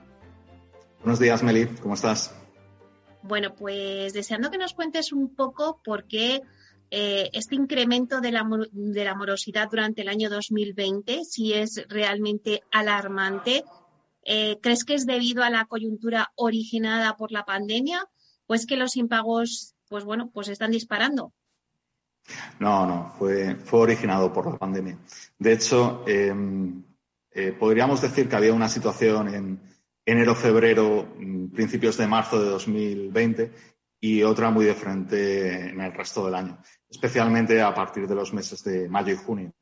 Buenos 1.01 1.19
días, 1.19 1.43
Meli. 1.43 1.67
¿Cómo 1.83 1.95
estás? 1.95 2.35
Bueno, 3.23 3.55
pues 3.55 4.13
deseando 4.13 4.51
que 4.51 4.59
nos 4.59 4.75
cuentes 4.75 5.13
un 5.13 5.35
poco 5.35 5.81
por 5.85 6.07
qué 6.07 6.43
eh, 6.91 7.31
este 7.33 7.57
incremento 7.57 8.21
de 8.21 8.31
la, 8.31 8.47
de 8.71 9.05
la 9.05 9.15
morosidad 9.15 9.69
durante 9.69 10.03
el 10.03 10.09
año 10.09 10.31
2020, 10.31 11.25
si 11.25 11.53
es 11.53 11.85
realmente 11.89 12.63
alarmante. 12.71 13.65
Eh, 14.25 14.59
¿Crees 14.63 14.85
que 14.85 14.95
es 14.95 15.05
debido 15.05 15.43
a 15.43 15.51
la 15.51 15.65
coyuntura 15.65 16.33
originada 16.37 17.17
por 17.17 17.33
la 17.33 17.45
pandemia 17.45 18.07
o 18.47 18.55
es 18.55 18.67
que 18.67 18.77
los 18.77 18.97
impagos, 18.97 19.75
pues 19.89 20.05
bueno, 20.05 20.31
pues 20.33 20.49
están 20.49 20.71
disparando? 20.71 21.33
No, 22.59 22.87
no, 22.87 23.15
fue, 23.19 23.57
fue 23.57 23.81
originado 23.81 24.33
por 24.33 24.51
la 24.51 24.59
pandemia. 24.59 24.99
De 25.39 25.53
hecho, 25.53 26.05
em, 26.07 26.83
eh, 27.31 27.53
podríamos 27.53 28.01
decir 28.01 28.29
que 28.29 28.37
había 28.37 28.55
una 28.55 28.69
situación 28.69 29.35
en, 29.35 29.61
enero, 30.07 30.35
febrero, 30.35 31.15
mm, 31.19 31.49
principios 31.49 31.97
de 31.97 32.07
marzo 32.07 32.43
de 32.43 32.51
2020 32.51 33.53
y 34.01 34.23
otra 34.23 34.51
muy 34.51 34.67
diferente 34.67 35.71
en 35.71 35.81
el 35.81 35.93
resto 35.93 36.27
del 36.27 36.35
año, 36.35 36.59
especialmente 36.89 37.61
a 37.63 37.75
partir 37.75 38.07
de 38.07 38.15
los 38.15 38.33
meses 38.35 38.63
de 38.65 38.89
mayo 38.89 39.15
y 39.15 39.17
junio. 39.17 39.53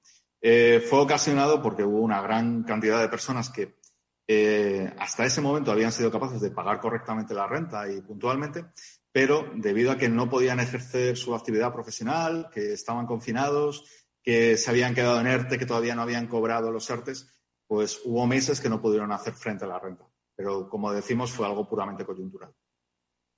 Eh, 0.40 0.84
fue 0.88 1.00
ocasionado 1.00 1.62
porque 1.62 1.84
hubo 1.84 2.00
una 2.00 2.20
gran 2.20 2.64
cantidad 2.64 3.00
de 3.00 3.08
personas 3.08 3.50
que 3.50 3.76
eh, 4.26 4.92
hasta 4.98 5.24
ese 5.24 5.40
momento 5.40 5.70
habían 5.70 5.92
sido 5.92 6.10
capaces 6.10 6.40
de 6.40 6.50
pagar 6.50 6.80
correctamente 6.80 7.34
la 7.34 7.46
renta 7.46 7.88
y 7.88 8.00
puntualmente, 8.00 8.64
pero 9.12 9.50
debido 9.54 9.92
a 9.92 9.98
que 9.98 10.08
no 10.08 10.28
podían 10.28 10.58
ejercer 10.58 11.16
su 11.16 11.34
actividad 11.34 11.72
profesional, 11.72 12.48
que 12.52 12.72
estaban 12.72 13.06
confinados, 13.06 13.84
que 14.22 14.56
se 14.56 14.70
habían 14.70 14.94
quedado 14.94 15.20
en 15.20 15.26
ERTE, 15.26 15.58
que 15.58 15.66
todavía 15.66 15.94
no 15.94 16.02
habían 16.02 16.26
cobrado 16.26 16.72
los 16.72 16.88
ERTES, 16.88 17.28
pues 17.66 18.00
hubo 18.04 18.26
meses 18.26 18.60
que 18.60 18.68
no 18.68 18.80
pudieron 18.80 19.12
hacer 19.12 19.34
frente 19.34 19.64
a 19.64 19.68
la 19.68 19.78
renta 19.78 20.06
pero 20.34 20.68
como 20.68 20.92
decimos 20.92 21.30
fue 21.30 21.46
algo 21.46 21.68
puramente 21.68 22.04
coyuntural. 22.04 22.52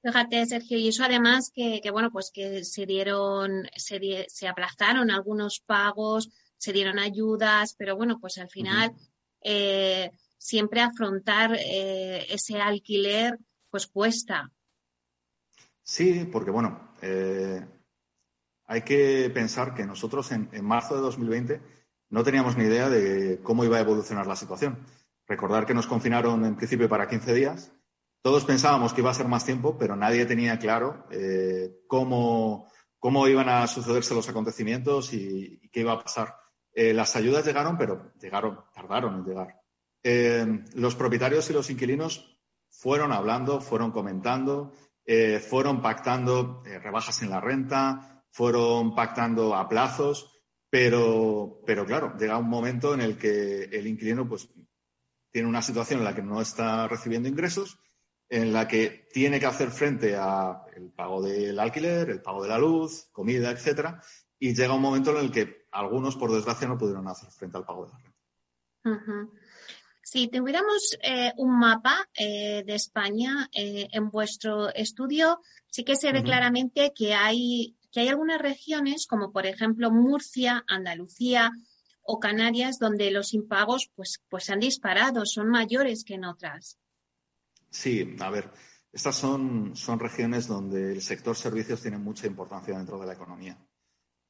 Fíjate, 0.02 0.44
Sergio, 0.46 0.78
y 0.78 0.88
eso 0.88 1.02
además 1.04 1.50
que, 1.54 1.80
bueno, 1.90 2.10
pues 2.10 2.30
que 2.32 2.62
se 2.64 2.84
dieron, 2.84 3.68
se, 3.74 4.26
se, 4.28 4.48
aplazaron 4.48 5.10
algunos 5.10 5.60
pagos, 5.60 6.30
se 6.58 6.74
dieron 6.74 6.98
ayudas, 6.98 7.74
pero 7.78 7.96
bueno, 7.96 8.18
pues 8.20 8.36
al 8.36 8.50
final 8.50 8.92
eh, 9.40 10.10
siempre 10.36 10.82
afrontar 10.82 11.56
eh, 11.58 12.26
ese 12.28 12.60
alquiler 12.60 13.38
pues 13.70 13.86
cuesta. 13.86 14.52
Sí, 15.84 16.28
porque 16.32 16.50
bueno, 16.50 16.94
eh, 17.02 17.64
hay 18.66 18.82
que 18.82 19.30
pensar 19.32 19.74
que 19.74 19.84
nosotros 19.84 20.32
en, 20.32 20.48
marzo 20.64 20.96
de 20.96 21.02
2020 21.02 21.60
no 22.08 22.24
teníamos 22.24 22.56
ni 22.56 22.64
idea 22.64 22.88
de 22.88 23.40
cómo 23.42 23.64
iba 23.64 23.76
a 23.76 23.80
evolucionar 23.80 24.26
la 24.26 24.36
situación. 24.36 24.78
Recordar 25.26 25.66
que 25.66 25.74
nos 25.74 25.86
confinaron 25.86 26.44
en 26.44 26.56
principio 26.56 26.88
para 26.88 27.06
15 27.06 27.34
días. 27.34 27.72
Todos 28.22 28.44
pensábamos 28.46 28.94
que 28.94 29.02
iba 29.02 29.10
a 29.10 29.14
ser 29.14 29.28
más 29.28 29.44
tiempo, 29.44 29.76
pero 29.76 29.94
nadie 29.94 30.24
tenía 30.24 30.58
claro 30.58 31.06
eh, 31.10 31.82
cómo, 31.86 32.66
cómo, 32.98 33.28
iban 33.28 33.50
a 33.50 33.66
sucederse 33.66 34.14
los 34.14 34.28
acontecimientos 34.28 35.12
y, 35.12 35.68
qué 35.70 35.80
iba 35.80 35.92
a 35.92 36.02
pasar. 36.02 36.34
Eh, 36.72 36.94
las 36.94 37.14
ayudas 37.16 37.44
llegaron, 37.44 37.76
pero 37.76 38.12
llegaron, 38.18 38.60
tardaron 38.74 39.16
en 39.16 39.24
llegar. 39.24 39.60
Eh, 40.02 40.64
los 40.74 40.94
propietarios 40.94 41.48
y 41.50 41.52
los 41.52 41.68
inquilinos 41.68 42.40
fueron 42.70 43.12
hablando, 43.12 43.60
fueron 43.60 43.90
comentando, 43.90 44.72
fueron 45.48 45.82
pactando 45.82 46.62
rebajas 46.64 47.22
en 47.22 47.30
la 47.30 47.40
renta, 47.40 48.24
fueron 48.30 48.94
pactando 48.94 49.54
a 49.54 49.68
plazos, 49.68 50.42
pero, 50.68 51.60
pero 51.64 51.86
claro, 51.86 52.16
llega 52.18 52.36
un 52.36 52.48
momento 52.48 52.94
en 52.94 53.00
el 53.00 53.16
que 53.16 53.64
el 53.64 53.86
inquilino 53.86 54.28
pues, 54.28 54.48
tiene 55.30 55.48
una 55.48 55.62
situación 55.62 56.00
en 56.00 56.04
la 56.04 56.14
que 56.14 56.22
no 56.22 56.40
está 56.40 56.88
recibiendo 56.88 57.28
ingresos, 57.28 57.78
en 58.28 58.52
la 58.52 58.66
que 58.66 59.08
tiene 59.12 59.38
que 59.38 59.46
hacer 59.46 59.70
frente 59.70 60.16
al 60.16 60.92
pago 60.96 61.22
del 61.22 61.58
alquiler, 61.60 62.10
el 62.10 62.22
pago 62.22 62.42
de 62.42 62.48
la 62.48 62.58
luz, 62.58 63.08
comida, 63.12 63.50
etcétera, 63.50 64.02
y 64.38 64.54
llega 64.54 64.74
un 64.74 64.82
momento 64.82 65.12
en 65.12 65.24
el 65.24 65.30
que 65.30 65.66
algunos, 65.70 66.16
por 66.16 66.32
desgracia, 66.32 66.66
no 66.66 66.76
pudieron 66.76 67.06
hacer 67.06 67.30
frente 67.30 67.56
al 67.56 67.64
pago 67.64 67.86
de 67.86 67.92
la 67.92 67.98
renta. 67.98 69.40
Si 70.04 70.28
tuviéramos 70.28 70.98
eh, 71.02 71.32
un 71.38 71.58
mapa 71.58 72.06
eh, 72.14 72.62
de 72.66 72.74
España 72.74 73.48
eh, 73.54 73.88
en 73.90 74.10
vuestro 74.10 74.68
estudio, 74.74 75.40
sí 75.66 75.82
que 75.82 75.96
se 75.96 76.12
ve 76.12 76.22
claramente 76.22 76.92
que 76.94 77.14
hay, 77.14 77.74
que 77.90 78.00
hay 78.00 78.08
algunas 78.08 78.38
regiones, 78.38 79.06
como 79.06 79.32
por 79.32 79.46
ejemplo 79.46 79.90
Murcia, 79.90 80.62
Andalucía, 80.68 81.50
o 82.02 82.20
Canarias 82.20 82.78
donde 82.78 83.10
los 83.10 83.32
impagos 83.32 83.90
pues, 83.94 84.22
pues 84.28 84.50
han 84.50 84.60
disparado, 84.60 85.24
son 85.24 85.48
mayores 85.48 86.04
que 86.04 86.14
en 86.14 86.26
otras. 86.26 86.78
Sí, 87.70 88.14
a 88.20 88.28
ver, 88.28 88.50
estas 88.92 89.16
son, 89.16 89.74
son 89.74 89.98
regiones 89.98 90.46
donde 90.46 90.92
el 90.92 91.00
sector 91.00 91.34
servicios 91.34 91.80
tiene 91.80 91.96
mucha 91.96 92.26
importancia 92.26 92.76
dentro 92.76 92.98
de 92.98 93.06
la 93.06 93.14
economía. 93.14 93.58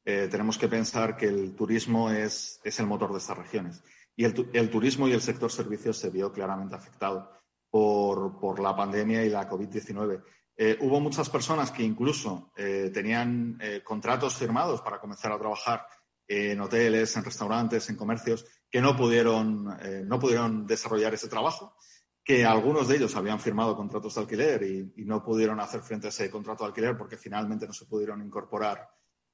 Tenemos 0.04 0.58
que 0.58 0.68
pensar 0.68 1.16
que 1.16 1.26
el 1.26 1.54
turismo 1.56 2.10
es, 2.10 2.60
es 2.62 2.78
el 2.78 2.86
motor 2.86 3.10
de 3.10 3.18
estas 3.18 3.38
regiones. 3.38 3.82
Y 4.16 4.24
el, 4.24 4.70
turismo 4.70 5.08
y 5.08 5.12
el 5.12 5.20
sector 5.20 5.50
servicios 5.50 5.98
se 5.98 6.10
vio 6.10 6.32
claramente 6.32 6.74
afectado 6.74 7.30
por, 7.70 8.60
la 8.60 8.76
pandemia 8.76 9.24
y 9.24 9.30
la 9.30 9.48
COVID-19. 9.48 10.22
Eh, 10.56 10.78
hubo 10.80 11.00
muchas 11.00 11.28
personas 11.28 11.72
que 11.72 11.82
incluso 11.82 12.52
eh, 12.56 12.90
tenían 12.94 13.58
contratos 13.82 14.36
firmados 14.36 14.80
para 14.82 15.00
comenzar 15.00 15.32
a 15.32 15.38
trabajar 15.38 15.84
en 16.26 16.60
hoteles, 16.60 17.16
en 17.16 17.24
restaurantes, 17.24 17.88
en 17.90 17.96
comercios, 17.96 18.46
que 18.70 18.80
no 18.80 18.96
pudieron, 18.96 19.76
eh, 19.82 20.02
no 20.04 20.18
pudieron 20.18 20.66
desarrollar 20.66 21.14
ese 21.14 21.28
trabajo, 21.28 21.76
que 22.24 22.44
algunos 22.44 22.88
de 22.88 22.96
ellos 22.96 23.14
habían 23.16 23.38
firmado 23.38 23.76
contratos 23.76 24.14
de 24.14 24.20
alquiler 24.22 24.62
y, 24.62 25.04
no 25.04 25.22
pudieron 25.22 25.60
hacer 25.60 25.82
frente 25.82 26.06
a 26.06 26.10
ese 26.10 26.30
contrato 26.30 26.64
de 26.64 26.68
alquiler 26.68 26.96
porque 26.96 27.18
finalmente 27.18 27.66
no 27.66 27.72
se 27.72 27.84
pudieron 27.84 28.24
incorporar 28.24 28.88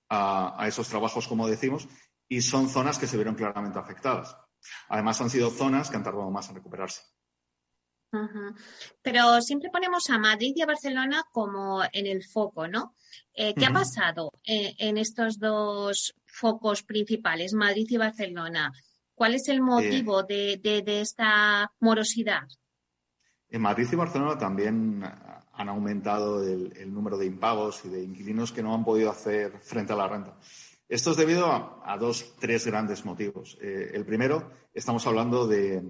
a, 0.09 0.65
esos 0.67 0.89
trabajos, 0.89 1.29
como 1.29 1.47
decimos, 1.47 1.89
y 2.29 2.43
son 2.43 2.69
zonas 2.69 2.99
que 2.99 3.07
se 3.07 3.17
vieron 3.17 3.37
claramente 3.37 3.79
afectadas. 3.79 4.37
Además, 4.89 5.21
han 5.21 5.31
sido 5.31 5.51
zonas 5.51 5.91
que 5.91 5.97
han 5.97 6.05
tardado 6.05 6.31
más 6.31 6.49
en 6.49 6.57
recuperarse. 6.57 7.03
Pero 9.03 9.41
siempre 9.41 9.71
ponemos 9.71 10.11
a 10.11 10.19
Madrid 10.19 10.53
y 10.57 10.63
a 10.63 10.67
Barcelona 10.67 11.23
como 11.31 11.83
en 11.93 12.07
el 12.07 12.25
foco, 12.25 12.67
¿no? 12.67 12.97
Eh, 13.33 13.55
¿Qué 13.55 13.67
ha 13.67 13.73
pasado 13.73 14.33
eh, 14.45 14.75
en 14.79 14.99
estos 14.99 15.39
dos 15.39 16.15
focos 16.31 16.83
principales, 16.83 17.53
Madrid 17.53 17.87
y 17.89 17.97
Barcelona. 17.97 18.73
¿Cuál 19.15 19.35
es 19.35 19.49
el 19.49 19.61
motivo 19.61 20.23
de, 20.23 20.61
esta 20.87 21.71
morosidad? 21.81 22.49
En 23.49 23.61
Madrid 23.61 23.87
y 23.93 23.97
Barcelona 23.97 24.39
también 24.39 25.03
han 25.53 25.69
aumentado 25.69 26.43
el, 26.43 26.93
número 26.93 27.19
de 27.19 27.27
impagos 27.27 27.85
y 27.85 27.89
de 27.89 28.03
inquilinos 28.03 28.53
que 28.53 28.63
no 28.63 28.75
han 28.75 28.85
podido 28.85 29.11
hacer 29.11 29.59
frente 29.61 29.93
a 29.93 29.97
la 29.97 30.09
renta. 30.09 30.39
Esto 30.91 31.13
es 31.13 31.17
debido 31.17 31.47
a, 31.47 31.97
dos, 31.99 32.35
tres 32.41 32.67
grandes 32.67 33.05
motivos. 33.05 33.57
Eh, 33.61 33.93
el 33.95 34.05
primero, 34.05 34.51
estamos 34.75 35.07
hablando 35.07 35.47
de, 35.47 35.81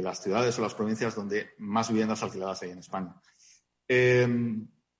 las 0.00 0.22
ciudades 0.22 0.56
o 0.56 0.62
las 0.62 0.76
provincias 0.76 1.16
donde 1.16 1.50
más 1.58 1.88
viviendas 1.88 2.22
alquiladas 2.22 2.62
hay 2.62 2.70
en 2.70 2.78
España. 2.78 3.20
Eh, 3.88 4.28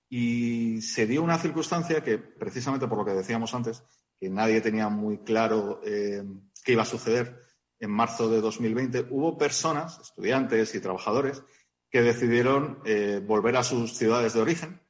y 0.09 0.83
se 0.83 1.07
dio 1.07 1.23
una 1.23 1.39
circunstancia 1.39 2.03
que, 2.03 2.19
precisamente 2.19 2.89
por 2.89 2.99
lo 2.99 3.05
que 3.05 3.13
decíamos 3.13 3.55
antes, 3.55 3.85
que 4.19 4.29
nadie 4.29 4.61
tenía 4.61 4.89
muy 4.89 5.19
claro 5.19 5.81
eh, 5.85 6.25
qué 6.65 6.73
iba 6.73 6.83
a 6.83 6.87
suceder 6.87 7.45
en 7.79 7.93
marzo 7.93 8.29
de 8.29 8.41
2020, 8.41 9.07
hubo 9.11 9.39
personas, 9.39 10.01
estudiantes 10.01 10.75
y 10.75 10.81
trabajadores, 10.81 11.45
que 11.91 12.03
decidieron 12.03 12.81
volver 13.25 13.57
a 13.57 13.63
sus 13.63 13.97
ciudades 13.97 14.33
de 14.35 14.41
origen. 14.41 14.81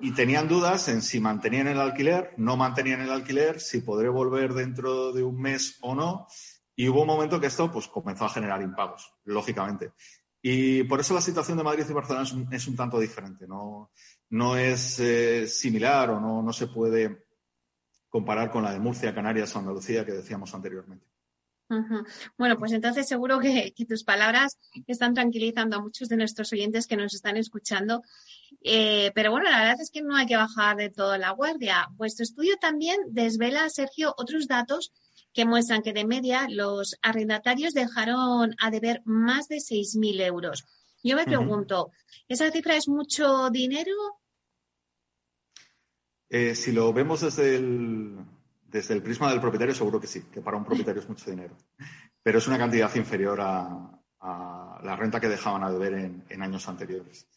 Y 0.00 0.12
tenían 0.12 0.48
dudas 0.48 0.88
en 0.88 1.02
si 1.02 1.20
mantenían 1.20 1.68
el 1.68 1.78
alquiler, 1.78 2.32
no 2.38 2.56
mantenían 2.56 3.02
el 3.02 3.10
alquiler, 3.10 3.60
si 3.60 3.82
podré 3.82 4.08
volver 4.08 4.54
dentro 4.54 5.12
de 5.12 5.22
un 5.22 5.38
mes 5.40 5.78
o 5.82 5.94
no. 5.94 6.26
Y 6.74 6.88
hubo 6.88 7.02
un 7.02 7.06
momento 7.06 7.40
que 7.40 7.46
esto 7.46 7.70
pues, 7.70 7.88
comenzó 7.88 8.24
a 8.24 8.30
generar 8.30 8.62
impagos, 8.62 9.12
lógicamente. 9.24 9.92
Y 10.40 10.84
por 10.84 11.00
eso 11.00 11.12
la 11.12 11.20
situación 11.20 11.58
de 11.58 11.64
Madrid 11.64 11.84
y 11.88 11.92
Barcelona 11.92 12.26
es 12.52 12.68
un, 12.68 12.76
tanto 12.76 12.98
diferente. 12.98 13.46
No, 13.46 13.90
no 14.30 14.56
es 14.56 14.98
eh, 15.00 15.46
similar 15.46 16.10
o 16.10 16.20
no, 16.20 16.42
no 16.42 16.52
se 16.52 16.68
puede 16.68 17.26
comparar 18.08 18.50
con 18.50 18.62
la 18.62 18.72
de 18.72 18.78
Murcia, 18.78 19.14
Canarias 19.14 19.54
o 19.54 19.58
Andalucía 19.58 20.06
que 20.06 20.12
decíamos 20.12 20.54
anteriormente. 20.54 21.06
Bueno, 22.38 22.58
pues 22.58 22.72
entonces 22.72 23.08
seguro 23.08 23.40
que, 23.40 23.74
tus 23.88 24.04
palabras 24.04 24.58
están 24.86 25.14
tranquilizando 25.14 25.76
a 25.76 25.82
muchos 25.82 26.08
de 26.08 26.16
nuestros 26.16 26.52
oyentes 26.52 26.86
que 26.86 26.96
nos 26.96 27.14
están 27.14 27.36
escuchando. 27.36 28.02
Eh, 28.62 29.10
pero 29.14 29.30
bueno, 29.32 29.50
la 29.50 29.58
verdad 29.58 29.80
es 29.80 29.90
que 29.90 30.02
no 30.02 30.16
hay 30.16 30.26
que 30.26 30.36
bajar 30.36 30.76
de 30.76 30.90
todo 30.90 31.16
la 31.18 31.30
guardia. 31.30 31.88
Vuestro 31.94 32.22
estudio 32.22 32.56
también 32.60 32.98
desvela, 33.08 33.68
Sergio, 33.68 34.14
otros 34.16 34.46
datos 34.46 34.92
que 35.32 35.44
muestran 35.44 35.82
que 35.82 35.92
de 35.92 36.06
media 36.06 36.46
los 36.48 36.96
arrendatarios 37.02 37.74
dejaron 37.74 38.54
a 38.58 38.70
deber 38.70 39.02
más 39.04 39.48
de 39.48 39.56
6.000 39.56 40.22
euros. 40.22 40.64
Yo 41.02 41.16
me 41.16 41.24
pregunto, 41.24 41.90
¿esa 42.26 42.50
cifra 42.50 42.76
es 42.76 42.88
mucho 42.88 43.50
dinero? 43.50 43.92
Eh, 46.28 46.54
si 46.54 46.72
lo 46.72 46.92
vemos 46.92 47.20
desde 47.20 47.56
el, 47.56 48.16
desde 48.68 48.94
el 48.94 49.02
prisma 49.02 49.30
del 49.30 49.40
propietario, 49.40 49.74
seguro 49.74 50.00
que 50.00 50.06
sí, 50.06 50.22
que 50.32 50.40
para 50.40 50.56
un 50.56 50.64
propietario 50.64 51.00
es 51.00 51.08
mucho 51.08 51.30
dinero. 51.30 51.56
Pero 52.22 52.38
es 52.38 52.46
una 52.46 52.58
cantidad 52.58 52.94
inferior 52.94 53.40
a, 53.40 53.92
la 54.82 54.96
renta 54.96 55.20
que 55.20 55.28
dejaban 55.28 55.62
a 55.62 55.70
deber 55.70 55.94
en, 56.28 56.42
años 56.42 56.68
anteriores. 56.68 57.28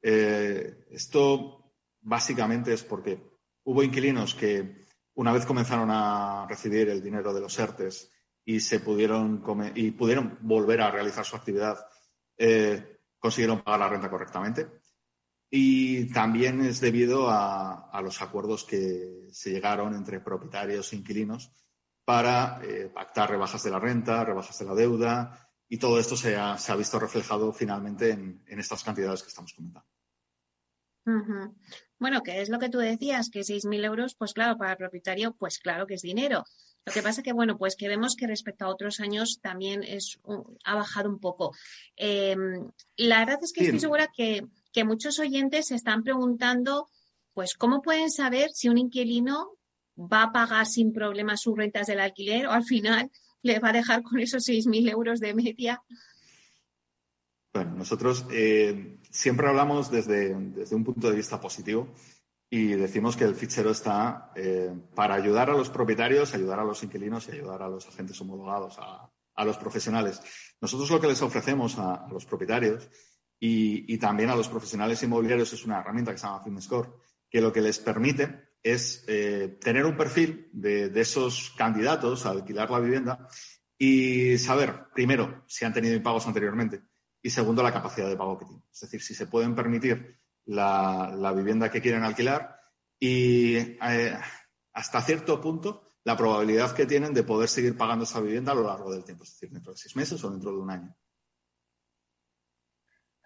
Eh, 0.00 0.86
esto 0.90 1.74
básicamente 2.00 2.72
es 2.72 2.82
porque 2.82 3.20
hubo 3.64 3.82
inquilinos 3.82 4.34
que 4.34 4.86
una 5.14 5.32
vez 5.32 5.44
comenzaron 5.44 5.90
a 5.90 6.46
recibir 6.48 6.88
el 6.88 7.02
dinero 7.02 7.34
de 7.34 7.40
los 7.40 7.58
ERTES 7.58 8.10
y 8.44 8.60
se 8.60 8.80
pudieron 8.80 9.42
y 9.74 9.90
pudieron 9.90 10.38
volver 10.40 10.80
a 10.80 10.90
realizar 10.90 11.24
su 11.24 11.36
actividad, 11.36 11.78
eh, 12.38 13.00
consiguieron 13.18 13.62
pagar 13.62 13.80
la 13.80 13.88
renta 13.90 14.08
correctamente. 14.08 14.77
Y 15.50 16.12
también 16.12 16.60
es 16.60 16.80
debido 16.80 17.28
a, 17.30 18.00
los 18.02 18.20
acuerdos 18.20 18.64
que 18.64 19.28
se 19.32 19.50
llegaron 19.50 19.94
entre 19.94 20.20
propietarios 20.20 20.92
e 20.92 20.96
inquilinos 20.96 21.50
para 22.04 22.60
eh, 22.62 22.90
pactar 22.92 23.30
rebajas 23.30 23.62
de 23.62 23.70
la 23.70 23.78
renta, 23.78 24.24
rebajas 24.24 24.58
de 24.58 24.64
la 24.64 24.74
deuda, 24.74 25.48
y 25.68 25.78
todo 25.78 25.98
esto 25.98 26.16
se 26.16 26.36
ha, 26.36 26.56
visto 26.76 26.98
reflejado 26.98 27.52
finalmente 27.52 28.10
en, 28.10 28.42
estas 28.46 28.82
cantidades 28.82 29.22
que 29.22 29.28
estamos 29.28 29.52
comentando. 29.52 29.86
Bueno, 31.98 32.22
que 32.22 32.40
es 32.40 32.48
lo 32.48 32.58
que 32.58 32.68
tú 32.68 32.78
decías, 32.78 33.30
que 33.30 33.40
6.000 33.40 33.84
euros, 33.84 34.14
pues 34.14 34.34
claro, 34.34 34.56
para 34.56 34.72
el 34.72 34.76
propietario, 34.76 35.34
pues 35.34 35.58
claro 35.58 35.86
que 35.86 35.94
es 35.94 36.02
dinero. 36.02 36.44
Lo 36.84 36.92
que 36.92 37.02
pasa 37.02 37.22
que, 37.22 37.32
bueno, 37.32 37.58
pues 37.58 37.76
que 37.76 37.88
vemos 37.88 38.16
que 38.16 38.26
respecto 38.26 38.64
a 38.64 38.68
otros 38.68 39.00
años 39.00 39.40
también 39.42 39.82
es, 39.82 40.18
ha 40.64 40.74
bajado 40.74 41.10
un 41.10 41.18
poco. 41.18 41.54
Em, 41.96 42.70
la 42.96 43.18
verdad 43.18 43.38
es 43.42 43.52
que 43.52 43.64
estoy 43.64 43.80
segura 43.80 44.08
que, 44.14 44.46
que 44.72 44.84
muchos 44.84 45.18
oyentes 45.18 45.68
se 45.68 45.74
están 45.74 46.02
preguntando, 46.02 46.88
pues, 47.34 47.54
¿cómo 47.54 47.82
pueden 47.82 48.10
saber 48.10 48.50
si 48.52 48.68
un 48.68 48.78
inquilino 48.78 49.58
va 49.98 50.24
a 50.24 50.32
pagar 50.32 50.66
sin 50.66 50.92
problema 50.92 51.36
sus 51.36 51.56
rentas 51.56 51.86
del 51.86 52.00
alquiler 52.00 52.46
o 52.46 52.52
al 52.52 52.64
final 52.64 53.10
le 53.42 53.58
va 53.58 53.70
a 53.70 53.72
dejar 53.72 54.02
con 54.02 54.18
esos 54.20 54.46
6.000 54.46 54.90
euros 54.90 55.20
de 55.20 55.34
media? 55.34 55.82
Bueno, 57.52 57.76
nosotros 57.76 58.26
eh, 58.30 58.98
siempre 59.10 59.48
hablamos 59.48 59.90
desde, 59.90 60.34
desde, 60.34 60.76
un 60.76 60.84
punto 60.84 61.10
de 61.10 61.16
vista 61.16 61.40
positivo 61.40 61.88
y 62.50 62.68
decimos 62.68 63.16
que 63.16 63.24
el 63.24 63.34
fichero 63.34 63.70
está 63.70 64.32
eh, 64.36 64.72
para 64.94 65.14
ayudar 65.14 65.50
a 65.50 65.54
los 65.54 65.70
propietarios, 65.70 66.34
ayudar 66.34 66.60
a 66.60 66.64
los 66.64 66.82
inquilinos 66.82 67.28
y 67.28 67.32
ayudar 67.32 67.62
a 67.62 67.68
los 67.68 67.86
agentes 67.88 68.20
homologados, 68.20 68.78
a, 68.78 69.10
a 69.34 69.44
los 69.44 69.56
profesionales. 69.56 70.20
Nosotros 70.60 70.90
lo 70.90 71.00
que 71.00 71.06
les 71.06 71.22
ofrecemos 71.22 71.78
a 71.78 72.06
los 72.10 72.26
propietarios 72.26 72.88
y, 73.40 73.98
también 73.98 74.30
a 74.30 74.36
los 74.36 74.48
profesionales 74.48 75.02
inmobiliarios 75.02 75.52
es 75.52 75.64
una 75.64 75.80
herramienta 75.80 76.12
que 76.12 76.18
se 76.18 76.26
llama 76.26 76.42
FinScore, 76.42 76.90
que 77.30 77.40
lo 77.40 77.52
que 77.52 77.60
les 77.60 77.78
permite 77.78 78.48
es 78.62 79.04
eh, 79.06 79.58
tener 79.60 79.86
un 79.86 79.96
perfil 79.96 80.48
de, 80.52 80.90
esos 81.00 81.54
candidatos 81.56 82.26
a 82.26 82.30
alquilar 82.30 82.70
la 82.70 82.80
vivienda 82.80 83.28
y 83.78 84.36
saber, 84.38 84.86
primero, 84.92 85.44
si 85.46 85.64
han 85.64 85.72
tenido 85.72 85.94
impagos 85.94 86.26
anteriormente 86.26 86.82
y 87.22 87.30
segundo, 87.30 87.62
la 87.62 87.72
capacidad 87.72 88.08
de 88.08 88.16
pago 88.16 88.38
que 88.38 88.44
tienen. 88.44 88.64
Es 88.72 88.80
decir, 88.80 89.02
si 89.02 89.14
se 89.14 89.26
pueden 89.26 89.54
permitir 89.54 90.18
la, 90.46 91.32
vivienda 91.34 91.70
que 91.70 91.80
quieren 91.80 92.02
alquilar 92.02 92.58
y 92.98 93.54
eh, 93.56 94.18
hasta 94.72 95.02
cierto 95.02 95.40
punto 95.40 95.88
la 96.04 96.16
probabilidad 96.16 96.74
que 96.74 96.86
tienen 96.86 97.12
de 97.12 97.22
poder 97.22 97.48
seguir 97.48 97.76
pagando 97.76 98.04
esa 98.04 98.20
vivienda 98.20 98.52
a 98.52 98.54
lo 98.54 98.66
largo 98.66 98.90
del 98.90 99.04
tiempo, 99.04 99.24
es 99.24 99.32
decir, 99.32 99.50
dentro 99.50 99.72
de 99.72 99.78
seis 99.78 99.94
meses 99.94 100.22
o 100.24 100.30
dentro 100.30 100.52
de 100.52 100.58
un 100.58 100.70
año. 100.70 100.96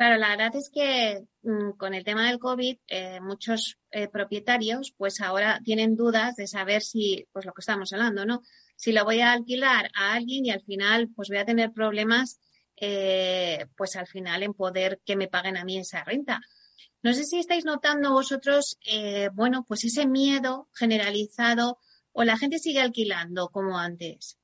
Claro, 0.02 0.16
la 0.16 0.30
verdad 0.30 0.56
es 0.56 0.68
que 0.68 1.28
mm, 1.44 1.76
con 1.76 1.94
el 1.94 2.02
tema 2.02 2.26
del 2.26 2.40
COVID, 2.40 2.76
eh, 2.88 3.20
muchos 3.20 3.78
eh, 3.92 4.08
propietarios, 4.08 4.92
pues 4.98 5.20
ahora 5.20 5.60
tienen 5.62 5.94
dudas 5.94 6.34
de 6.34 6.48
saber 6.48 6.82
si, 6.82 7.28
pues 7.30 7.46
lo 7.46 7.52
que 7.52 7.60
estamos 7.60 7.92
hablando, 7.92 8.26
¿no? 8.26 8.42
Si 8.74 8.90
lo 8.90 9.04
voy 9.04 9.20
a 9.20 9.30
alquilar 9.30 9.92
a 9.94 10.14
alguien 10.14 10.44
y 10.44 10.50
al 10.50 10.60
final, 10.64 11.08
pues 11.14 11.28
voy 11.28 11.38
a 11.38 11.44
tener 11.44 11.70
problemas, 11.70 12.40
eh, 12.74 13.66
pues 13.76 13.94
al 13.94 14.08
final 14.08 14.42
en 14.42 14.54
poder 14.54 15.00
que 15.06 15.14
me 15.14 15.28
paguen 15.28 15.56
a 15.56 15.64
mí 15.64 15.78
esa 15.78 16.02
renta. 16.02 16.40
No 17.04 17.12
sé 17.12 17.22
si 17.22 17.38
estáis 17.38 17.64
notando 17.64 18.10
vosotros, 18.10 18.80
bueno, 19.34 19.64
pues 19.68 19.84
ese 19.84 20.08
miedo 20.08 20.68
generalizado 20.74 21.78
o 22.10 22.24
la 22.24 22.36
gente 22.36 22.58
sigue 22.58 22.80
alquilando 22.80 23.50
como 23.50 23.78
antes. 23.78 24.36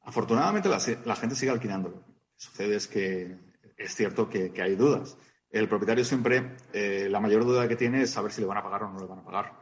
Afortunadamente 0.00 0.70
la, 0.70 0.80
la 1.04 1.16
gente 1.16 1.34
sigue 1.34 1.52
alquilando. 1.52 1.90
Lo 1.90 2.06
que 2.06 2.12
sucede 2.38 2.76
es 2.76 2.88
que 2.88 3.51
es 3.84 3.94
cierto 3.94 4.28
que, 4.28 4.52
hay 4.60 4.76
dudas. 4.76 5.16
El 5.50 5.68
propietario 5.68 6.04
siempre, 6.04 6.56
eh, 6.72 7.08
la 7.10 7.20
mayor 7.20 7.44
duda 7.44 7.68
que 7.68 7.76
tiene 7.76 8.02
es 8.02 8.10
saber 8.10 8.32
si 8.32 8.40
le 8.40 8.46
van 8.46 8.58
a 8.58 8.62
pagar 8.62 8.84
o 8.84 8.92
no 8.92 8.98
le 8.98 9.06
van 9.06 9.18
a 9.18 9.24
pagar. 9.24 9.52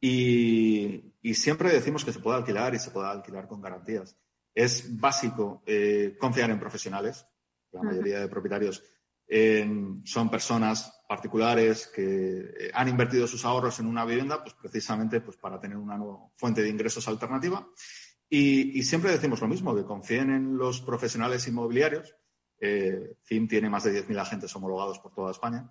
Y, 0.00 1.12
siempre 1.34 1.70
decimos 1.70 2.04
que 2.04 2.12
se 2.12 2.20
puede 2.20 2.36
alquilar 2.36 2.74
y 2.74 2.78
se 2.78 2.90
puede 2.90 3.08
alquilar 3.08 3.48
con 3.48 3.62
garantías. 3.62 4.16
Es 4.54 5.00
básico 5.00 5.62
eh, 5.66 6.16
confiar 6.18 6.50
en 6.50 6.60
profesionales. 6.60 7.26
La 7.72 7.82
mayoría 7.82 8.20
de 8.20 8.28
propietarios 8.28 8.84
son 10.04 10.30
personas 10.30 11.02
particulares 11.08 11.86
que 11.86 12.40
eh, 12.40 12.70
han 12.74 12.88
invertido 12.88 13.26
sus 13.26 13.44
ahorros 13.44 13.80
en 13.80 13.86
una 13.86 14.04
vivienda, 14.04 14.42
pues 14.42 14.54
precisamente 14.54 15.20
pues, 15.20 15.36
para 15.36 15.58
tener 15.58 15.76
una 15.76 15.96
nueva 15.96 16.28
fuente 16.36 16.62
de 16.62 16.68
ingresos 16.68 17.08
alternativa. 17.08 17.66
Y, 18.28 18.78
y 18.78 18.82
siempre 18.82 19.10
decimos 19.10 19.40
lo 19.40 19.48
mismo, 19.48 19.74
que 19.74 19.84
confíen 19.84 20.30
en 20.30 20.56
los 20.56 20.80
profesionales 20.80 21.48
inmobiliarios 21.48 22.14
eh, 22.60 23.16
FIM 23.22 23.48
tiene 23.48 23.70
más 23.70 23.84
de 23.84 24.04
10.000 24.04 24.20
agentes 24.20 24.54
homologados 24.56 24.98
por 24.98 25.14
toda 25.14 25.30
España, 25.30 25.70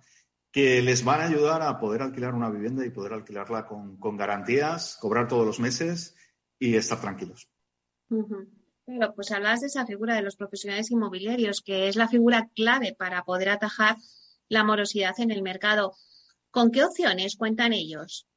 que 0.50 0.82
les 0.82 1.04
van 1.04 1.20
a 1.20 1.24
ayudar 1.24 1.62
a 1.62 1.78
poder 1.78 2.02
alquilar 2.02 2.34
una 2.34 2.50
vivienda 2.50 2.86
y 2.86 2.90
poder 2.90 3.12
alquilarla 3.12 3.66
con, 3.66 3.98
garantías, 4.16 4.96
cobrar 5.00 5.26
todos 5.26 5.44
los 5.44 5.58
meses 5.58 6.14
y 6.58 6.76
estar 6.76 7.00
tranquilos. 7.00 7.48
Pero 8.08 9.14
pues 9.14 9.32
hablas 9.32 9.62
de 9.62 9.66
esa 9.66 9.86
figura 9.86 10.14
de 10.14 10.22
los 10.22 10.36
profesionales 10.36 10.90
inmobiliarios, 10.90 11.62
que 11.62 11.88
es 11.88 11.96
la 11.96 12.08
figura 12.08 12.50
clave 12.54 12.94
para 12.96 13.24
poder 13.24 13.48
atajar 13.48 13.96
la 14.48 14.62
morosidad 14.62 15.18
en 15.18 15.30
el 15.30 15.42
mercado. 15.42 15.94
¿Con 16.50 16.70
qué 16.70 16.84
opciones 16.84 17.36
cuentan 17.36 17.72
ellos? 17.72 18.28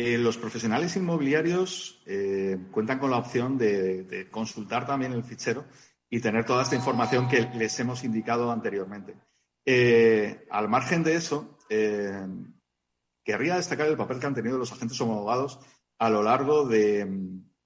Eh, 0.00 0.16
los 0.16 0.38
profesionales 0.38 0.94
inmobiliarios 0.94 2.00
eh, 2.06 2.56
cuentan 2.70 3.00
con 3.00 3.10
la 3.10 3.16
opción 3.16 3.58
de, 3.58 4.28
consultar 4.30 4.86
también 4.86 5.12
el 5.12 5.24
fichero 5.24 5.64
y 6.10 6.20
tener 6.20 6.44
toda 6.44 6.62
esta 6.62 6.76
información 6.76 7.28
que 7.28 7.42
les 7.54 7.78
hemos 7.80 8.04
indicado 8.04 8.50
anteriormente. 8.50 9.16
Eh, 9.64 10.46
al 10.50 10.68
margen 10.68 11.02
de 11.02 11.14
eso, 11.14 11.58
eh, 11.68 12.26
querría 13.22 13.56
destacar 13.56 13.86
el 13.86 13.96
papel 13.96 14.18
que 14.18 14.26
han 14.26 14.34
tenido 14.34 14.56
los 14.56 14.72
agentes 14.72 15.00
homologados 15.00 15.60
a 15.98 16.08
lo 16.08 16.22
largo 16.22 16.66
de, 16.66 17.06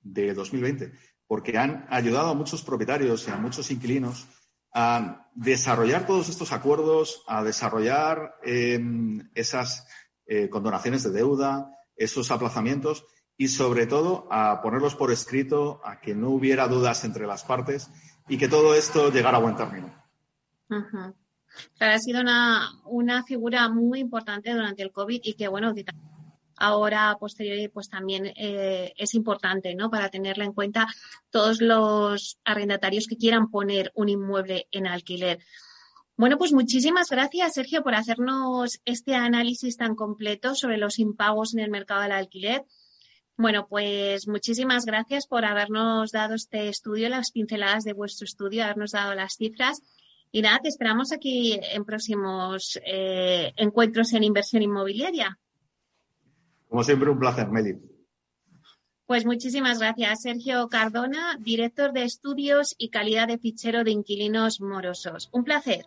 2020, 0.03 0.93
porque 1.29 1.59
han 1.59 1.87
ayudado 1.89 2.31
a 2.31 2.35
muchos 2.35 2.63
propietarios 2.63 3.29
y 3.29 3.31
a 3.31 3.37
muchos 3.37 3.71
inquilinos 3.71 4.27
a 4.75 5.31
desarrollar 5.35 6.07
todos 6.07 6.29
estos 6.29 6.51
acuerdos, 6.51 7.23
a 7.29 7.45
desarrollar 7.45 8.35
em, 8.43 9.31
esas 9.35 9.87
eh, 10.27 10.49
condonaciones 10.49 11.05
de 11.05 11.11
deuda, 11.11 11.71
esos 11.95 12.31
aplazamientos 12.31 13.05
y 13.37 13.49
sobre 13.49 13.87
todo 13.87 14.27
a 14.31 14.61
ponerlos 14.63 14.97
por 14.97 15.13
escrito, 15.13 15.81
a 15.85 16.01
que 16.01 16.15
no 16.15 16.31
hubiera 16.31 16.69
dudas 16.69 17.05
entre 17.05 17.27
las 17.27 17.45
partes 17.45 17.91
y 18.29 18.39
que 18.39 18.49
todo 18.49 18.75
esto 18.75 19.11
llegara 19.11 19.39
a 19.39 19.41
buen 19.41 19.57
término. 19.57 19.93
ha 21.81 21.99
sido 21.99 22.23
una, 22.85 23.25
figura 23.25 23.69
muy 23.69 24.01
importante 24.01 24.53
durante 24.53 24.83
el 24.83 24.93
COVID 24.93 25.21
y 25.23 25.35
que, 25.35 25.49
bueno, 25.49 25.75
ahora 26.57 27.17
posteriori 27.19 27.69
pues 27.69 27.89
también 27.89 28.33
eh, 28.37 28.93
es 28.97 29.15
importante, 29.15 29.75
¿no? 29.75 29.91
Para 29.91 30.11
tenerla 30.11 30.45
en 30.45 30.53
cuenta 30.53 30.87
todos 31.31 31.61
los 31.61 32.39
arrendatarios 32.45 33.07
que 33.07 33.17
quieran 33.17 33.51
poner 33.51 33.91
un 33.95 34.09
inmueble 34.09 34.69
en 34.71 34.87
alquiler. 34.87 35.41
Bueno, 36.17 36.39
pues 36.39 36.53
muchísimas 36.53 37.09
gracias, 37.11 37.55
Sergio, 37.55 37.83
por 37.83 37.95
hacernos 37.95 38.81
este 38.85 39.15
análisis 39.15 39.77
tan 39.77 39.97
completo 39.97 40.55
sobre 40.55 40.77
los 40.77 40.99
impagos 40.99 41.55
en 41.55 41.61
el 41.61 41.71
mercado 41.71 42.03
del 42.03 42.13
alquiler. 42.13 42.65
Bueno, 43.37 43.67
pues 43.69 44.29
muchísimas 44.29 44.85
gracias 44.85 45.27
por 45.27 45.45
habernos 45.45 46.13
dado 46.13 46.35
este 46.35 46.69
estudio, 46.69 47.09
las 47.09 47.31
pinceladas 47.31 47.85
de 47.85 47.93
vuestro 47.93 48.25
estudio, 48.25 48.65
habernos 48.65 48.93
dado 48.93 49.15
las 49.15 49.37
cifras. 49.37 49.83
Y 50.31 50.43
nada, 50.43 50.61
te 50.61 50.69
esperamos 50.69 51.13
aquí 51.13 51.59
en 51.73 51.85
próximos 51.85 52.79
eh, 52.85 53.53
encuentros 53.57 54.13
en 54.13 54.25
inversión 54.25 54.63
inmobiliaria. 54.63 55.39
Como 56.69 56.85
siempre, 56.85 57.11
un 57.11 57.19
placer, 57.19 57.49
Meli. 57.49 57.75
Pues 57.75 57.91
Pues 59.07 59.27
muchísimas 59.27 59.79
gracias, 59.79 60.23
Sergio 60.23 60.69
Cardona, 60.69 61.37
director 61.39 61.93
de 61.93 62.05
estudios 62.05 62.75
y 62.79 62.89
calidad 62.89 63.29
de 63.29 63.39
fichero 63.39 63.85
de 63.85 63.91
inquilinos 63.91 64.61
morosos. 64.61 65.29
Un 65.33 65.45
placer. 65.45 65.87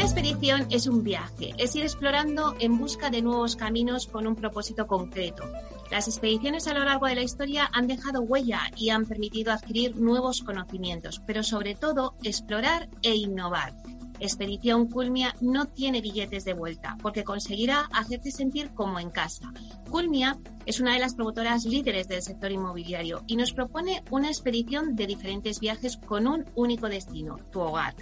Una 0.00 0.06
expedición 0.06 0.66
es 0.70 0.86
un 0.86 1.04
viaje, 1.04 1.52
es 1.58 1.76
ir 1.76 1.82
explorando 1.82 2.54
en 2.58 2.78
busca 2.78 3.10
de 3.10 3.20
nuevos 3.20 3.54
caminos 3.54 4.06
con 4.06 4.26
un 4.26 4.34
propósito 4.34 4.86
concreto. 4.86 5.44
Las 5.90 6.08
expediciones 6.08 6.66
a 6.66 6.72
lo 6.72 6.82
largo 6.86 7.06
de 7.06 7.16
la 7.16 7.22
historia 7.22 7.68
han 7.70 7.86
dejado 7.86 8.22
huella 8.22 8.62
y 8.78 8.88
han 8.88 9.04
permitido 9.04 9.52
adquirir 9.52 9.96
nuevos 9.96 10.40
conocimientos, 10.40 11.20
pero 11.26 11.42
sobre 11.42 11.74
todo 11.74 12.14
explorar 12.22 12.88
e 13.02 13.14
innovar. 13.14 13.74
Expedición 14.20 14.88
Culmia 14.88 15.34
no 15.42 15.66
tiene 15.66 16.00
billetes 16.00 16.46
de 16.46 16.54
vuelta 16.54 16.96
porque 17.02 17.22
conseguirá 17.22 17.86
hacerte 17.92 18.30
sentir 18.30 18.70
como 18.72 19.00
en 19.00 19.10
casa. 19.10 19.52
Culmia 19.90 20.38
es 20.64 20.80
una 20.80 20.94
de 20.94 21.00
las 21.00 21.14
promotoras 21.14 21.66
líderes 21.66 22.08
del 22.08 22.22
sector 22.22 22.50
inmobiliario 22.50 23.22
y 23.26 23.36
nos 23.36 23.52
propone 23.52 24.02
una 24.10 24.28
expedición 24.28 24.96
de 24.96 25.06
diferentes 25.06 25.60
viajes 25.60 25.98
con 25.98 26.26
un 26.26 26.46
único 26.54 26.88
destino, 26.88 27.36
tu 27.50 27.60
hogar. 27.60 27.94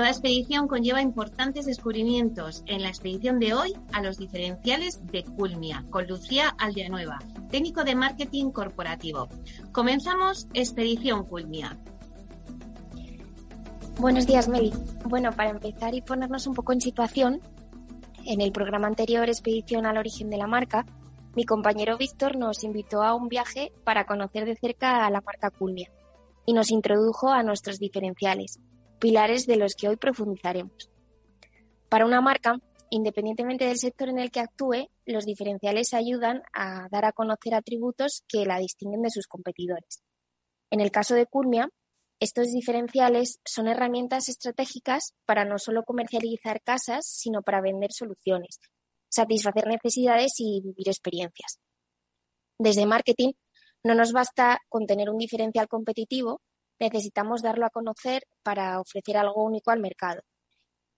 Toda 0.00 0.12
expedición 0.12 0.66
conlleva 0.66 1.02
importantes 1.02 1.66
descubrimientos. 1.66 2.64
En 2.64 2.80
la 2.80 2.88
expedición 2.88 3.38
de 3.38 3.52
hoy, 3.52 3.74
a 3.92 4.00
los 4.00 4.16
diferenciales 4.16 5.06
de 5.12 5.24
Culmia, 5.24 5.84
con 5.90 6.06
Lucía 6.06 6.54
Aldeanueva, 6.56 7.18
técnico 7.50 7.84
de 7.84 7.94
marketing 7.94 8.50
corporativo. 8.50 9.28
Comenzamos 9.72 10.48
Expedición 10.54 11.26
Culmia. 11.26 11.76
Buenos 13.98 14.26
días, 14.26 14.48
Meli. 14.48 14.72
Bueno, 15.04 15.32
para 15.32 15.50
empezar 15.50 15.94
y 15.94 16.00
ponernos 16.00 16.46
un 16.46 16.54
poco 16.54 16.72
en 16.72 16.80
situación, 16.80 17.42
en 18.24 18.40
el 18.40 18.52
programa 18.52 18.86
anterior, 18.86 19.28
Expedición 19.28 19.84
al 19.84 19.98
origen 19.98 20.30
de 20.30 20.38
la 20.38 20.46
marca, 20.46 20.86
mi 21.36 21.44
compañero 21.44 21.98
Víctor 21.98 22.38
nos 22.38 22.64
invitó 22.64 23.02
a 23.02 23.14
un 23.14 23.28
viaje 23.28 23.70
para 23.84 24.06
conocer 24.06 24.46
de 24.46 24.56
cerca 24.56 25.04
a 25.04 25.10
la 25.10 25.20
marca 25.20 25.50
Culmia 25.50 25.90
y 26.46 26.54
nos 26.54 26.70
introdujo 26.70 27.28
a 27.28 27.42
nuestros 27.42 27.78
diferenciales 27.78 28.60
pilares 29.00 29.46
de 29.46 29.56
los 29.56 29.74
que 29.74 29.88
hoy 29.88 29.96
profundizaremos. 29.96 30.90
Para 31.88 32.06
una 32.06 32.20
marca, 32.20 32.60
independientemente 32.90 33.64
del 33.64 33.78
sector 33.78 34.08
en 34.08 34.18
el 34.18 34.30
que 34.30 34.40
actúe, 34.40 34.88
los 35.06 35.24
diferenciales 35.24 35.94
ayudan 35.94 36.42
a 36.52 36.88
dar 36.90 37.04
a 37.04 37.12
conocer 37.12 37.54
atributos 37.54 38.22
que 38.28 38.46
la 38.46 38.58
distinguen 38.58 39.02
de 39.02 39.10
sus 39.10 39.26
competidores. 39.26 40.02
En 40.70 40.80
el 40.80 40.92
caso 40.92 41.14
de 41.14 41.26
Curmia, 41.26 41.68
estos 42.20 42.52
diferenciales 42.52 43.40
son 43.44 43.66
herramientas 43.66 44.28
estratégicas 44.28 45.14
para 45.24 45.44
no 45.44 45.58
solo 45.58 45.82
comercializar 45.84 46.60
casas, 46.62 47.06
sino 47.06 47.42
para 47.42 47.62
vender 47.62 47.92
soluciones, 47.92 48.60
satisfacer 49.08 49.66
necesidades 49.66 50.34
y 50.38 50.60
vivir 50.60 50.88
experiencias. 50.88 51.58
Desde 52.58 52.84
marketing, 52.84 53.32
no 53.82 53.94
nos 53.94 54.12
basta 54.12 54.58
con 54.68 54.86
tener 54.86 55.08
un 55.08 55.16
diferencial 55.16 55.66
competitivo, 55.66 56.42
necesitamos 56.80 57.42
darlo 57.42 57.66
a 57.66 57.70
conocer 57.70 58.22
para 58.42 58.80
ofrecer 58.80 59.16
algo 59.16 59.44
único 59.44 59.70
al 59.70 59.80
mercado. 59.80 60.22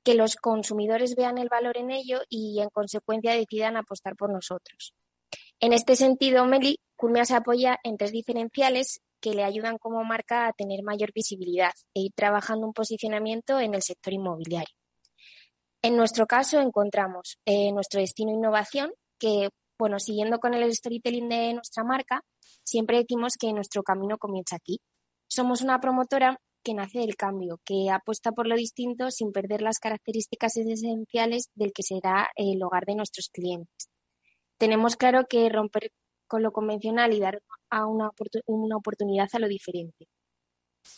Que 0.05 0.15
los 0.15 0.37
consumidores 0.37 1.15
vean 1.15 1.39
el 1.39 1.49
valor 1.49 1.77
en 1.77 1.91
ello 1.91 2.21
y, 2.29 2.61
en 2.61 2.71
consecuencia, 2.71 3.35
decidan 3.35 3.77
apostar 3.77 4.17
por 4.17 4.33
nosotros. 4.33 4.95
En 5.61 5.73
este 5.73 5.95
sentido, 5.97 6.45
Meli, 6.45 6.81
Culmia 6.97 7.25
se 7.25 7.37
apoya 7.37 7.79
en 7.85 7.97
tres 7.97 8.13
diferenciales 8.13 9.01
que 9.21 9.33
le 9.33 9.45
ayudan 9.45 9.79
como 9.79 10.03
marca 10.03 10.49
a 10.49 10.53
tener 10.53 10.83
mayor 10.83 11.13
visibilidad 11.15 11.73
e 11.95 12.01
ir 12.01 12.13
trabajando 12.15 12.67
un 12.67 12.73
posicionamiento 12.73 13.61
en 13.61 13.75
el 13.75 13.83
sector 13.83 14.13
inmobiliario. 14.13 14.75
En 15.81 15.97
nuestro 15.97 16.27
caso 16.27 16.61
encontramos 16.61 17.39
eh, 17.45 17.73
nuestro 17.73 18.01
destino 18.01 18.33
innovación, 18.33 18.93
que, 19.19 19.49
bueno, 19.79 19.99
siguiendo 20.01 20.39
con 20.39 20.55
el 20.55 20.73
storytelling 20.73 21.29
de 21.29 21.55
nuestra 21.55 21.85
marca, 21.85 22.23
siempre 22.65 22.99
decimos 22.99 23.35
que 23.39 23.53
nuestro 23.53 23.83
camino 23.83 24.19
comienza 24.19 24.57
aquí, 24.57 24.81
somos 25.33 25.63
una 25.63 25.81
promotora 25.81 26.39
que 26.63 26.75
nace 26.75 26.99
del 26.99 27.17
cambio, 27.17 27.59
que 27.65 27.91
apuesta 27.91 28.33
por 28.33 28.47
lo 28.47 28.55
distinto 28.55 29.11
sin 29.11 29.33
perder 29.33 29.63
las 29.63 29.79
características 29.79 30.59
esenciales 30.59 31.49
del 31.55 31.73
que 31.73 31.83
será 31.83 32.29
el 32.37 32.63
hogar 32.63 32.85
de 32.85 32.97
nuestros 32.97 33.31
clientes. 33.33 33.89
Tenemos 34.59 34.97
claro 34.97 35.25
que 35.29 35.49
romper 35.49 35.91
con 36.29 36.43
lo 36.43 36.53
convencional 36.53 37.15
y 37.15 37.21
dar 37.21 37.43
una, 37.71 38.11
una 38.47 38.77
oportunidad 38.77 39.29
a 39.33 39.39
lo 39.39 39.49
diferente. 39.49 40.07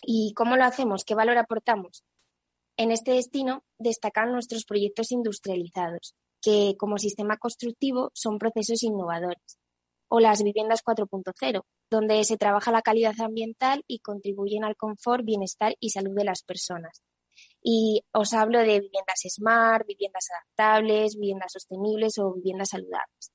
¿Y 0.02 0.32
cómo 0.34 0.56
lo 0.56 0.64
hacemos? 0.64 1.04
¿Qué 1.04 1.14
valor 1.14 1.38
aportamos? 1.38 2.02
En 2.76 2.90
este 2.90 3.12
destino 3.12 3.62
destacan 3.78 4.32
nuestros 4.32 4.64
proyectos 4.64 5.12
industrializados, 5.12 6.16
que 6.42 6.74
como 6.76 6.98
sistema 6.98 7.36
constructivo 7.36 8.10
son 8.14 8.38
procesos 8.38 8.82
innovadores, 8.82 9.58
o 10.14 10.20
las 10.20 10.44
viviendas 10.44 10.84
4.0, 10.84 11.62
donde 11.90 12.22
se 12.22 12.36
trabaja 12.36 12.70
la 12.70 12.82
calidad 12.82 13.20
ambiental 13.20 13.82
y 13.88 13.98
contribuyen 13.98 14.62
al 14.62 14.76
confort, 14.76 15.24
bienestar 15.24 15.74
y 15.80 15.90
salud 15.90 16.14
de 16.14 16.22
las 16.22 16.44
personas. 16.44 17.02
Y 17.60 18.04
os 18.12 18.32
hablo 18.32 18.60
de 18.60 18.78
viviendas 18.78 19.22
smart, 19.28 19.84
viviendas 19.88 20.28
adaptables, 20.30 21.16
viviendas 21.16 21.50
sostenibles 21.50 22.16
o 22.20 22.32
viviendas 22.32 22.68
saludables. 22.68 23.32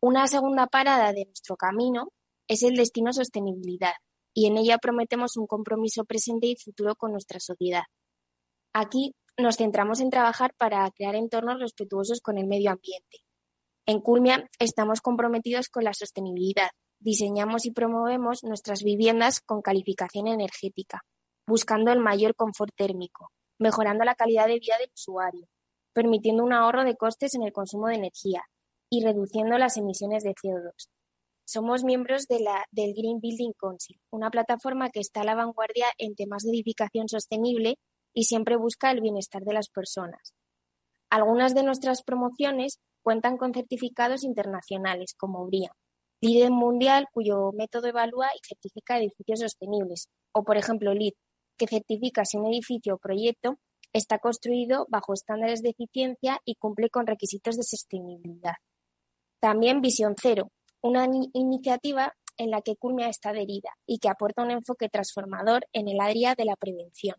Una 0.00 0.28
segunda 0.28 0.68
parada 0.68 1.12
de 1.12 1.24
nuestro 1.24 1.56
camino 1.56 2.12
es 2.46 2.62
el 2.62 2.76
destino 2.76 3.12
sostenibilidad 3.12 3.94
y 4.32 4.46
en 4.46 4.56
ella 4.56 4.78
prometemos 4.78 5.36
un 5.36 5.48
compromiso 5.48 6.04
presente 6.04 6.46
y 6.46 6.54
futuro 6.54 6.94
con 6.94 7.10
nuestra 7.10 7.40
sociedad. 7.40 7.82
Aquí 8.72 9.16
nos 9.36 9.56
centramos 9.56 9.98
en 9.98 10.10
trabajar 10.10 10.54
para 10.56 10.88
crear 10.92 11.16
entornos 11.16 11.58
respetuosos 11.58 12.20
con 12.20 12.38
el 12.38 12.46
medio 12.46 12.70
ambiente. 12.70 13.18
En 13.88 14.00
Culmia 14.02 14.46
estamos 14.58 15.00
comprometidos 15.00 15.70
con 15.70 15.82
la 15.82 15.94
sostenibilidad 15.94 16.68
diseñamos 17.00 17.64
y 17.64 17.70
promovemos 17.70 18.44
nuestras 18.44 18.82
viviendas 18.82 19.40
con 19.40 19.62
calificación 19.62 20.26
energética, 20.26 21.06
buscando 21.46 21.90
el 21.90 21.98
mayor 21.98 22.34
confort 22.34 22.74
térmico, 22.76 23.30
mejorando 23.58 24.04
la 24.04 24.14
calidad 24.14 24.46
de 24.46 24.58
vida 24.58 24.76
del 24.78 24.90
usuario, 24.92 25.46
permitiendo 25.94 26.44
un 26.44 26.52
ahorro 26.52 26.84
de 26.84 26.96
costes 26.96 27.34
en 27.34 27.44
el 27.44 27.52
consumo 27.54 27.86
de 27.86 27.94
energía 27.94 28.42
y 28.90 29.02
reduciendo 29.02 29.56
las 29.56 29.78
emisiones 29.78 30.22
de 30.22 30.34
CO2. 30.34 30.90
Somos 31.46 31.82
miembros 31.82 32.26
de 32.26 32.40
la, 32.40 32.66
del 32.70 32.92
Green 32.92 33.20
Building 33.20 33.52
Council, 33.58 33.98
una 34.10 34.28
plataforma 34.30 34.90
que 34.90 35.00
está 35.00 35.22
a 35.22 35.24
la 35.24 35.34
vanguardia 35.34 35.86
en 35.96 36.14
temas 36.14 36.42
de 36.42 36.50
edificación 36.50 37.08
sostenible 37.08 37.78
y 38.12 38.24
siempre 38.24 38.56
busca 38.56 38.90
el 38.90 39.00
bienestar 39.00 39.44
de 39.44 39.54
las 39.54 39.70
personas. 39.70 40.34
Algunas 41.08 41.54
de 41.54 41.62
nuestras 41.62 42.02
promociones 42.02 42.80
cuentan 43.02 43.36
con 43.36 43.52
certificados 43.52 44.24
internacionales 44.24 45.14
como 45.16 45.46
BRIA, 45.46 45.72
líder 46.20 46.50
mundial 46.50 47.06
cuyo 47.12 47.52
método 47.52 47.88
evalúa 47.88 48.28
y 48.34 48.46
certifica 48.46 48.98
edificios 48.98 49.40
sostenibles, 49.40 50.08
o 50.32 50.44
por 50.44 50.56
ejemplo 50.56 50.94
LEED, 50.94 51.14
que 51.56 51.66
certifica 51.66 52.24
si 52.24 52.36
un 52.36 52.46
edificio 52.46 52.94
o 52.94 52.98
proyecto 52.98 53.58
está 53.92 54.18
construido 54.18 54.86
bajo 54.88 55.14
estándares 55.14 55.62
de 55.62 55.70
eficiencia 55.70 56.40
y 56.44 56.56
cumple 56.56 56.90
con 56.90 57.06
requisitos 57.06 57.56
de 57.56 57.62
sostenibilidad. 57.62 58.54
También 59.40 59.80
Visión 59.80 60.14
Cero, 60.20 60.50
una 60.82 61.06
iniciativa 61.32 62.14
en 62.36 62.50
la 62.50 62.62
que 62.62 62.76
Culmia 62.76 63.08
está 63.08 63.30
adherida 63.30 63.70
y 63.86 63.98
que 63.98 64.08
aporta 64.08 64.42
un 64.42 64.50
enfoque 64.50 64.88
transformador 64.88 65.66
en 65.72 65.88
el 65.88 66.00
área 66.00 66.34
de 66.34 66.44
la 66.44 66.56
prevención 66.56 67.16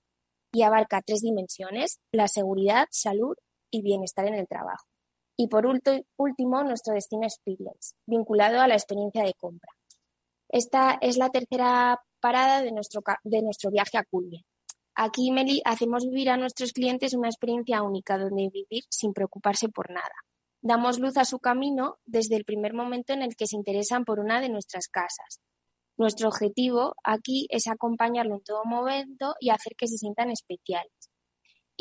y 0.51 0.63
abarca 0.63 1.01
tres 1.01 1.21
dimensiones, 1.21 1.99
la 2.11 2.27
seguridad, 2.27 2.87
salud 2.91 3.35
y 3.71 3.81
bienestar 3.81 4.25
en 4.27 4.35
el 4.35 4.47
trabajo. 4.47 4.88
Y 5.41 5.47
por 5.47 5.65
último, 5.65 6.63
nuestro 6.65 6.93
destino 6.93 7.23
experience, 7.23 7.95
vinculado 8.05 8.59
a 8.59 8.67
la 8.67 8.73
experiencia 8.73 9.23
de 9.23 9.33
compra. 9.35 9.71
Esta 10.49 10.97
es 10.99 11.15
la 11.15 11.29
tercera 11.29 11.97
parada 12.19 12.61
de 12.61 12.73
nuestro, 12.73 13.01
de 13.23 13.41
nuestro 13.41 13.71
viaje 13.71 13.97
a 13.97 14.03
Culmia. 14.03 14.41
Aquí, 14.95 15.31
Meli, 15.31 15.61
hacemos 15.63 16.03
vivir 16.03 16.29
a 16.29 16.35
nuestros 16.35 16.73
clientes 16.73 17.13
una 17.13 17.29
experiencia 17.29 17.81
única 17.83 18.17
donde 18.17 18.49
vivir 18.51 18.83
sin 18.89 19.13
preocuparse 19.13 19.69
por 19.69 19.89
nada. 19.91 20.11
Damos 20.61 20.99
luz 20.99 21.15
a 21.15 21.23
su 21.23 21.39
camino 21.39 21.99
desde 22.05 22.35
el 22.35 22.43
primer 22.43 22.73
momento 22.73 23.13
en 23.13 23.21
el 23.21 23.37
que 23.37 23.47
se 23.47 23.55
interesan 23.55 24.03
por 24.03 24.19
una 24.19 24.41
de 24.41 24.49
nuestras 24.49 24.89
casas. 24.89 25.39
Nuestro 25.95 26.27
objetivo 26.27 26.95
aquí 27.01 27.47
es 27.49 27.69
acompañarlo 27.69 28.35
en 28.35 28.43
todo 28.43 28.65
momento 28.65 29.35
y 29.39 29.51
hacer 29.51 29.71
que 29.77 29.87
se 29.87 29.97
sientan 29.97 30.31
especiales. 30.31 31.08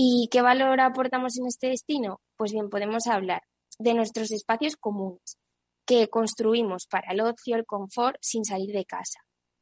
¿Y 0.01 0.29
qué 0.31 0.43
valor 0.43 0.81
aportamos 0.81 1.37
en 1.39 1.47
este 1.47 1.71
destino? 1.71 2.21
Pues 2.37 2.53
bien, 2.53 2.71
podemos 2.71 3.09
hablar 3.09 3.43
de 3.81 3.95
nuestros 3.95 4.31
espacios 4.31 4.77
comunes 4.77 5.39
que 5.85 6.07
construimos 6.07 6.87
para 6.87 7.11
el 7.11 7.21
ocio, 7.21 7.57
el 7.57 7.67
confort, 7.67 8.17
sin 8.21 8.45
salir 8.45 8.73
de 8.73 8.85
casa. 8.85 9.19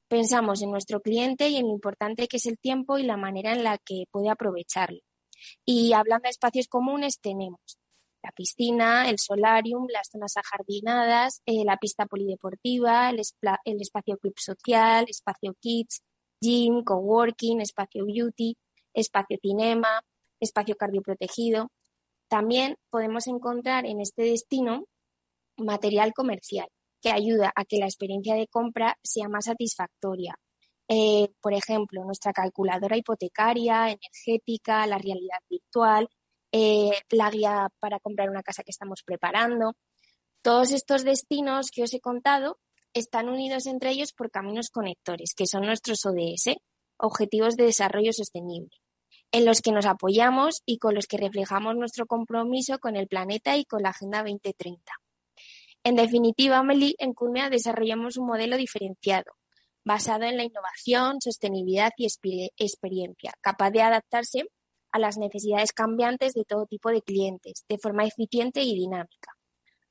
Pensamos 0.09 0.61
en 0.61 0.70
nuestro 0.70 1.01
cliente 1.01 1.49
y 1.49 1.57
en 1.57 1.68
lo 1.68 1.72
importante 1.72 2.28
que 2.28 2.37
es 2.37 2.45
el 2.45 2.59
tiempo 2.59 2.99
y 2.99 3.05
la 3.05 3.16
manera 3.16 3.55
en 3.55 3.64
la 3.64 3.78
que 3.78 4.05
puede 4.11 4.28
aprovecharlo. 4.28 5.01
Y 5.64 5.95
hablando 5.95 6.24
de 6.24 6.30
espacios 6.30 6.68
comunes, 6.68 7.18
tenemos 7.18 7.78
la 8.22 8.30
piscina, 8.32 9.09
el 9.09 9.18
solarium, 9.18 9.87
las 9.91 10.11
zonas 10.12 10.37
ajardinadas, 10.37 11.41
eh, 11.47 11.64
la 11.64 11.78
pista 11.78 12.05
polideportiva, 12.05 13.09
el, 13.09 13.22
el 13.64 13.80
espacio 13.80 14.18
club 14.18 14.34
social, 14.37 15.07
espacio 15.09 15.55
kids, 15.59 16.03
gym, 16.43 16.84
coworking, 16.84 17.62
espacio 17.62 18.05
beauty, 18.05 18.55
espacio 18.93 19.39
cinema, 19.41 20.03
espacio 20.41 20.76
cardioprotegido. 20.76 21.70
También 22.28 22.76
podemos 22.91 23.26
encontrar 23.26 23.87
en 23.87 24.01
este 24.01 24.22
destino 24.22 24.84
material 25.57 26.12
comercial 26.12 26.68
que 27.01 27.11
ayuda 27.11 27.53
a 27.55 27.64
que 27.64 27.78
la 27.78 27.87
experiencia 27.87 28.34
de 28.34 28.49
compra 28.49 28.99
sea 29.03 29.28
más 29.28 29.47
satisfactoria. 29.47 30.34
Eh, 30.89 31.28
por 31.41 31.53
ejemplo, 31.53 32.05
nuestra 32.05 32.32
calculadora 32.32 32.97
hipotecaria, 32.97 33.91
energética, 33.91 34.87
la 34.87 34.99
realidad 34.99 35.39
virtual, 35.49 36.09
eh, 36.53 37.01
la 37.11 37.30
guía 37.30 37.68
para 37.80 37.99
comprar 37.99 38.30
una 38.30 38.43
casa 38.43 38.62
que 38.62 38.70
estamos 38.70 39.03
preparando. 39.05 39.72
Todos 40.43 40.70
estos 40.72 41.05
destinos 41.05 41.70
que 41.72 41.82
os 41.82 41.93
he 41.93 42.01
contado 42.01 42.59
están 42.95 43.28
unidos 43.28 43.66
entre 43.66 43.91
ellos 43.91 44.12
por 44.12 44.30
caminos 44.30 44.70
conectores, 44.70 45.34
que 45.37 45.47
son 45.47 45.66
nuestros 45.66 46.05
ODS, 46.07 46.57
Objetivos 46.99 47.57
de 47.57 47.64
Desarrollo 47.64 48.12
Sostenible, 48.12 48.70
en 49.37 49.45
los 49.45 49.61
que 49.61 49.70
nos 49.70 49.84
apoyamos 49.84 50.62
y 50.64 50.78
con 50.78 50.95
los 50.95 51.07
que 51.07 51.18
reflejamos 51.18 51.76
nuestro 51.76 52.07
compromiso 52.07 52.78
con 52.78 52.97
el 52.97 53.07
planeta 53.07 53.55
y 53.59 53.66
con 53.66 53.82
la 53.82 53.91
Agenda 53.91 54.22
2030. 54.22 54.91
En 55.84 55.95
definitiva, 55.95 56.62
Meli, 56.62 56.97
en 56.99 57.12
Culmea 57.12 57.51
desarrollamos 57.51 58.16
un 58.16 58.28
modelo 58.28 58.57
diferenciado, 58.57 59.32
basado 59.84 60.24
en 60.24 60.39
la 60.39 60.45
innovación, 60.45 61.20
sostenibilidad 61.20 61.91
y 61.99 62.07
experiencia, 62.57 63.34
capaz 63.43 63.72
de 63.72 63.82
adaptarse 63.82 64.45
a 64.91 64.99
las 64.99 65.18
necesidades 65.18 65.72
cambiantes 65.72 66.32
de 66.32 66.45
todo 66.45 66.64
tipo 66.64 66.89
de 66.89 67.03
clientes, 67.03 67.66
de 67.68 67.76
forma 67.76 68.07
eficiente 68.07 68.62
y 68.62 68.74
dinámica. 68.74 69.37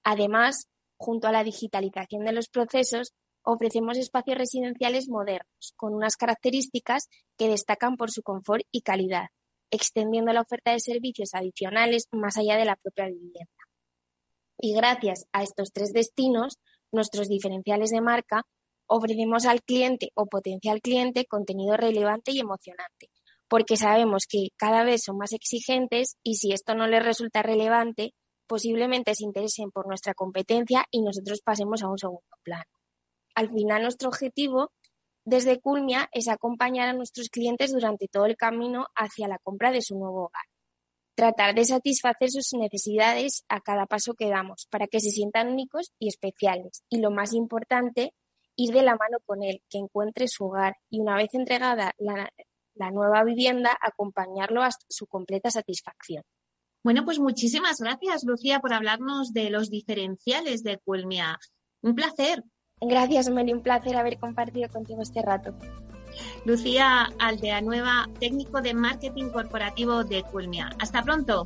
Además, 0.04 0.70
junto 0.98 1.28
a 1.28 1.32
la 1.32 1.44
digitalización 1.44 2.26
de 2.26 2.34
los 2.34 2.50
procesos, 2.50 3.14
ofrecemos 3.46 3.98
espacios 3.98 4.38
residenciales 4.38 5.08
modernos, 5.08 5.74
con 5.76 5.94
unas 5.94 6.18
características 6.18 7.08
que 7.38 7.48
destacan 7.48 7.96
por 7.96 8.12
su 8.12 8.22
confort 8.22 8.66
y 8.72 8.82
calidad, 8.82 9.28
extendiendo 9.72 10.34
la 10.34 10.42
oferta 10.42 10.72
de 10.72 10.80
servicios 10.80 11.34
adicionales 11.34 12.08
más 12.12 12.38
allá 12.38 12.58
de 12.58 12.66
la 12.66 12.76
propia 12.76 13.06
vivienda. 13.06 13.52
Y 14.60 14.74
gracias 14.74 15.28
a 15.32 15.44
estos 15.44 15.72
tres 15.72 15.94
destinos, 15.94 16.58
nuestros 16.92 17.28
diferenciales 17.28 17.92
de 17.92 18.02
marca, 18.02 18.44
ofrecemos 18.88 19.46
al 19.46 19.62
cliente 19.62 20.12
o 20.16 20.28
potencial 20.28 20.82
cliente 20.82 21.26
contenido 21.26 21.78
relevante 21.78 22.32
y 22.32 22.40
emocionante, 22.40 23.10
porque 23.48 23.78
sabemos 23.78 24.26
que 24.28 24.50
cada 24.58 24.84
vez 24.84 25.04
son 25.04 25.18
más 25.18 25.34
exigentes 25.34 26.18
y 26.24 26.36
si 26.36 26.52
esto 26.52 26.76
no 26.76 26.88
les 26.88 27.04
resulta 27.04 27.42
relevante, 27.42 28.14
posiblemente 28.48 29.16
se 29.16 29.24
interesen 29.24 29.72
por 29.72 29.88
nuestra 29.88 30.14
competencia 30.14 30.86
y 30.92 31.02
nosotros 31.02 31.42
pasemos 31.42 31.84
a 31.84 31.90
un 31.90 31.98
segundo 31.98 32.24
plano. 32.44 32.75
Al 33.36 33.52
final, 33.52 33.84
nuestro 33.84 34.10
objetivo 34.10 34.72
desde 35.26 35.60
Culmia 35.60 36.10
es 36.12 36.28
acompañar 36.28 36.88
a 36.88 36.94
nuestros 36.94 37.30
clientes 37.30 37.72
durante 37.72 38.08
todo 38.08 38.26
el 38.26 38.38
camino 38.38 38.88
hacia 38.96 39.28
la 39.28 39.40
compra 39.40 39.72
de 39.72 39.82
su 39.82 39.98
nuevo 39.98 40.26
hogar 40.26 40.46
tratar 41.16 41.56
de 41.56 41.66
satisfacer 41.66 42.30
sus 42.30 42.54
necesidades 42.54 43.46
a 43.48 43.62
cada 43.62 43.86
paso 43.86 44.14
que 44.14 44.30
damos 44.30 44.68
para 44.70 44.88
que 44.88 45.00
se 45.00 45.10
sientan 45.10 45.50
únicos 45.50 45.92
y 45.98 46.10
especiales. 46.10 46.84
Y 46.90 47.00
lo 47.00 47.10
más 47.10 47.34
importante, 47.34 48.14
ir 48.56 48.74
de 48.74 48.84
la 48.84 48.96
mano 48.96 49.18
con 49.26 49.42
él, 49.42 49.64
que 49.70 49.78
encuentre 49.78 50.28
su 50.28 50.46
hogar 50.46 50.76
y 50.90 51.00
una 51.00 51.16
vez 51.16 51.34
entregada 51.34 51.94
la, 51.98 52.30
nueva 52.92 53.24
vivienda, 53.24 53.76
acompañarlo 53.82 54.62
hasta 54.62 54.86
su 54.90 55.08
completa 55.08 55.50
satisfacción. 55.50 56.24
Bueno, 56.84 57.04
pues 57.04 57.20
muchísimas 57.20 57.80
gracias, 57.80 58.26
Lucía, 58.26 58.60
por 58.60 58.74
hablarnos 58.74 59.34
de 59.34 59.50
los 59.50 59.70
diferenciales 59.70 60.62
de 60.62 60.78
Culmia. 60.78 61.40
Un 61.82 61.96
placer. 61.96 62.44
Gracias, 62.82 63.30
Meli, 63.30 63.54
un 63.54 63.62
placer 63.62 63.96
haber 63.96 64.18
compartido 64.18 64.70
contigo 64.70 65.02
este 65.02 65.22
rato. 65.22 65.54
Lucía 66.46 67.10
Aldea 67.20 67.62
Nueva, 67.62 68.10
técnico 68.20 68.62
de 68.62 68.74
marketing 68.74 69.30
corporativo 69.30 70.04
de 70.04 70.24
Culmia. 70.24 70.70
Hasta 70.80 71.02
pronto. 71.02 71.46